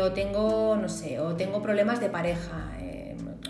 O 0.03 0.11
tengo, 0.11 0.75
no 0.75 0.89
sé, 0.89 1.19
o 1.19 1.35
tengo 1.35 1.61
problemas 1.61 1.99
de 1.99 2.09
pareja. 2.09 2.78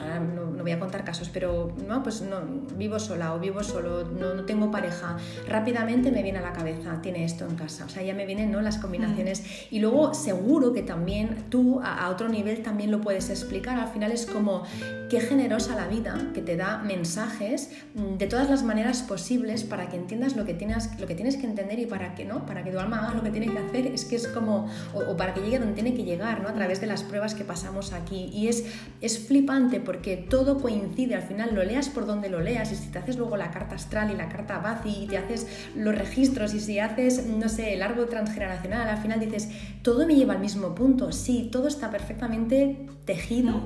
Eh, 0.01 0.19
no, 0.19 0.45
no, 0.45 0.63
voy 0.63 0.71
a 0.71 0.79
contar 0.79 1.03
casos, 1.03 1.29
pero 1.29 1.73
no, 1.85 2.01
pues 2.03 2.21
no, 2.21 2.41
vivo 2.77 2.99
sola 2.99 3.33
o 3.33 3.39
vivo 3.39 3.63
solo, 3.63 4.05
no, 4.05 4.33
no, 4.33 4.45
tengo 4.45 4.71
pareja, 4.71 5.17
rápidamente 5.47 6.11
me 6.11 6.23
viene 6.23 6.39
a 6.39 6.41
la 6.41 6.53
cabeza, 6.53 7.01
tiene 7.01 7.25
esto 7.25 7.45
en 7.45 7.55
casa, 7.55 7.85
o 7.85 7.89
sea, 7.89 8.01
ya 8.01 8.13
me 8.13 8.25
vienen 8.25 8.51
¿no? 8.51 8.61
las 8.61 8.77
combinaciones 8.77 9.41
mm. 9.41 9.75
y 9.75 9.79
luego 9.79 10.13
seguro 10.13 10.71
que 10.71 10.83
también 10.83 11.45
tú 11.49 11.81
a, 11.83 12.05
a, 12.05 12.09
otro 12.09 12.29
nivel 12.29 12.63
también 12.63 12.91
lo 12.91 13.01
puedes 13.01 13.29
explicar, 13.29 13.77
al 13.77 13.89
final 13.89 14.11
es 14.11 14.25
como 14.25 14.63
qué 15.09 15.19
generosa 15.19 15.75
la 15.75 15.87
vida 15.87 16.29
que 16.33 16.41
te 16.41 16.55
da 16.55 16.77
mensajes 16.77 17.71
mm, 17.95 18.17
de 18.17 18.27
todas 18.27 18.49
las 18.49 18.63
maneras 18.63 19.01
posibles 19.01 19.63
para 19.63 19.89
que 19.89 19.97
entiendas 19.97 20.37
lo 20.37 20.45
que 20.45 20.53
tienes, 20.53 20.97
lo 20.99 21.07
que 21.07 21.15
tienes 21.15 21.35
que 21.35 21.45
entender 21.45 21.77
y 21.79 21.87
para 21.87 22.15
que 22.15 22.23
no, 22.23 22.45
para 22.45 22.63
que 22.63 22.71
tu 22.71 22.79
alma 22.79 22.99
haga 22.99 23.15
lo 23.15 23.23
que 23.23 23.31
tiene 23.31 23.51
que 23.51 23.57
hacer, 23.57 23.87
es 23.87 24.05
que 24.05 24.15
es 24.15 24.27
como, 24.29 24.69
o, 24.93 24.99
o 24.99 25.17
para 25.17 25.33
que 25.33 25.41
llegue 25.41 25.59
donde 25.59 25.73
tiene 25.73 25.93
que 25.93 26.03
llegar, 26.03 26.41
¿no? 26.41 26.47
a 26.47 26.53
través 26.53 26.79
de 26.79 26.87
las 26.87 27.03
pruebas 27.03 27.35
que 27.35 27.43
pasamos 27.43 27.91
aquí 27.91 28.29
y 28.33 28.47
es, 28.47 28.65
es 29.01 29.19
flipante 29.19 29.81
porque 29.89 30.17
todo 30.17 30.59
coincide, 30.59 31.15
al 31.15 31.23
final 31.23 31.55
lo 31.55 31.63
leas 31.63 31.89
por 31.89 32.05
donde 32.05 32.29
lo 32.29 32.41
leas 32.41 32.71
y 32.71 32.75
si 32.75 32.89
te 32.89 32.99
haces 32.99 33.17
luego 33.17 33.37
la 33.37 33.49
carta 33.49 33.73
astral 33.73 34.11
y 34.11 34.15
la 34.15 34.29
carta 34.29 34.59
Bazi 34.59 35.05
y 35.05 35.07
te 35.07 35.17
haces 35.17 35.47
los 35.75 35.97
registros 35.97 36.53
y 36.53 36.59
si 36.59 36.77
haces, 36.77 37.25
no 37.25 37.49
sé, 37.49 37.73
el 37.73 37.81
árbol 37.81 38.07
transgeneracional, 38.07 38.87
al 38.87 38.99
final 38.99 39.19
dices, 39.19 39.49
todo 39.81 40.05
me 40.05 40.13
lleva 40.13 40.35
al 40.35 40.41
mismo 40.41 40.75
punto, 40.75 41.11
sí, 41.11 41.49
todo 41.51 41.67
está 41.67 41.89
perfectamente 41.89 42.85
tejido 43.05 43.63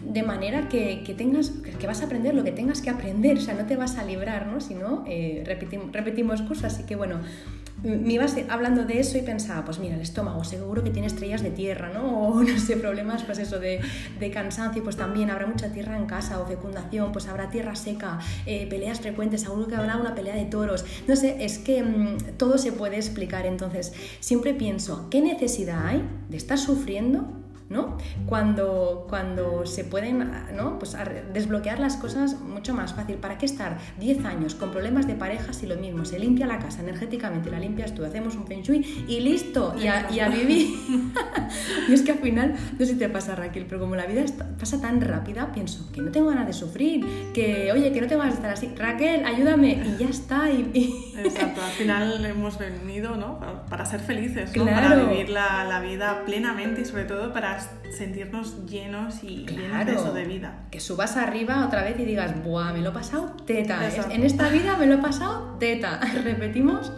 de 0.00 0.22
manera 0.22 0.70
que, 0.70 1.02
que 1.04 1.12
tengas, 1.12 1.50
que 1.50 1.86
vas 1.86 2.00
a 2.00 2.06
aprender 2.06 2.34
lo 2.34 2.42
que 2.42 2.52
tengas 2.52 2.80
que 2.80 2.88
aprender, 2.88 3.36
o 3.36 3.40
sea, 3.42 3.52
no 3.52 3.66
te 3.66 3.76
vas 3.76 3.98
a 3.98 4.04
librar, 4.06 4.46
¿no? 4.46 4.62
Si 4.62 4.72
no, 4.72 5.04
eh, 5.06 5.44
repetimos 5.44 6.40
cursos, 6.40 6.64
así 6.64 6.84
que 6.84 6.96
bueno, 6.96 7.20
me 7.86 8.14
ibas 8.14 8.36
hablando 8.48 8.84
de 8.84 8.98
eso 8.98 9.16
y 9.16 9.22
pensaba, 9.22 9.64
pues 9.64 9.78
mira, 9.78 9.94
el 9.94 10.00
estómago 10.00 10.42
seguro 10.44 10.82
que 10.82 10.90
tiene 10.90 11.06
estrellas 11.06 11.42
de 11.42 11.50
tierra, 11.50 11.90
¿no? 11.92 12.06
O 12.26 12.42
no 12.42 12.58
sé, 12.58 12.76
problemas, 12.76 13.22
pues 13.22 13.38
eso, 13.38 13.58
de, 13.58 13.80
de 14.18 14.30
cansancio, 14.30 14.82
pues 14.82 14.96
también 14.96 15.30
habrá 15.30 15.46
mucha 15.46 15.72
tierra 15.72 15.96
en 15.96 16.06
casa 16.06 16.40
o 16.40 16.46
fecundación, 16.46 17.12
pues 17.12 17.28
habrá 17.28 17.50
tierra 17.50 17.74
seca, 17.76 18.18
eh, 18.44 18.66
peleas 18.68 19.00
frecuentes, 19.00 19.42
seguro 19.42 19.68
que 19.68 19.76
habrá 19.76 19.96
una 19.96 20.14
pelea 20.14 20.34
de 20.34 20.44
toros, 20.44 20.84
no 21.06 21.16
sé, 21.16 21.44
es 21.44 21.58
que 21.58 21.82
mmm, 21.82 22.16
todo 22.36 22.58
se 22.58 22.72
puede 22.72 22.96
explicar, 22.96 23.46
entonces 23.46 23.92
siempre 24.20 24.54
pienso, 24.54 25.08
¿qué 25.10 25.20
necesidad 25.20 25.86
hay 25.86 26.02
de 26.28 26.36
estar 26.36 26.58
sufriendo 26.58 27.45
¿no? 27.68 27.98
Cuando, 28.26 29.06
cuando 29.08 29.66
se 29.66 29.84
pueden 29.84 30.30
¿no? 30.54 30.78
pues 30.78 30.96
desbloquear 31.32 31.78
las 31.78 31.96
cosas 31.96 32.40
mucho 32.40 32.74
más 32.74 32.94
fácil. 32.94 33.16
¿Para 33.16 33.38
qué 33.38 33.46
estar 33.46 33.78
10 33.98 34.24
años 34.24 34.54
con 34.54 34.70
problemas 34.70 35.06
de 35.06 35.14
pareja 35.14 35.52
si 35.52 35.66
lo 35.66 35.76
mismo? 35.76 36.04
Se 36.04 36.18
limpia 36.18 36.46
la 36.46 36.58
casa 36.58 36.80
energéticamente, 36.80 37.50
la 37.50 37.58
limpias 37.58 37.94
tú, 37.94 38.04
hacemos 38.04 38.36
un 38.36 38.46
feng 38.46 38.62
shui 38.62 39.04
y 39.08 39.20
listo, 39.20 39.74
y 39.78 39.86
a, 39.86 40.10
y 40.10 40.20
a 40.20 40.28
vivir. 40.28 40.68
y 41.88 41.92
es 41.92 42.02
que 42.02 42.12
al 42.12 42.18
final, 42.18 42.54
no 42.72 42.78
sé 42.78 42.92
si 42.92 42.98
te 42.98 43.08
pasa 43.08 43.34
Raquel, 43.34 43.66
pero 43.66 43.80
como 43.80 43.96
la 43.96 44.06
vida 44.06 44.24
pasa 44.58 44.80
tan 44.80 45.00
rápida, 45.00 45.52
pienso 45.52 45.90
que 45.92 46.00
no 46.00 46.10
tengo 46.10 46.28
ganas 46.28 46.46
de 46.46 46.52
sufrir, 46.52 47.04
que 47.32 47.72
oye, 47.72 47.92
que 47.92 48.00
no 48.00 48.06
tengo 48.06 48.20
ganas 48.20 48.34
de 48.34 48.38
estar 48.38 48.52
así. 48.52 48.74
Raquel, 48.76 49.24
ayúdame, 49.24 49.82
y 49.84 49.96
ya 49.98 50.08
está. 50.08 50.50
Y, 50.50 51.12
Exacto, 51.18 51.62
al 51.62 51.72
final 51.72 52.24
hemos 52.24 52.58
venido 52.58 53.16
¿no? 53.16 53.40
para 53.68 53.86
ser 53.86 54.00
felices, 54.00 54.54
¿no? 54.56 54.66
para 54.66 54.94
vivir 54.94 55.30
la, 55.30 55.64
la 55.64 55.80
vida 55.80 56.22
plenamente 56.24 56.82
y 56.82 56.84
sobre 56.84 57.04
todo 57.04 57.32
para 57.32 57.55
sentirnos 57.96 58.66
llenos 58.66 59.22
y 59.22 59.46
llenos 59.46 60.14
de 60.14 60.24
vida. 60.24 60.66
Que 60.70 60.80
subas 60.80 61.16
arriba 61.16 61.64
otra 61.66 61.82
vez 61.82 61.98
y 61.98 62.04
digas, 62.04 62.42
¡buah! 62.44 62.72
Me 62.72 62.80
lo 62.80 62.90
he 62.90 62.92
pasado 62.92 63.34
teta. 63.46 63.80
En 64.10 64.22
esta 64.24 64.48
vida 64.48 64.76
me 64.76 64.86
lo 64.86 64.94
he 64.94 64.98
pasado 64.98 65.56
teta. 65.58 66.00
Repetimos. 66.24 66.92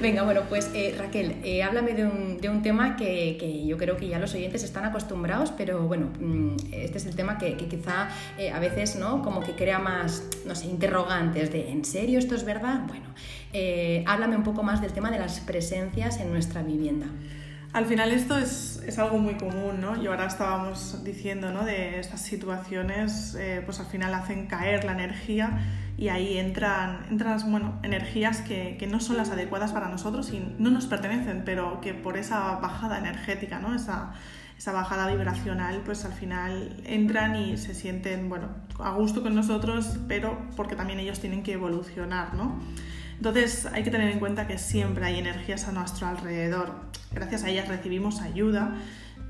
Venga, 0.00 0.22
bueno, 0.22 0.42
pues 0.48 0.70
eh, 0.74 0.94
Raquel, 0.98 1.36
eh, 1.44 1.62
háblame 1.62 1.94
de 1.94 2.04
un, 2.04 2.38
de 2.38 2.48
un 2.48 2.62
tema 2.62 2.96
que, 2.96 3.36
que, 3.38 3.66
yo 3.66 3.76
creo 3.76 3.96
que 3.96 4.08
ya 4.08 4.18
los 4.18 4.34
oyentes 4.34 4.64
están 4.64 4.84
acostumbrados, 4.84 5.52
pero 5.52 5.86
bueno, 5.86 6.10
mm, 6.18 6.56
este 6.72 6.98
es 6.98 7.06
el 7.06 7.14
tema 7.14 7.38
que, 7.38 7.56
que 7.56 7.66
quizá 7.66 8.08
eh, 8.38 8.50
a 8.50 8.58
veces, 8.58 8.96
¿no? 8.96 9.22
Como 9.22 9.40
que 9.40 9.54
crea 9.54 9.78
más, 9.78 10.24
no 10.46 10.54
sé, 10.54 10.66
interrogantes 10.66 11.52
de, 11.52 11.70
¿en 11.70 11.84
serio 11.84 12.18
esto 12.18 12.34
es 12.34 12.44
verdad? 12.44 12.80
Bueno, 12.86 13.06
háblame 14.06 14.36
un 14.36 14.44
poco 14.44 14.62
más 14.62 14.80
del 14.80 14.92
tema 14.92 15.10
de 15.10 15.18
las 15.18 15.40
presencias 15.40 16.20
en 16.20 16.30
nuestra 16.30 16.62
vivienda. 16.62 17.06
Al 17.72 17.86
final 17.86 18.10
esto 18.10 18.36
es, 18.36 18.82
es, 18.84 18.98
algo 18.98 19.18
muy 19.18 19.34
común, 19.34 19.80
¿no? 19.80 20.02
Y 20.02 20.08
ahora 20.08 20.26
estábamos 20.26 21.04
diciendo, 21.04 21.52
¿no? 21.52 21.64
De 21.64 22.00
estas 22.00 22.20
situaciones, 22.20 23.36
eh, 23.36 23.62
pues 23.64 23.78
al 23.78 23.86
final 23.86 24.12
hacen 24.12 24.48
caer 24.48 24.82
la 24.82 24.92
energía 24.92 25.60
y 25.96 26.08
ahí 26.08 26.38
entran, 26.38 27.06
entran 27.10 27.38
bueno, 27.48 27.78
energías 27.84 28.40
que, 28.40 28.76
que, 28.76 28.88
no 28.88 28.98
son 28.98 29.16
las 29.16 29.30
adecuadas 29.30 29.70
para 29.70 29.88
nosotros 29.88 30.32
y 30.32 30.40
no 30.58 30.70
nos 30.70 30.86
pertenecen, 30.86 31.42
pero 31.44 31.80
que 31.80 31.94
por 31.94 32.16
esa 32.16 32.56
bajada 32.56 32.98
energética, 32.98 33.60
¿no? 33.60 33.72
Esa, 33.72 34.14
esa 34.58 34.72
bajada 34.72 35.06
vibracional, 35.06 35.80
pues 35.84 36.04
al 36.04 36.12
final 36.12 36.76
entran 36.84 37.36
y 37.36 37.56
se 37.56 37.74
sienten, 37.74 38.28
bueno, 38.28 38.48
a 38.80 38.90
gusto 38.94 39.22
con 39.22 39.34
nosotros, 39.34 39.96
pero 40.08 40.36
porque 40.56 40.74
también 40.74 40.98
ellos 40.98 41.20
tienen 41.20 41.44
que 41.44 41.52
evolucionar, 41.52 42.34
¿no? 42.34 42.60
Entonces 43.20 43.66
hay 43.66 43.82
que 43.82 43.90
tener 43.90 44.08
en 44.08 44.18
cuenta 44.18 44.46
que 44.46 44.56
siempre 44.56 45.04
hay 45.04 45.18
energías 45.18 45.68
a 45.68 45.72
nuestro 45.72 46.06
alrededor. 46.06 46.74
Gracias 47.12 47.44
a 47.44 47.50
ellas 47.50 47.68
recibimos 47.68 48.22
ayuda 48.22 48.76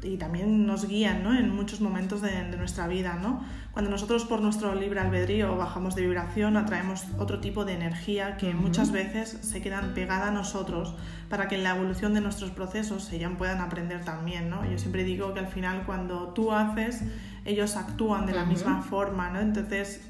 y 0.05 0.17
también 0.17 0.65
nos 0.65 0.87
guían 0.87 1.25
¿no? 1.25 1.37
en 1.37 1.53
muchos 1.53 1.81
momentos 1.81 2.23
de, 2.23 2.45
nuestra 2.57 2.87
vida. 2.87 3.19
¿no? 3.21 3.45
Cuando 3.73 3.91
nosotros 3.91 4.25
por 4.27 4.43
nuestro 4.43 4.77
libre 4.77 5.01
albedrío 5.01 5.57
bajamos 5.57 5.97
de 5.97 6.03
vibración, 6.03 6.57
atraemos 6.57 7.05
otro 7.19 7.41
tipo 7.41 7.65
de 7.65 7.73
energía 7.73 8.37
que 8.37 8.55
muchas 8.55 8.93
veces 8.93 9.37
se 9.43 9.61
quedan 9.61 9.93
pegada 9.93 10.29
a 10.29 10.31
nosotros 10.31 10.95
para 11.29 11.49
que 11.49 11.57
en 11.57 11.65
la 11.65 11.75
evolución 11.75 12.15
de 12.15 12.21
nuestros 12.21 12.53
procesos 12.53 13.13
ellas 13.13 13.33
puedan 13.37 13.61
aprender 13.61 14.05
también. 14.05 14.51
¿no? 14.51 14.65
Yo 14.71 14.79
siempre 14.79 15.03
digo 15.03 15.35
que 15.35 15.41
al 15.41 15.49
final 15.49 15.83
cuando 15.85 16.29
tú 16.29 16.53
haces, 16.53 17.03
ellos 17.45 17.75
actúan 17.75 18.25
de 18.25 18.35
la 18.35 18.45
misma 18.45 18.83
forma. 18.83 19.31
¿no? 19.31 19.41
Entonces 19.41 20.10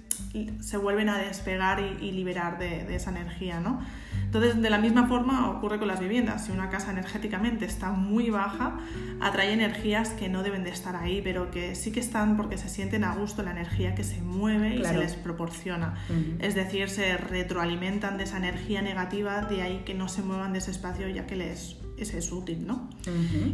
se 0.61 0.77
vuelven 0.77 1.09
a 1.09 1.19
despegar 1.19 1.81
y, 1.81 2.13
liberar 2.13 2.59
de, 2.59 2.95
esa 2.95 3.11
energía, 3.11 3.61
¿no? 3.61 3.81
Entonces, 4.25 4.61
de 4.61 4.71
la 4.71 4.79
misma 4.79 5.09
forma 5.09 5.51
ocurre 5.51 5.79
con 5.79 5.89
las 5.89 5.99
viviendas. 5.99 6.47
Si 6.47 6.53
una 6.53 6.71
casa 6.71 6.93
energéticamente 6.93 7.65
está 7.65 7.91
muy 7.91 8.31
baja, 8.31 8.79
atrae 9.21 9.53
energías 9.53 10.11
que 10.11 10.29
no 10.29 10.43
deben 10.43 10.63
de 10.63 10.71
estar 10.71 10.95
ahí, 10.95 11.21
pero 11.23 11.51
que 11.51 11.75
sí 11.75 11.91
que 11.91 12.01
están 12.01 12.37
porque 12.37 12.57
se 12.57 12.69
sienten 12.69 13.03
a 13.03 13.15
gusto 13.15 13.43
la 13.43 13.51
energía 13.51 13.95
que 13.95 14.05
se 14.05 14.21
mueve 14.23 14.77
y 14.77 14.85
se 14.85 14.97
les 14.97 15.15
proporciona. 15.15 15.95
Es 16.39 16.55
decir, 16.55 16.89
se 16.91 17.17
retroalimentan 17.17 18.19
de 18.19 18.25
esa 18.25 18.37
energía 18.37 18.83
negativa, 18.83 19.43
de 19.43 19.63
ahí 19.63 19.83
que 19.85 19.95
no 19.95 20.09
se 20.09 20.23
muevan 20.23 20.53
de 20.53 20.61
ese 20.61 20.71
espacio 20.71 21.09
ya 21.09 21.27
que 21.27 21.37
les 21.37 21.77
ese 22.05 22.19
es 22.19 22.33
útil, 22.33 22.67
¿no? 22.67 22.89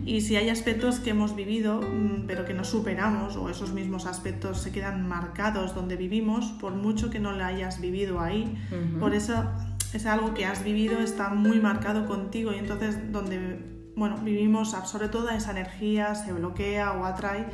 Y 0.05 0.21
si 0.21 0.37
hay 0.37 0.49
aspectos 0.49 1.01
que 1.01 1.11
hemos 1.11 1.35
vivido 1.37 1.81
mm, 1.81 2.27
pero 2.27 2.45
que 2.45 2.55
no 2.55 2.65
superamos 2.65 3.37
o 3.37 3.51
esos 3.51 3.73
mismos 3.73 4.07
aspectos 4.07 4.61
se 4.61 4.73
quedan 4.73 5.09
marcados 5.09 5.75
donde 5.75 5.97
vivimos, 5.97 6.47
por 6.61 6.75
mucho 6.75 7.11
que 7.11 7.19
no 7.19 7.33
lo 7.33 7.45
hayas 7.45 7.81
vivido 7.81 8.21
ahí, 8.21 8.57
por 8.99 9.15
eso 9.15 9.45
es 9.93 10.07
algo 10.07 10.35
que 10.35 10.45
has 10.45 10.65
vivido, 10.65 10.99
está 11.01 11.31
muy 11.31 11.61
marcado 11.61 12.07
contigo 12.07 12.53
y 12.53 12.59
entonces 12.59 13.13
donde, 13.13 13.65
bueno, 13.97 14.19
vivimos 14.23 14.75
absorbe 14.75 15.09
toda 15.09 15.37
esa 15.37 15.53
energía, 15.53 16.15
se 16.15 16.33
bloquea 16.33 16.93
o 16.93 17.05
atrae 17.05 17.47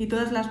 y 0.00 0.06
todas 0.06 0.32
las, 0.32 0.48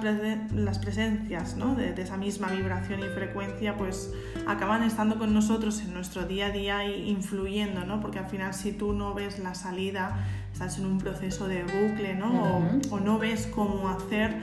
las 0.53 0.77
presencias 0.77 1.57
¿no? 1.57 1.73
de, 1.73 1.99
esa 1.99 2.17
misma 2.17 2.51
vibración 2.51 2.99
y 2.99 3.07
frecuencia 3.07 3.75
pues 3.75 4.13
acaban 4.45 4.83
estando 4.83 5.17
con 5.17 5.33
nosotros 5.33 5.81
en 5.81 5.91
nuestro 5.95 6.27
día 6.27 6.45
a 6.45 6.49
día 6.51 6.85
e 6.85 6.99
influyendo, 7.07 7.83
¿no? 7.83 7.99
porque 7.99 8.19
al 8.19 8.27
final 8.27 8.53
si 8.53 8.73
tú 8.73 8.93
no 8.93 9.15
ves 9.15 9.39
la 9.39 9.55
salida, 9.55 10.23
estás 10.53 10.77
en 10.77 10.85
un 10.85 10.99
proceso 10.99 11.47
de 11.47 11.63
bucle 11.63 12.13
¿no? 12.13 12.79
o, 12.91 12.99
no 12.99 13.17
ves 13.17 13.47
cómo 13.47 13.89
hacer, 13.89 14.37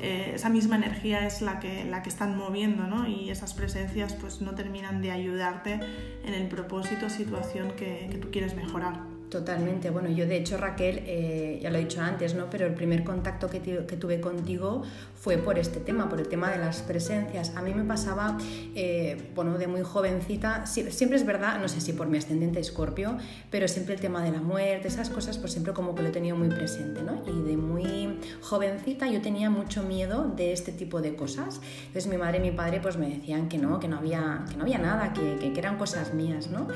eh, 0.00 0.32
esa 0.34 0.48
misma 0.48 0.74
energía 0.74 1.24
es 1.24 1.40
la 1.40 1.60
que, 1.60 1.84
la 1.84 2.02
que 2.02 2.08
están 2.08 2.36
moviendo 2.36 2.88
¿no? 2.88 3.06
y 3.06 3.30
esas 3.30 3.54
presencias 3.54 4.14
pues 4.14 4.40
no 4.40 4.56
terminan 4.56 5.00
de 5.02 5.12
ayudarte 5.12 5.78
en 6.24 6.34
el 6.34 6.48
propósito, 6.48 7.08
situación 7.08 7.74
que, 7.76 8.08
que 8.10 8.18
tú 8.18 8.32
quieres 8.32 8.56
mejorar. 8.56 9.17
Totalmente. 9.30 9.90
Bueno, 9.90 10.08
yo 10.08 10.26
de 10.26 10.38
hecho, 10.38 10.56
Raquel, 10.56 11.02
eh, 11.06 11.58
ya 11.62 11.70
lo 11.70 11.76
he 11.76 11.82
dicho 11.82 12.00
antes, 12.00 12.34
¿no? 12.34 12.48
Pero 12.48 12.66
el 12.66 12.72
primer 12.72 13.04
contacto 13.04 13.50
que, 13.50 13.60
que, 13.60 13.96
tuve 13.96 14.20
contigo 14.20 14.82
fue 15.14 15.36
por 15.36 15.58
este 15.58 15.80
tema, 15.80 16.08
por 16.08 16.18
el 16.18 16.28
tema 16.28 16.50
de 16.50 16.58
las 16.58 16.80
presencias. 16.80 17.54
A 17.54 17.60
mí 17.60 17.74
me 17.74 17.84
pasaba, 17.84 18.38
eh, 18.74 19.30
bueno, 19.34 19.58
de 19.58 19.66
muy 19.66 19.82
jovencita, 19.82 20.64
siempre 20.64 21.16
es 21.16 21.26
verdad, 21.26 21.60
no 21.60 21.68
sé 21.68 21.82
si 21.82 21.92
por 21.92 22.06
mi 22.06 22.16
ascendente 22.16 22.58
escorpio, 22.58 23.18
pero 23.50 23.68
siempre 23.68 23.94
el 23.94 24.00
tema 24.00 24.22
de 24.22 24.30
la 24.30 24.40
muerte, 24.40 24.88
esas 24.88 25.10
cosas, 25.10 25.36
pues 25.36 25.52
siempre 25.52 25.74
como 25.74 25.94
que 25.94 26.02
lo 26.02 26.08
he 26.08 26.12
tenido 26.12 26.36
muy 26.36 26.48
presente, 26.48 27.02
¿no? 27.02 27.22
Y 27.26 27.42
de 27.42 27.56
muy 27.58 28.18
jovencita 28.40 29.08
yo 29.08 29.20
tenía 29.20 29.50
mucho 29.50 29.82
miedo 29.82 30.32
de 30.34 30.52
este 30.52 30.72
tipo 30.72 31.02
de 31.02 31.16
cosas. 31.16 31.60
Entonces 31.88 32.06
mi 32.06 32.16
madre 32.16 32.38
y 32.38 32.40
mi 32.40 32.52
padre 32.52 32.80
pues 32.80 32.96
me 32.96 33.08
decían 33.10 33.50
que 33.50 33.58
no, 33.58 33.78
que 33.78 33.88
no 33.88 33.98
había, 33.98 34.44
que 34.48 34.56
no 34.56 34.62
había 34.62 34.78
nada, 34.78 35.12
que, 35.12 35.52
que 35.52 35.58
eran 35.58 35.76
cosas 35.76 36.14
mías, 36.14 36.48
¿no? 36.48 36.68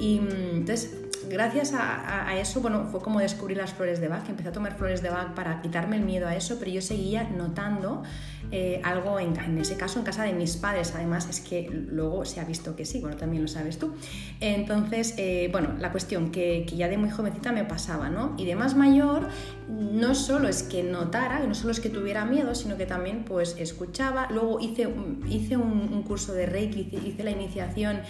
Y 0.00 0.18
mm, 0.18 0.56
entonces 0.56 1.09
gracias 1.28 1.72
a, 1.74 2.36
eso, 2.38 2.60
bueno, 2.60 2.86
fue 2.90 3.00
como 3.00 3.20
descubrir 3.20 3.56
las 3.56 3.72
flores 3.72 4.00
de 4.00 4.08
Bach, 4.08 4.28
empecé 4.28 4.48
a 4.48 4.52
tomar 4.52 4.76
flores 4.76 5.02
de 5.02 5.10
Bach 5.10 5.34
para 5.34 5.60
quitarme 5.60 5.96
el 5.96 6.02
miedo 6.02 6.26
a 6.26 6.34
eso, 6.34 6.56
pero 6.58 6.70
yo 6.70 6.80
seguía 6.80 7.24
notando 7.24 8.02
eh, 8.52 8.80
algo 8.84 9.20
en, 9.20 9.36
ese 9.58 9.76
caso 9.76 9.98
en 9.98 10.04
casa 10.04 10.24
de 10.24 10.32
mis 10.32 10.56
padres, 10.56 10.92
además 10.94 11.28
es 11.28 11.40
que 11.40 11.68
luego 11.70 12.24
se 12.24 12.40
ha 12.40 12.44
visto 12.44 12.74
que 12.74 12.84
sí, 12.84 13.00
bueno, 13.00 13.16
también 13.16 13.42
lo 13.42 13.48
sabes 13.48 13.78
tú. 13.78 13.94
Entonces, 14.40 15.14
eh, 15.18 15.48
bueno, 15.52 15.74
la 15.78 15.92
cuestión 15.92 16.30
que, 16.30 16.64
ya 16.66 16.88
de 16.88 16.96
muy 16.96 17.10
jovencita 17.10 17.52
me 17.52 17.64
pasaba, 17.64 18.08
¿no? 18.08 18.34
Y 18.38 18.46
de 18.46 18.56
más 18.56 18.76
mayor, 18.76 19.28
no 19.68 20.14
solo 20.14 20.48
es 20.48 20.62
que 20.62 20.82
notara, 20.82 21.40
no 21.40 21.54
solo 21.54 21.72
es 21.72 21.80
que 21.80 21.90
tuviera 21.90 22.24
miedo, 22.24 22.54
sino 22.54 22.76
que 22.76 22.86
también 22.86 23.24
pues 23.24 23.56
escuchaba, 23.58 24.28
luego 24.30 24.58
hice, 24.60 24.88
hice 25.28 25.56
un, 25.56 26.02
curso 26.02 26.32
de 26.32 26.46
Reiki, 26.46 26.88
hice 27.06 27.22
la 27.22 27.30
iniciación 27.30 28.00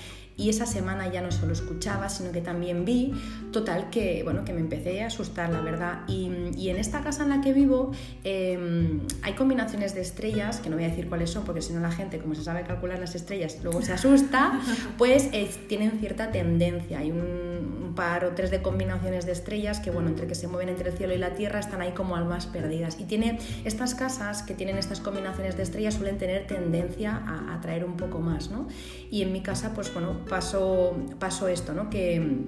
y 0.40 0.48
esa 0.48 0.64
semana 0.64 1.12
ya 1.12 1.20
no 1.20 1.30
solo 1.30 1.52
escuchaba, 1.52 2.08
sino 2.08 2.32
que 2.32 2.40
también 2.40 2.86
vi, 2.86 3.12
total, 3.52 3.90
que, 3.90 4.22
bueno, 4.24 4.42
que 4.42 4.54
me 4.54 4.60
empecé 4.60 5.02
a 5.02 5.08
asustar, 5.08 5.50
la 5.50 5.60
verdad. 5.60 6.00
Y, 6.08 6.30
y 6.56 6.70
en 6.70 6.78
esta 6.78 7.02
casa 7.02 7.24
en 7.24 7.28
la 7.28 7.42
que 7.42 7.52
vivo 7.52 7.92
em, 8.24 9.00
hay 9.20 9.34
combinaciones 9.34 9.94
de 9.94 10.00
estrellas, 10.00 10.60
que 10.60 10.70
no 10.70 10.76
voy 10.76 10.86
a 10.86 10.88
decir 10.88 11.10
cuáles 11.10 11.28
son, 11.28 11.44
porque 11.44 11.60
si 11.60 11.74
no 11.74 11.80
la 11.80 11.92
gente, 11.92 12.18
como 12.18 12.34
se 12.34 12.42
sabe 12.42 12.62
calcular 12.62 12.98
las 12.98 13.14
estrellas, 13.14 13.58
luego 13.62 13.82
se 13.82 13.92
asusta, 13.92 14.58
pues 14.98 15.28
eh, 15.32 15.50
tienen 15.68 15.98
cierta 16.00 16.30
tendencia. 16.30 17.00
Hay 17.00 17.10
un, 17.10 17.89
par 17.94 18.24
o 18.24 18.34
tres 18.34 18.50
de 18.50 18.62
combinaciones 18.62 19.26
de 19.26 19.32
estrellas 19.32 19.80
que, 19.80 19.90
bueno, 19.90 20.08
entre 20.08 20.26
que 20.26 20.34
se 20.34 20.48
mueven 20.48 20.68
entre 20.68 20.90
el 20.90 20.96
cielo 20.96 21.14
y 21.14 21.18
la 21.18 21.34
tierra, 21.34 21.60
están 21.60 21.80
ahí 21.80 21.92
como 21.92 22.16
almas 22.16 22.46
perdidas. 22.46 22.98
Y 23.00 23.04
tiene 23.04 23.38
estas 23.64 23.94
casas 23.94 24.42
que 24.42 24.54
tienen 24.54 24.78
estas 24.78 25.00
combinaciones 25.00 25.56
de 25.56 25.62
estrellas 25.62 25.94
suelen 25.94 26.18
tener 26.18 26.46
tendencia 26.46 27.16
a 27.16 27.54
atraer 27.54 27.84
un 27.84 27.96
poco 27.96 28.18
más, 28.18 28.50
¿no? 28.50 28.68
Y 29.10 29.22
en 29.22 29.32
mi 29.32 29.42
casa, 29.42 29.72
pues 29.74 29.92
bueno, 29.92 30.24
pasó, 30.28 30.96
pasó 31.18 31.48
esto, 31.48 31.72
¿no? 31.72 31.90
Que, 31.90 32.46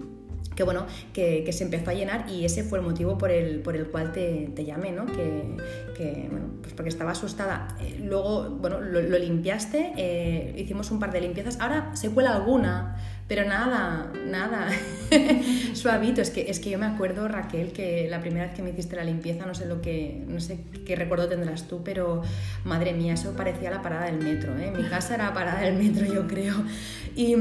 que 0.54 0.62
bueno, 0.62 0.86
que, 1.12 1.50
se 1.52 1.64
empezó 1.64 1.90
a 1.90 1.94
llenar 1.94 2.28
y 2.28 2.44
ese 2.44 2.62
fue 2.62 2.78
el 2.78 2.84
motivo 2.84 3.18
por 3.18 3.30
el, 3.30 3.60
por 3.60 3.76
el 3.76 3.86
cual 3.86 4.12
te, 4.12 4.50
te 4.54 4.64
llamé, 4.64 4.92
¿no? 4.92 5.06
Que, 5.06 5.56
que, 5.96 6.28
bueno, 6.30 6.46
pues 6.60 6.74
porque 6.74 6.88
estaba 6.88 7.12
asustada. 7.12 7.76
Eh, 7.80 8.00
luego, 8.02 8.50
bueno, 8.50 8.80
lo, 8.80 9.18
limpiaste, 9.18 9.92
eh, 9.96 10.54
hicimos 10.56 10.90
un 10.90 10.98
par 10.98 11.12
de 11.12 11.20
limpiezas. 11.20 11.60
Ahora 11.60 11.94
se 11.94 12.10
cuela 12.10 12.34
alguna, 12.34 12.96
pero 13.28 13.46
nada, 13.46 14.10
nada. 14.26 14.68
suavito. 15.72 16.20
Es 16.20 16.30
que, 16.30 16.50
es 16.50 16.60
que 16.60 16.70
yo 16.70 16.78
me 16.78 16.86
acuerdo, 16.86 17.28
Raquel, 17.28 17.72
que 17.72 18.06
la 18.08 18.20
primera 18.20 18.46
vez 18.46 18.54
que 18.54 18.62
me 18.62 18.70
hiciste 18.70 18.96
la 18.96 19.04
limpieza, 19.04 19.46
no 19.46 19.54
sé 19.54 19.66
lo 19.66 19.80
que, 19.80 20.22
no 20.26 20.40
sé 20.40 20.58
qué 20.84 20.96
recuerdo 20.96 21.28
tendrás 21.28 21.68
tú, 21.68 21.82
pero 21.84 22.22
madre 22.64 22.92
mía, 22.92 23.14
eso 23.14 23.32
parecía 23.36 23.70
la 23.70 23.82
parada 23.82 24.06
del 24.06 24.18
metro. 24.18 24.58
¿eh? 24.58 24.72
Mi 24.76 24.84
casa 24.84 25.14
era 25.14 25.32
parada 25.32 25.60
del 25.60 25.74
metro, 25.74 26.06
yo 26.06 26.26
creo. 26.26 26.54
Y, 27.14 27.34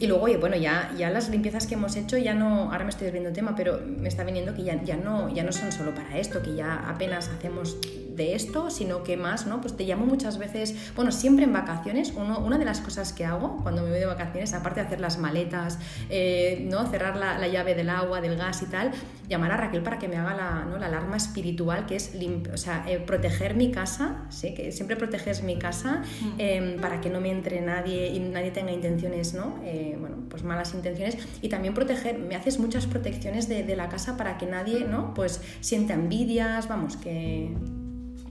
y, 0.00 0.06
luego, 0.06 0.26
bueno, 0.38 0.56
ya, 0.56 0.92
ya 0.96 1.10
las 1.10 1.28
limpiezas 1.30 1.66
que 1.66 1.74
hemos 1.74 1.96
hecho, 1.96 2.16
ya 2.16 2.34
no, 2.34 2.70
ahora 2.72 2.84
me 2.84 2.90
estoy 2.90 3.06
desviando 3.06 3.32
tema, 3.32 3.54
pero 3.56 3.80
me 3.84 4.08
está 4.08 4.24
viniendo 4.24 4.54
que 4.54 4.62
ya, 4.62 4.82
ya, 4.82 4.96
no, 4.96 5.32
ya 5.34 5.42
no 5.42 5.52
son 5.52 5.72
solo 5.72 5.94
para 5.94 6.18
esto, 6.18 6.42
que 6.42 6.54
ya 6.54 6.88
apenas 6.88 7.28
hacemos 7.28 7.76
de 8.16 8.34
esto, 8.34 8.70
sino 8.70 9.02
que 9.02 9.16
más, 9.16 9.46
¿no? 9.46 9.60
Pues 9.60 9.76
te 9.76 9.84
llamo 9.84 10.06
muchas 10.06 10.38
veces, 10.38 10.74
bueno, 10.94 11.12
siempre 11.12 11.44
en 11.44 11.52
vacaciones, 11.52 12.12
uno, 12.16 12.38
una 12.38 12.58
de 12.58 12.64
las 12.64 12.80
cosas 12.80 13.12
que 13.12 13.24
hago 13.24 13.58
cuando 13.62 13.82
me 13.82 13.90
voy 13.90 13.98
de 13.98 14.06
vacaciones, 14.06 14.54
aparte 14.54 14.80
de 14.80 14.86
hacer 14.86 15.00
las 15.00 15.18
maletas, 15.26 15.78
eh, 16.08 16.66
¿no? 16.70 16.86
Cerrar 16.86 17.16
la, 17.16 17.38
la, 17.38 17.48
llave 17.48 17.74
del 17.74 17.90
agua, 17.90 18.20
del 18.20 18.36
gas 18.36 18.62
y 18.62 18.66
tal, 18.66 18.92
llamar 19.28 19.52
a 19.52 19.56
Raquel 19.56 19.82
para 19.82 19.98
que 19.98 20.08
me 20.08 20.16
haga 20.16 20.34
la, 20.34 20.64
¿no? 20.64 20.78
la 20.78 20.86
alarma 20.86 21.16
espiritual, 21.16 21.86
que 21.86 21.96
es 21.96 22.12
o 22.52 22.56
sea, 22.56 22.84
eh, 22.88 22.98
proteger 22.98 23.54
mi 23.54 23.70
casa, 23.70 24.26
¿sí? 24.28 24.54
Que 24.54 24.72
siempre 24.72 24.96
proteges 24.96 25.42
mi 25.42 25.58
casa 25.58 26.02
eh, 26.38 26.76
para 26.80 27.00
que 27.00 27.10
no 27.10 27.20
me 27.20 27.30
entre 27.30 27.60
nadie 27.60 28.08
y 28.08 28.20
nadie 28.20 28.50
tenga 28.50 28.72
intenciones, 28.72 29.34
¿no? 29.34 29.58
Eh, 29.64 29.96
bueno, 29.98 30.16
pues 30.28 30.42
malas 30.42 30.74
intenciones. 30.74 31.18
Y 31.42 31.48
también 31.48 31.74
proteger, 31.74 32.18
me 32.18 32.36
haces 32.36 32.58
muchas 32.58 32.86
protecciones 32.86 33.48
de, 33.48 33.62
de 33.64 33.76
la 33.76 33.88
casa 33.88 34.16
para 34.16 34.38
que 34.38 34.46
nadie, 34.46 34.84
¿no? 34.84 35.14
Pues 35.14 35.40
sienta 35.60 35.94
envidias, 35.94 36.68
vamos, 36.68 36.96
que 36.96 37.50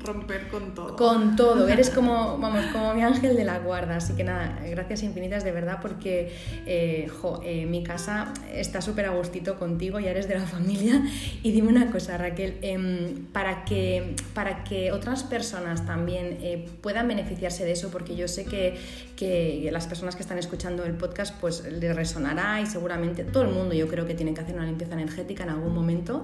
romper 0.06 0.48
con 0.48 0.74
todo. 0.74 0.96
Con 0.96 1.36
todo, 1.36 1.68
eres 1.76 1.90
como, 1.90 2.38
vamos, 2.38 2.66
como 2.68 2.94
mi 2.94 3.04
ángel 3.04 3.36
de 3.36 3.44
la 3.44 3.60
guarda. 3.60 3.98
Así 3.98 4.14
que 4.14 4.24
nada, 4.24 4.60
gracias 4.70 5.04
infinitas 5.04 5.44
de 5.44 5.52
verdad 5.52 5.80
porque 5.82 6.32
eh, 6.66 7.08
jo, 7.22 7.42
eh, 7.44 7.66
mi 7.66 7.84
casa 7.84 8.34
está 8.54 8.82
súper 8.82 9.06
a 9.06 9.12
gustito 9.12 9.58
contigo, 9.58 10.00
ya 10.00 10.12
eres 10.12 10.28
de 10.28 10.36
la 10.36 10.46
familia. 10.46 11.02
Y 11.44 11.52
dime 11.52 11.70
una 11.70 11.92
cosa, 11.92 12.18
Raquel, 12.18 12.58
eh, 12.62 13.16
para, 13.32 13.66
que, 13.66 14.16
para 14.34 14.64
que 14.64 14.92
otras 14.92 15.24
personas 15.24 15.86
también 15.86 16.38
eh, 16.42 16.68
puedan 16.82 17.08
beneficiarse 17.08 17.66
de 17.66 17.72
eso, 17.72 17.90
porque 17.90 18.16
yo 18.16 18.28
sé 18.28 18.46
que, 18.46 18.78
que 19.16 19.70
las 19.72 19.88
personas 19.88 20.16
que 20.16 20.22
están 20.22 20.38
escuchando 20.38 20.84
el 20.86 20.94
podcast 20.94 21.36
pues 21.40 21.64
les 21.64 21.96
resonará 21.96 22.62
y 22.62 22.66
seguramente 22.66 23.24
todo 23.24 23.44
el 23.44 23.50
mundo 23.50 23.74
yo 23.74 23.88
creo 23.88 24.06
que 24.06 24.14
tiene 24.14 24.34
que 24.34 24.42
hacer 24.42 24.56
una 24.56 24.66
limpieza 24.66 24.94
energética 24.94 25.44
en 25.44 25.50
algún 25.50 25.74
momento. 25.74 26.24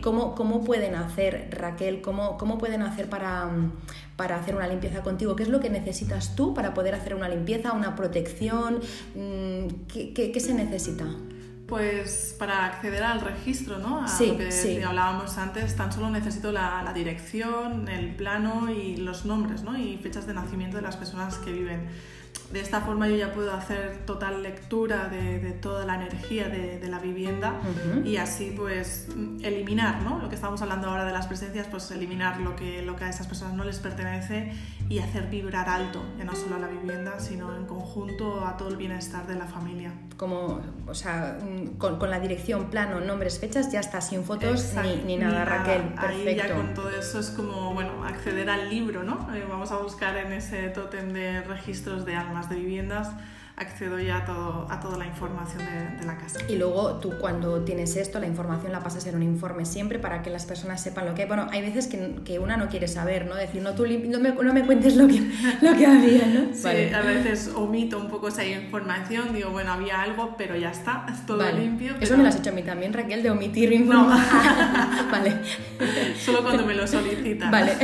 ¿cómo, 0.00 0.34
¿Cómo 0.34 0.64
pueden 0.64 0.94
hacer, 0.94 1.48
Raquel? 1.50 2.00
¿Cómo, 2.00 2.38
cómo 2.38 2.58
pueden 2.58 2.82
hacer 2.82 3.08
para, 3.10 3.50
para 4.16 4.36
hacer 4.36 4.54
una 4.54 4.66
limpieza 4.66 5.02
contigo? 5.02 5.36
¿Qué 5.36 5.42
es 5.42 5.48
lo 5.48 5.60
que 5.60 5.68
necesitas 5.68 6.34
tú 6.36 6.54
para 6.54 6.72
poder 6.72 6.94
hacer 6.94 7.14
una 7.14 7.28
limpieza, 7.28 7.72
una 7.72 7.94
protección? 7.96 8.80
Mm, 9.14 9.86
¿Qué, 9.92 10.14
qué, 10.14 10.32
qué 10.32 10.40
se 10.40 10.54
necesita? 10.54 11.04
Pues 11.66 12.34
para 12.36 12.66
acceder 12.66 13.02
al 13.04 13.20
registro, 13.20 13.78
¿no? 13.78 14.02
A 14.02 14.08
sí, 14.08 14.26
lo 14.26 14.38
que 14.38 14.50
sí. 14.50 14.82
hablábamos 14.82 15.38
antes, 15.38 15.76
tan 15.76 15.92
solo 15.92 16.10
necesito 16.10 16.50
la, 16.50 16.82
la, 16.82 16.92
dirección, 16.92 17.88
el 17.88 18.16
plano 18.16 18.68
y 18.72 18.96
los 18.96 19.24
nombres, 19.24 19.62
¿no? 19.62 19.78
Y 19.78 19.96
fechas 19.98 20.26
de 20.26 20.34
nacimiento 20.34 20.78
de 20.78 20.82
las 20.82 20.96
personas 20.96 21.36
que 21.38 21.52
viven. 21.52 21.88
De 22.52 22.60
esta 22.60 22.80
forma 22.80 23.06
yo 23.06 23.14
ya 23.14 23.32
puedo 23.32 23.52
hacer 23.54 23.98
total 24.06 24.42
lectura 24.42 25.08
de, 25.08 25.38
de 25.38 25.52
toda 25.52 25.86
la 25.86 25.94
energía 25.94 26.48
de, 26.48 26.80
de 26.80 26.88
la 26.88 26.98
vivienda 26.98 27.60
uh 27.62 28.00
-huh. 28.00 28.04
y 28.06 28.16
así 28.16 28.52
pues 28.56 29.06
eliminar, 29.42 30.02
¿no? 30.02 30.18
Lo 30.18 30.28
que 30.28 30.34
estamos 30.34 30.60
hablando 30.60 30.88
ahora 30.88 31.04
de 31.04 31.12
las 31.12 31.28
presencias, 31.28 31.68
pues 31.68 31.88
eliminar 31.92 32.40
lo 32.40 32.56
que, 32.56 32.82
lo 32.82 32.96
que 32.96 33.04
a 33.04 33.08
esas 33.08 33.28
personas 33.28 33.54
no 33.54 33.62
les 33.62 33.78
pertenece 33.78 34.52
y 34.88 34.98
hacer 34.98 35.28
vibrar 35.28 35.68
alto, 35.68 36.02
ya 36.18 36.24
no 36.24 36.34
solo 36.34 36.56
a 36.56 36.58
la 36.58 36.66
vivienda, 36.66 37.20
sino 37.20 37.56
en 37.56 37.66
conjunto 37.66 38.44
a 38.44 38.56
todo 38.56 38.70
el 38.70 38.76
bienestar 38.76 39.24
de 39.28 39.36
la 39.36 39.46
familia. 39.46 39.92
Como, 40.16 40.60
o 40.88 40.94
sea, 40.94 41.38
con, 41.78 42.00
con 42.00 42.10
la 42.10 42.18
dirección, 42.18 42.68
plano, 42.68 42.98
nombres, 43.00 43.38
fechas, 43.38 43.70
ya 43.70 43.78
está, 43.78 44.00
sin 44.00 44.24
fotos 44.24 44.74
ni, 44.82 44.96
ni, 44.96 44.96
nada, 44.96 45.04
ni, 45.06 45.16
nada, 45.16 45.44
Raquel. 45.44 45.82
Perfecto. 45.94 46.28
Ahí 46.28 46.36
ya 46.36 46.54
con 46.56 46.74
todo 46.74 46.90
eso 46.90 47.20
es 47.20 47.30
como, 47.30 47.72
bueno, 47.72 48.04
acceder 48.04 48.50
al 48.50 48.68
libro, 48.68 49.04
¿no? 49.04 49.32
Eh, 49.32 49.46
vamos 49.48 49.70
a 49.70 49.78
buscar 49.78 50.16
en 50.16 50.32
ese 50.32 50.68
tótem 50.70 51.12
de 51.12 51.42
registros 51.42 52.04
de 52.04 52.16
almas 52.20 52.48
de 52.48 52.56
viviendas 52.56 53.08
accedo 53.60 53.98
ya 53.98 54.18
a, 54.18 54.24
todo, 54.24 54.66
a 54.70 54.80
toda 54.80 54.96
la 54.96 55.06
información 55.06 55.62
de, 55.66 55.98
de, 55.98 56.06
la 56.06 56.16
casa. 56.16 56.38
Y 56.48 56.56
luego 56.56 56.94
tú 56.94 57.12
cuando 57.20 57.60
tienes 57.60 57.94
esto, 57.96 58.18
la 58.18 58.26
información 58.26 58.72
la 58.72 58.82
pasas 58.82 59.06
en 59.06 59.14
un 59.16 59.22
informe 59.22 59.66
siempre 59.66 59.98
para 59.98 60.22
que 60.22 60.30
las 60.30 60.46
personas 60.46 60.82
sepan 60.82 61.04
lo 61.04 61.14
que 61.14 61.22
hay. 61.22 61.28
Bueno, 61.28 61.46
hay 61.50 61.60
veces 61.60 61.86
que, 61.86 62.16
que 62.24 62.38
una 62.38 62.56
no 62.56 62.68
quiere 62.68 62.88
saber, 62.88 63.26
¿no? 63.26 63.34
Decir, 63.34 63.60
no, 63.60 63.74
tú 63.74 63.84
no 63.86 64.18
me, 64.18 64.32
no 64.32 64.54
me 64.54 64.64
cuentes 64.64 64.96
lo 64.96 65.06
que, 65.06 65.20
lo 65.60 65.76
que 65.76 65.86
había, 65.86 66.26
¿no? 66.26 66.54
Sí, 66.54 66.62
vale. 66.64 66.94
a 66.94 67.02
veces 67.02 67.50
omito 67.54 67.98
un 67.98 68.08
poco 68.08 68.28
esa 68.28 68.46
información, 68.46 69.34
digo, 69.34 69.50
bueno, 69.50 69.72
había 69.72 70.00
algo, 70.00 70.36
pero 70.38 70.56
ya 70.56 70.70
está, 70.70 71.04
es 71.12 71.26
todo 71.26 71.38
vale. 71.38 71.60
limpio. 71.60 71.92
Pero... 71.94 72.04
Eso 72.04 72.16
me 72.16 72.22
lo 72.22 72.30
has 72.30 72.36
hecho 72.36 72.50
a 72.50 72.54
mí 72.54 72.62
también, 72.62 72.94
Raquel, 72.94 73.22
de 73.22 73.30
omitir 73.30 73.74
información. 73.74 74.42
No. 74.46 75.10
vale. 75.12 75.36
Solo 76.18 76.42
cuando 76.42 76.64
me 76.64 76.72
lo 76.72 76.86
solicitan. 76.86 77.50
Vale. 77.50 77.76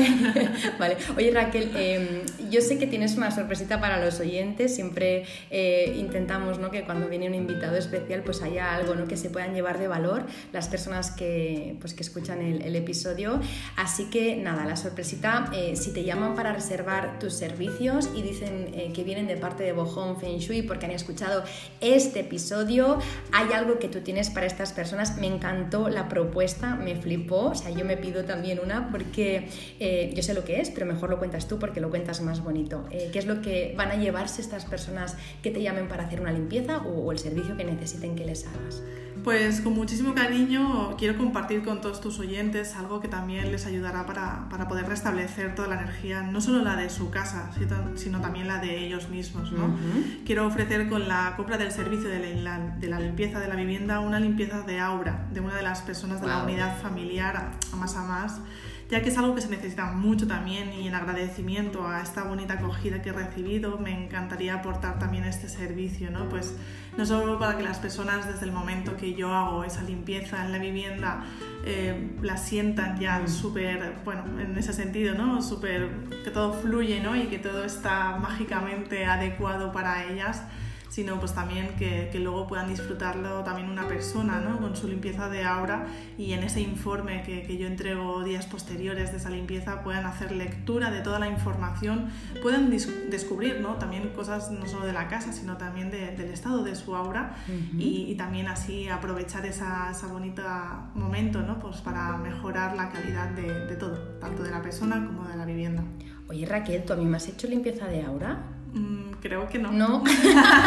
vale. 0.78 0.96
Oye, 1.18 1.30
Raquel, 1.32 1.70
eh, 1.74 2.24
yo 2.50 2.60
sé 2.60 2.78
que 2.78 2.86
tienes 2.86 3.16
una 3.16 3.30
sorpresita 3.30 3.80
para 3.80 4.04
los 4.04 4.20
oyentes, 4.20 4.74
siempre... 4.74 5.24
Eh, 5.50 5.94
intentamos 5.96 6.58
¿no? 6.58 6.70
que 6.70 6.84
cuando 6.84 7.08
viene 7.08 7.28
un 7.28 7.34
invitado 7.34 7.76
especial 7.76 8.22
pues 8.22 8.42
haya 8.42 8.74
algo 8.74 8.94
¿no? 8.94 9.06
que 9.06 9.16
se 9.16 9.30
puedan 9.30 9.54
llevar 9.54 9.78
de 9.78 9.88
valor 9.88 10.26
las 10.52 10.68
personas 10.68 11.10
que, 11.10 11.76
pues, 11.80 11.94
que 11.94 12.02
escuchan 12.02 12.40
el, 12.42 12.62
el 12.62 12.76
episodio. 12.76 13.40
Así 13.76 14.10
que 14.10 14.36
nada, 14.36 14.64
la 14.64 14.76
sorpresita, 14.76 15.50
eh, 15.54 15.76
si 15.76 15.92
te 15.92 16.04
llaman 16.04 16.34
para 16.34 16.52
reservar 16.52 17.18
tus 17.18 17.34
servicios 17.34 18.10
y 18.14 18.22
dicen 18.22 18.68
eh, 18.74 18.92
que 18.94 19.04
vienen 19.04 19.26
de 19.26 19.36
parte 19.36 19.64
de 19.64 19.72
Bojón 19.72 20.18
Feng 20.18 20.38
Shui 20.38 20.62
porque 20.62 20.86
han 20.86 20.92
escuchado 20.92 21.44
este 21.80 22.20
episodio, 22.20 22.98
hay 23.32 23.52
algo 23.52 23.78
que 23.78 23.88
tú 23.88 24.00
tienes 24.00 24.30
para 24.30 24.46
estas 24.46 24.72
personas. 24.72 25.18
Me 25.18 25.26
encantó 25.26 25.88
la 25.88 26.08
propuesta, 26.08 26.74
me 26.74 26.96
flipó, 26.96 27.50
o 27.50 27.54
sea, 27.54 27.70
yo 27.70 27.84
me 27.84 27.96
pido 27.96 28.24
también 28.24 28.60
una 28.62 28.90
porque 28.90 29.48
eh, 29.80 30.12
yo 30.14 30.22
sé 30.22 30.34
lo 30.34 30.44
que 30.44 30.60
es, 30.60 30.70
pero 30.70 30.86
mejor 30.86 31.10
lo 31.10 31.18
cuentas 31.18 31.48
tú 31.48 31.58
porque 31.58 31.80
lo 31.80 31.90
cuentas 31.90 32.20
más 32.20 32.35
bonito. 32.42 32.84
¿Qué 32.90 33.18
es 33.18 33.26
lo 33.26 33.42
que 33.42 33.74
van 33.76 33.90
a 33.90 33.96
llevarse 33.96 34.40
estas 34.40 34.64
personas 34.64 35.16
que 35.42 35.50
te 35.50 35.62
llamen 35.62 35.88
para 35.88 36.04
hacer 36.04 36.20
una 36.20 36.32
limpieza 36.32 36.78
o, 36.78 37.06
o 37.06 37.12
el 37.12 37.18
servicio 37.18 37.56
que 37.56 37.64
necesiten 37.64 38.16
que 38.16 38.24
les 38.24 38.46
hagas? 38.46 38.82
Pues 39.26 39.60
con 39.60 39.74
muchísimo 39.74 40.14
cariño 40.14 40.94
quiero 40.96 41.18
compartir 41.18 41.64
con 41.64 41.80
todos 41.80 42.00
tus 42.00 42.20
oyentes 42.20 42.76
algo 42.76 43.00
que 43.00 43.08
también 43.08 43.50
les 43.50 43.66
ayudará 43.66 44.06
para, 44.06 44.48
para, 44.48 44.68
poder 44.68 44.86
restablecer 44.86 45.52
toda 45.56 45.66
la 45.66 45.82
energía, 45.82 46.22
no 46.22 46.40
solo 46.40 46.62
la 46.62 46.76
de 46.76 46.88
su 46.90 47.10
casa, 47.10 47.50
sino 47.96 48.20
también 48.20 48.46
la 48.46 48.58
de 48.60 48.86
ellos 48.86 49.08
mismos. 49.08 49.50
¿no? 49.50 49.64
Uh 49.64 49.68
-huh. 49.68 50.24
Quiero 50.24 50.46
ofrecer 50.46 50.88
con 50.88 51.08
la 51.08 51.34
compra 51.36 51.58
del 51.58 51.72
servicio 51.72 52.08
de 52.08 52.36
la, 52.36 52.76
de 52.78 52.86
la, 52.86 53.00
limpieza 53.00 53.40
de 53.40 53.48
la 53.48 53.56
vivienda 53.56 53.98
una 53.98 54.20
limpieza 54.20 54.60
de 54.60 54.78
aura 54.78 55.26
de 55.32 55.40
una 55.40 55.56
de 55.56 55.62
las 55.62 55.82
personas 55.82 56.20
de 56.20 56.28
wow. 56.28 56.36
la 56.36 56.44
unidad 56.44 56.80
familiar 56.80 57.50
a 57.72 57.76
más 57.76 57.96
a 57.96 58.04
más 58.04 58.40
ya 58.88 59.02
que 59.02 59.08
es 59.08 59.18
algo 59.18 59.34
que 59.34 59.40
se 59.40 59.48
necesita 59.48 59.86
mucho 59.86 60.26
también 60.28 60.72
y 60.72 60.86
en 60.86 60.94
agradecimiento 60.94 61.86
a 61.88 62.02
esta 62.02 62.22
bonita 62.22 62.54
acogida 62.54 63.02
que 63.02 63.10
he 63.10 63.12
recibido, 63.12 63.78
me 63.78 64.04
encantaría 64.04 64.54
aportar 64.54 64.98
también 64.98 65.24
este 65.24 65.48
servicio, 65.48 66.10
¿no? 66.10 66.28
Pues 66.28 66.54
no 66.96 67.04
solo 67.04 67.38
para 67.38 67.56
que 67.56 67.64
las 67.64 67.78
personas 67.78 68.26
desde 68.26 68.46
el 68.46 68.52
momento 68.52 68.96
que 68.96 69.14
yo 69.14 69.34
hago 69.34 69.64
esa 69.64 69.82
limpieza 69.82 70.44
en 70.44 70.52
la 70.52 70.58
vivienda 70.58 71.24
eh, 71.64 72.12
la 72.22 72.36
sientan 72.36 72.98
ya 73.00 73.26
súper, 73.26 73.96
bueno, 74.04 74.22
en 74.40 74.56
ese 74.56 74.72
sentido, 74.72 75.14
¿no? 75.14 75.42
Súper, 75.42 75.90
que 76.24 76.30
todo 76.30 76.52
fluye, 76.52 77.00
¿no? 77.00 77.16
Y 77.16 77.26
que 77.26 77.38
todo 77.38 77.64
está 77.64 78.16
mágicamente 78.18 79.04
adecuado 79.04 79.72
para 79.72 80.04
ellas, 80.04 80.42
sino 80.88 81.18
pues 81.18 81.34
también 81.34 81.68
que, 81.78 82.08
que, 82.10 82.20
luego 82.20 82.46
puedan 82.46 82.68
disfrutarlo 82.68 83.42
también 83.44 83.68
una 83.68 83.86
persona 83.86 84.40
¿no? 84.40 84.58
con 84.58 84.76
su 84.76 84.88
limpieza 84.88 85.28
de 85.28 85.44
aura 85.44 85.86
y 86.16 86.32
en 86.32 86.42
ese 86.42 86.60
informe 86.60 87.22
que, 87.22 87.42
que, 87.42 87.58
yo 87.58 87.66
entrego 87.66 88.22
días 88.24 88.46
posteriores 88.46 89.10
de 89.12 89.18
esa 89.18 89.30
limpieza 89.30 89.82
puedan 89.82 90.06
hacer 90.06 90.32
lectura 90.32 90.90
de 90.90 91.00
toda 91.00 91.18
la 91.18 91.28
información, 91.28 92.08
puedan 92.42 92.70
descubrir 92.70 93.60
¿no? 93.60 93.74
también 93.74 94.08
cosas 94.10 94.50
no 94.50 94.66
solo 94.66 94.86
de 94.86 94.92
la 94.92 95.08
casa, 95.08 95.32
sino 95.32 95.56
también 95.56 95.90
de, 95.90 96.12
del 96.16 96.30
estado 96.30 96.62
de 96.62 96.74
su 96.74 96.94
aura 96.94 97.36
uh 97.48 97.52
-huh. 97.52 97.80
y, 97.80 98.10
y, 98.10 98.14
también 98.16 98.48
así 98.48 98.88
aprovechar 98.88 99.44
esa, 99.46 99.90
esa 99.90 100.06
bonita 100.06 100.90
momento 100.94 101.42
¿no? 101.42 101.58
pues 101.58 101.78
para 101.78 102.16
mejorar 102.16 102.76
la 102.76 102.90
calidad 102.90 103.28
de, 103.30 103.66
de 103.66 103.76
todo, 103.76 103.96
tanto 104.20 104.42
de 104.42 104.50
la 104.50 104.62
persona 104.62 105.04
como 105.06 105.28
de 105.28 105.36
la 105.36 105.44
vivienda. 105.44 105.82
Oye 106.28 106.44
Raquel, 106.46 106.84
¿tú 106.84 106.92
a 106.92 106.96
mí 106.96 107.04
me 107.04 107.16
has 107.16 107.28
hecho 107.28 107.46
limpieza 107.46 107.86
de 107.86 108.02
aura? 108.02 108.42
Mm, 108.72 109.05
creo 109.26 109.48
que 109.48 109.58
no. 109.58 109.72
No. 109.72 110.04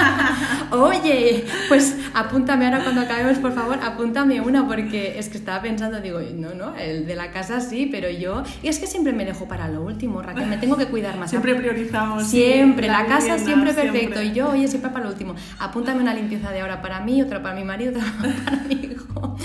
Oye, 0.71 1.45
pues 1.67 1.95
apúntame 2.13 2.65
ahora 2.65 2.83
cuando 2.83 3.01
acabemos, 3.01 3.37
por 3.37 3.53
favor, 3.53 3.79
apúntame 3.81 4.41
una, 4.41 4.67
porque 4.67 5.17
es 5.17 5.29
que 5.29 5.37
estaba 5.37 5.61
pensando, 5.61 6.01
digo, 6.01 6.19
no, 6.35 6.53
no, 6.53 6.75
el 6.75 7.07
de 7.07 7.15
la 7.15 7.31
casa 7.31 7.61
sí, 7.61 7.87
pero 7.89 8.09
yo. 8.09 8.43
Y 8.61 8.67
es 8.67 8.79
que 8.79 8.87
siempre 8.87 9.13
me 9.13 9.25
dejo 9.25 9.47
para 9.47 9.67
lo 9.69 9.81
último, 9.81 10.21
Raquel, 10.21 10.47
me 10.47 10.57
tengo 10.57 10.75
que 10.77 10.87
cuidar 10.87 11.17
más. 11.17 11.29
Siempre 11.29 11.55
priorizamos. 11.55 12.27
Siempre, 12.27 12.87
la, 12.87 13.03
la 13.03 13.07
casa 13.07 13.37
siempre 13.39 13.73
perfecto. 13.73 13.99
Siempre. 13.99 14.25
Y 14.25 14.33
yo, 14.33 14.49
oye, 14.49 14.67
siempre 14.67 14.91
para 14.91 15.05
lo 15.05 15.11
último. 15.11 15.35
Apúntame 15.59 16.01
una 16.01 16.13
limpieza 16.13 16.51
de 16.51 16.61
ahora 16.61 16.81
para 16.81 16.99
mí, 16.99 17.21
otra 17.21 17.41
para 17.41 17.55
mi 17.55 17.63
marido, 17.63 17.93
otra 18.19 18.33
para 18.43 18.57
mi 18.63 18.75
hijo. 18.75 19.37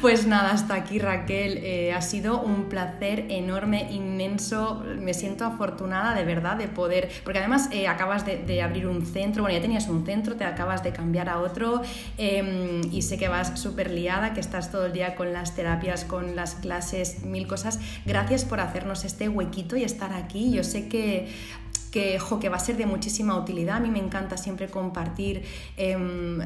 Pues 0.00 0.26
nada, 0.26 0.50
hasta 0.50 0.74
aquí 0.74 0.98
Raquel. 0.98 1.58
Eh, 1.62 1.92
ha 1.92 2.02
sido 2.02 2.40
un 2.42 2.68
placer 2.68 3.26
enorme, 3.30 3.88
inmenso. 3.90 4.84
Me 5.00 5.14
siento 5.14 5.44
afortunada 5.44 6.14
de 6.14 6.24
verdad 6.24 6.56
de 6.56 6.68
poder, 6.68 7.08
porque 7.24 7.38
además 7.38 7.68
eh, 7.72 7.88
acabas 7.88 8.25
de, 8.26 8.62
abrir 8.62 8.86
un 8.86 9.04
centro, 9.06 9.42
bueno, 9.42 9.56
ya 9.56 9.62
tenías 9.62 9.88
un 9.88 10.04
centro, 10.04 10.36
te 10.36 10.44
acabas 10.44 10.82
de 10.82 10.92
cambiar 10.92 11.28
a 11.28 11.38
otro 11.38 11.82
em, 12.18 12.82
y 12.92 13.02
sé 13.02 13.16
que 13.18 13.28
vas 13.28 13.58
súper 13.58 13.90
liada, 13.90 14.34
que 14.34 14.40
estás 14.40 14.70
todo 14.70 14.86
el 14.86 14.92
día 14.92 15.14
con 15.14 15.32
las 15.32 15.54
terapias, 15.54 16.04
con 16.04 16.36
las 16.36 16.56
clases, 16.56 17.22
mil 17.24 17.46
cosas. 17.46 17.80
Gracias 18.04 18.44
por 18.44 18.60
hacernos 18.60 19.04
este 19.04 19.28
huequito 19.28 19.76
y 19.76 19.84
estar 19.84 20.12
aquí. 20.12 20.52
Yo 20.52 20.64
sé 20.64 20.88
que 20.88 21.28
que, 21.96 22.20
que 22.40 22.48
va 22.50 22.56
a 22.56 22.60
ser 22.60 22.76
de 22.76 22.84
muchísima 22.84 23.38
utilidad. 23.38 23.76
A 23.76 23.80
mí 23.80 23.88
me 23.88 23.98
encanta 23.98 24.36
siempre 24.36 24.68
compartir 24.68 25.44
em, 25.78 26.38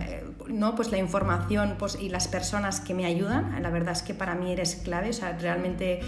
¿no? 0.47 0.77
pues 0.77 0.93
la 0.93 0.99
información 0.99 1.75
pues, 1.77 1.99
y 2.01 2.09
las 2.09 2.29
personas 2.29 2.79
que 2.79 2.95
me 2.95 3.05
ayudan. 3.05 3.61
La 3.61 3.71
verdad 3.71 3.93
es 3.93 4.03
que 4.03 4.15
para 4.15 4.37
mí 4.37 4.53
eres 4.53 4.77
clave, 4.77 5.11
o 5.11 5.13
sea, 5.13 5.37
realmente 5.39 6.01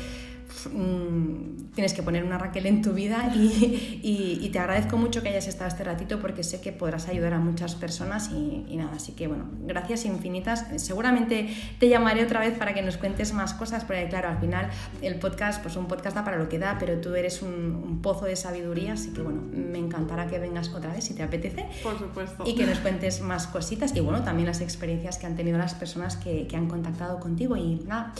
Mm, 0.71 1.73
tienes 1.75 1.95
que 1.95 2.03
poner 2.03 2.25
una 2.25 2.39
Raquel 2.39 2.67
en 2.67 2.83
tu 2.83 2.93
vida 2.93 3.33
y, 3.35 4.49
te 4.53 4.59
agradezco 4.59 4.99
mucho 4.99 5.23
que 5.23 5.31
hayas 5.31 5.47
estado 5.47 5.69
este 5.69 5.83
ratito 5.83 6.21
porque 6.21 6.43
sé 6.43 6.61
que 6.61 6.73
podrás 6.73 7.09
ayudar 7.09 7.33
a 7.33 7.39
muchas 7.39 7.75
personas 7.75 8.31
y, 8.31 8.77
nada, 8.77 8.93
así 8.97 9.13
que 9.13 9.27
bueno, 9.27 9.49
gracias 9.67 10.05
infinitas. 10.05 10.67
Seguramente 10.77 11.49
te 11.79 11.89
llamaré 11.89 12.23
otra 12.25 12.41
vez 12.41 12.59
para 12.59 12.75
que 12.75 12.83
nos 12.83 12.99
cuentes 12.99 13.33
más 13.33 13.55
cosas, 13.55 13.85
porque 13.85 14.07
claro, 14.09 14.29
al 14.29 14.39
final 14.39 14.69
el 15.01 15.19
podcast, 15.19 15.63
pues 15.63 15.77
un 15.77 15.87
podcast 15.87 16.17
da 16.17 16.25
para 16.25 16.37
lo 16.37 16.49
que 16.49 16.59
da, 16.59 16.77
pero 16.79 17.01
tú 17.01 17.15
eres 17.15 17.41
un, 17.43 18.01
pozo 18.03 18.27
de 18.27 18.37
sabiduría, 18.37 18.95
así 18.95 19.11
que 19.13 19.23
bueno, 19.23 19.43
me 19.53 19.79
encantará 19.79 20.27
que 20.27 20.39
vengas 20.39 20.69
otra 20.71 20.93
vez 20.93 21.05
si 21.05 21.15
te 21.15 21.23
apetece. 21.23 21.67
Por 21.83 21.99
supuesto. 21.99 22.45
Y 22.47 22.55
que 22.55 22.67
nos 22.67 22.79
cuentes 22.79 23.21
más 23.21 23.47
cositas 23.47 23.95
y 23.95 24.01
bueno, 24.01 24.23
también 24.23 24.49
las 24.49 24.61
experiencias 24.61 25.19
que 25.19 25.27
han 25.27 25.37
tenido 25.37 25.57
las 25.57 25.75
personas 25.75 26.17
que, 26.17 26.49
han 26.53 26.69
contactado 26.69 27.19
contigo 27.19 27.57
y 27.57 27.77
nada, 27.87 28.13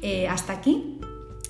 eh, 0.00 0.28
hasta 0.28 0.52
aquí 0.52 1.00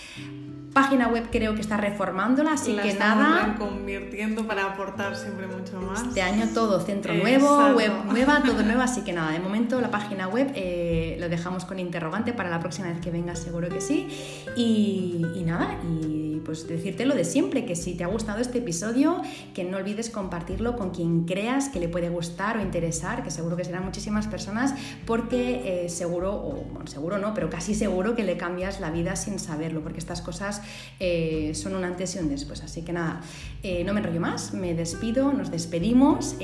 Página 0.73 1.09
web 1.09 1.27
creo 1.31 1.55
que 1.55 1.61
está 1.61 1.77
reformándola, 1.77 2.53
así 2.53 2.75
que 2.77 2.95
nada. 2.95 3.57
convirtiendo 3.59 4.47
para 4.47 4.65
aportar 4.65 5.17
siempre 5.17 5.47
mucho 5.47 5.81
más. 5.81 6.03
Este 6.03 6.23
año 6.23 6.49
todo 6.55 6.81
centro 6.81 7.13
nuevo, 7.13 7.75
web 7.75 7.93
nueva, 8.07 8.43
todo 8.43 8.63
nuevo, 8.63 8.81
así 8.81 9.03
que 9.03 9.13
nada, 9.13 9.33
de 9.33 9.39
momento 9.39 9.81
la 9.81 9.91
página 9.91 10.29
web 10.29 10.51
eh, 10.55 11.17
lo 11.21 11.29
dejamos 11.29 11.67
con 11.67 11.79
interrogante 11.79 12.33
para 12.33 12.49
la 12.49 12.61
próxima 12.61 12.89
vez 12.89 13.01
que 13.01 13.11
vengas, 13.11 13.39
seguro 13.39 13.69
que 13.69 13.81
sí. 13.81 14.09
Y, 14.57 15.27
y 15.35 15.43
nada, 15.45 15.77
y 15.85 16.32
pues 16.45 16.67
decirte 16.67 17.07
lo 17.07 17.15
de 17.15 17.25
siempre, 17.25 17.65
que 17.65 17.77
si 17.77 17.95
te 17.95 18.05
ha 18.05 18.07
gustado 18.07 18.41
este 18.41 18.59
episodio, 18.59 19.23
que 19.55 19.65
no 19.65 19.77
olvides 19.79 20.11
compartirlo 20.11 20.77
con 20.77 20.91
quien 20.91 21.25
creas 21.25 21.69
que 21.69 21.81
le 21.81 21.89
puede 21.89 22.09
gustar 22.09 22.57
o 22.57 22.63
interesar, 22.63 23.23
que 23.23 23.31
seguro 23.31 23.57
que 23.57 23.65
serán 23.65 23.85
muchísimas 23.85 24.27
personas, 24.27 24.75
porque 25.07 25.85
eh, 25.85 25.89
seguro, 25.89 26.35
o 26.35 26.65
bueno, 26.73 26.87
seguro 26.87 27.19
no, 27.19 27.35
pero 27.35 27.51
casi 27.51 27.75
seguro 27.75 28.15
que 28.15 28.25
le 28.25 28.37
cambias 28.37 28.81
la 28.81 28.91
vida 28.91 29.17
sin 29.17 29.39
saberlo, 29.39 29.83
porque 29.83 29.99
estas 29.99 30.23
cosas 30.23 30.63
eh, 31.01 31.53
son 31.55 31.75
un 31.75 31.85
antes 31.85 32.15
y 32.17 32.19
un 32.19 32.29
después. 32.29 32.63
Así 32.63 32.83
que 32.83 32.93
nada, 32.93 33.21
eh, 33.63 33.85
no 33.85 33.93
me 33.95 34.01
enrollo 34.01 34.21
más, 34.21 34.55
me 34.55 34.75
despido, 34.75 35.33
nos 35.33 35.51
despedimos 35.51 36.37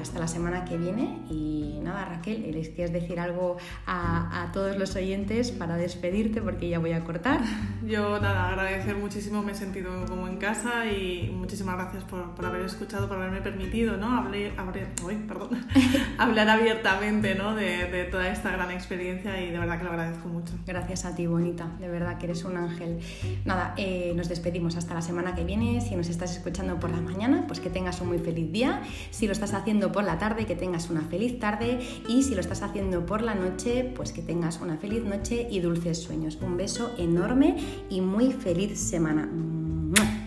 hasta 0.00 0.18
la 0.18 0.28
semana 0.28 0.64
que 0.64 0.76
viene. 0.76 1.18
Y 1.30 1.78
nada, 1.82 2.04
Raquel, 2.04 2.50
¿les 2.52 2.68
quieres 2.68 2.92
decir 2.92 3.18
algo 3.20 3.56
a, 3.86 4.50
todos 4.52 4.76
los 4.76 4.96
oyentes 4.96 5.50
para 5.50 5.76
despedirte? 5.76 6.40
Porque 6.40 6.68
ya 6.68 6.78
voy 6.78 6.92
a 6.92 7.04
cortar. 7.04 7.40
Yo 7.86 8.20
nada, 8.20 8.48
agradecer 8.50 8.96
muchísimo, 8.96 9.39
me 9.42 9.52
he 9.52 9.54
sentido 9.54 10.04
como 10.06 10.28
en 10.28 10.36
casa 10.36 10.86
y 10.86 11.30
muchísimas 11.34 11.76
gracias 11.76 12.04
por, 12.04 12.34
por 12.34 12.46
haber 12.46 12.62
escuchado, 12.62 13.08
por 13.08 13.16
haberme 13.16 13.40
permitido 13.40 13.96
¿no? 13.96 14.28
perdón, 15.26 15.66
hablar 16.18 16.48
abiertamente 16.48 17.34
¿no? 17.34 17.54
de, 17.54 17.86
de 17.86 18.04
toda 18.04 18.28
esta 18.28 18.50
gran 18.52 18.70
experiencia 18.70 19.40
y 19.40 19.50
de 19.50 19.58
verdad 19.58 19.78
que 19.78 19.84
lo 19.84 19.90
agradezco 19.90 20.28
mucho. 20.28 20.52
Gracias 20.66 21.04
a 21.04 21.14
ti, 21.14 21.26
bonita, 21.26 21.68
de 21.78 21.88
verdad 21.88 22.18
que 22.18 22.26
eres 22.26 22.44
un 22.44 22.56
ángel. 22.56 23.00
Nada, 23.44 23.74
eh, 23.76 24.12
nos 24.14 24.28
despedimos 24.28 24.76
hasta 24.76 24.94
la 24.94 25.02
semana 25.02 25.34
que 25.34 25.44
viene. 25.44 25.80
Si 25.80 25.96
nos 25.96 26.08
estás 26.08 26.36
escuchando 26.36 26.78
por 26.78 26.90
la 26.90 27.00
mañana, 27.00 27.44
pues 27.46 27.60
que 27.60 27.70
tengas 27.70 28.00
un 28.00 28.08
muy 28.08 28.18
feliz 28.18 28.50
día. 28.50 28.82
Si 29.10 29.26
lo 29.26 29.32
estás 29.32 29.54
haciendo 29.54 29.92
por 29.92 30.04
la 30.04 30.18
tarde, 30.18 30.46
que 30.46 30.56
tengas 30.56 30.90
una 30.90 31.02
feliz 31.02 31.38
tarde. 31.38 31.80
Y 32.08 32.22
si 32.22 32.34
lo 32.34 32.40
estás 32.40 32.62
haciendo 32.62 33.06
por 33.06 33.22
la 33.22 33.34
noche, 33.34 33.92
pues 33.94 34.12
que 34.12 34.22
tengas 34.22 34.60
una 34.60 34.76
feliz 34.76 35.04
noche 35.04 35.46
y 35.50 35.60
dulces 35.60 36.02
sueños. 36.02 36.38
Un 36.42 36.56
beso 36.56 36.94
enorme 36.98 37.56
y 37.88 38.00
muy 38.00 38.32
feliz 38.32 38.78
semana. 38.78 39.19
Mmm. 39.20 40.19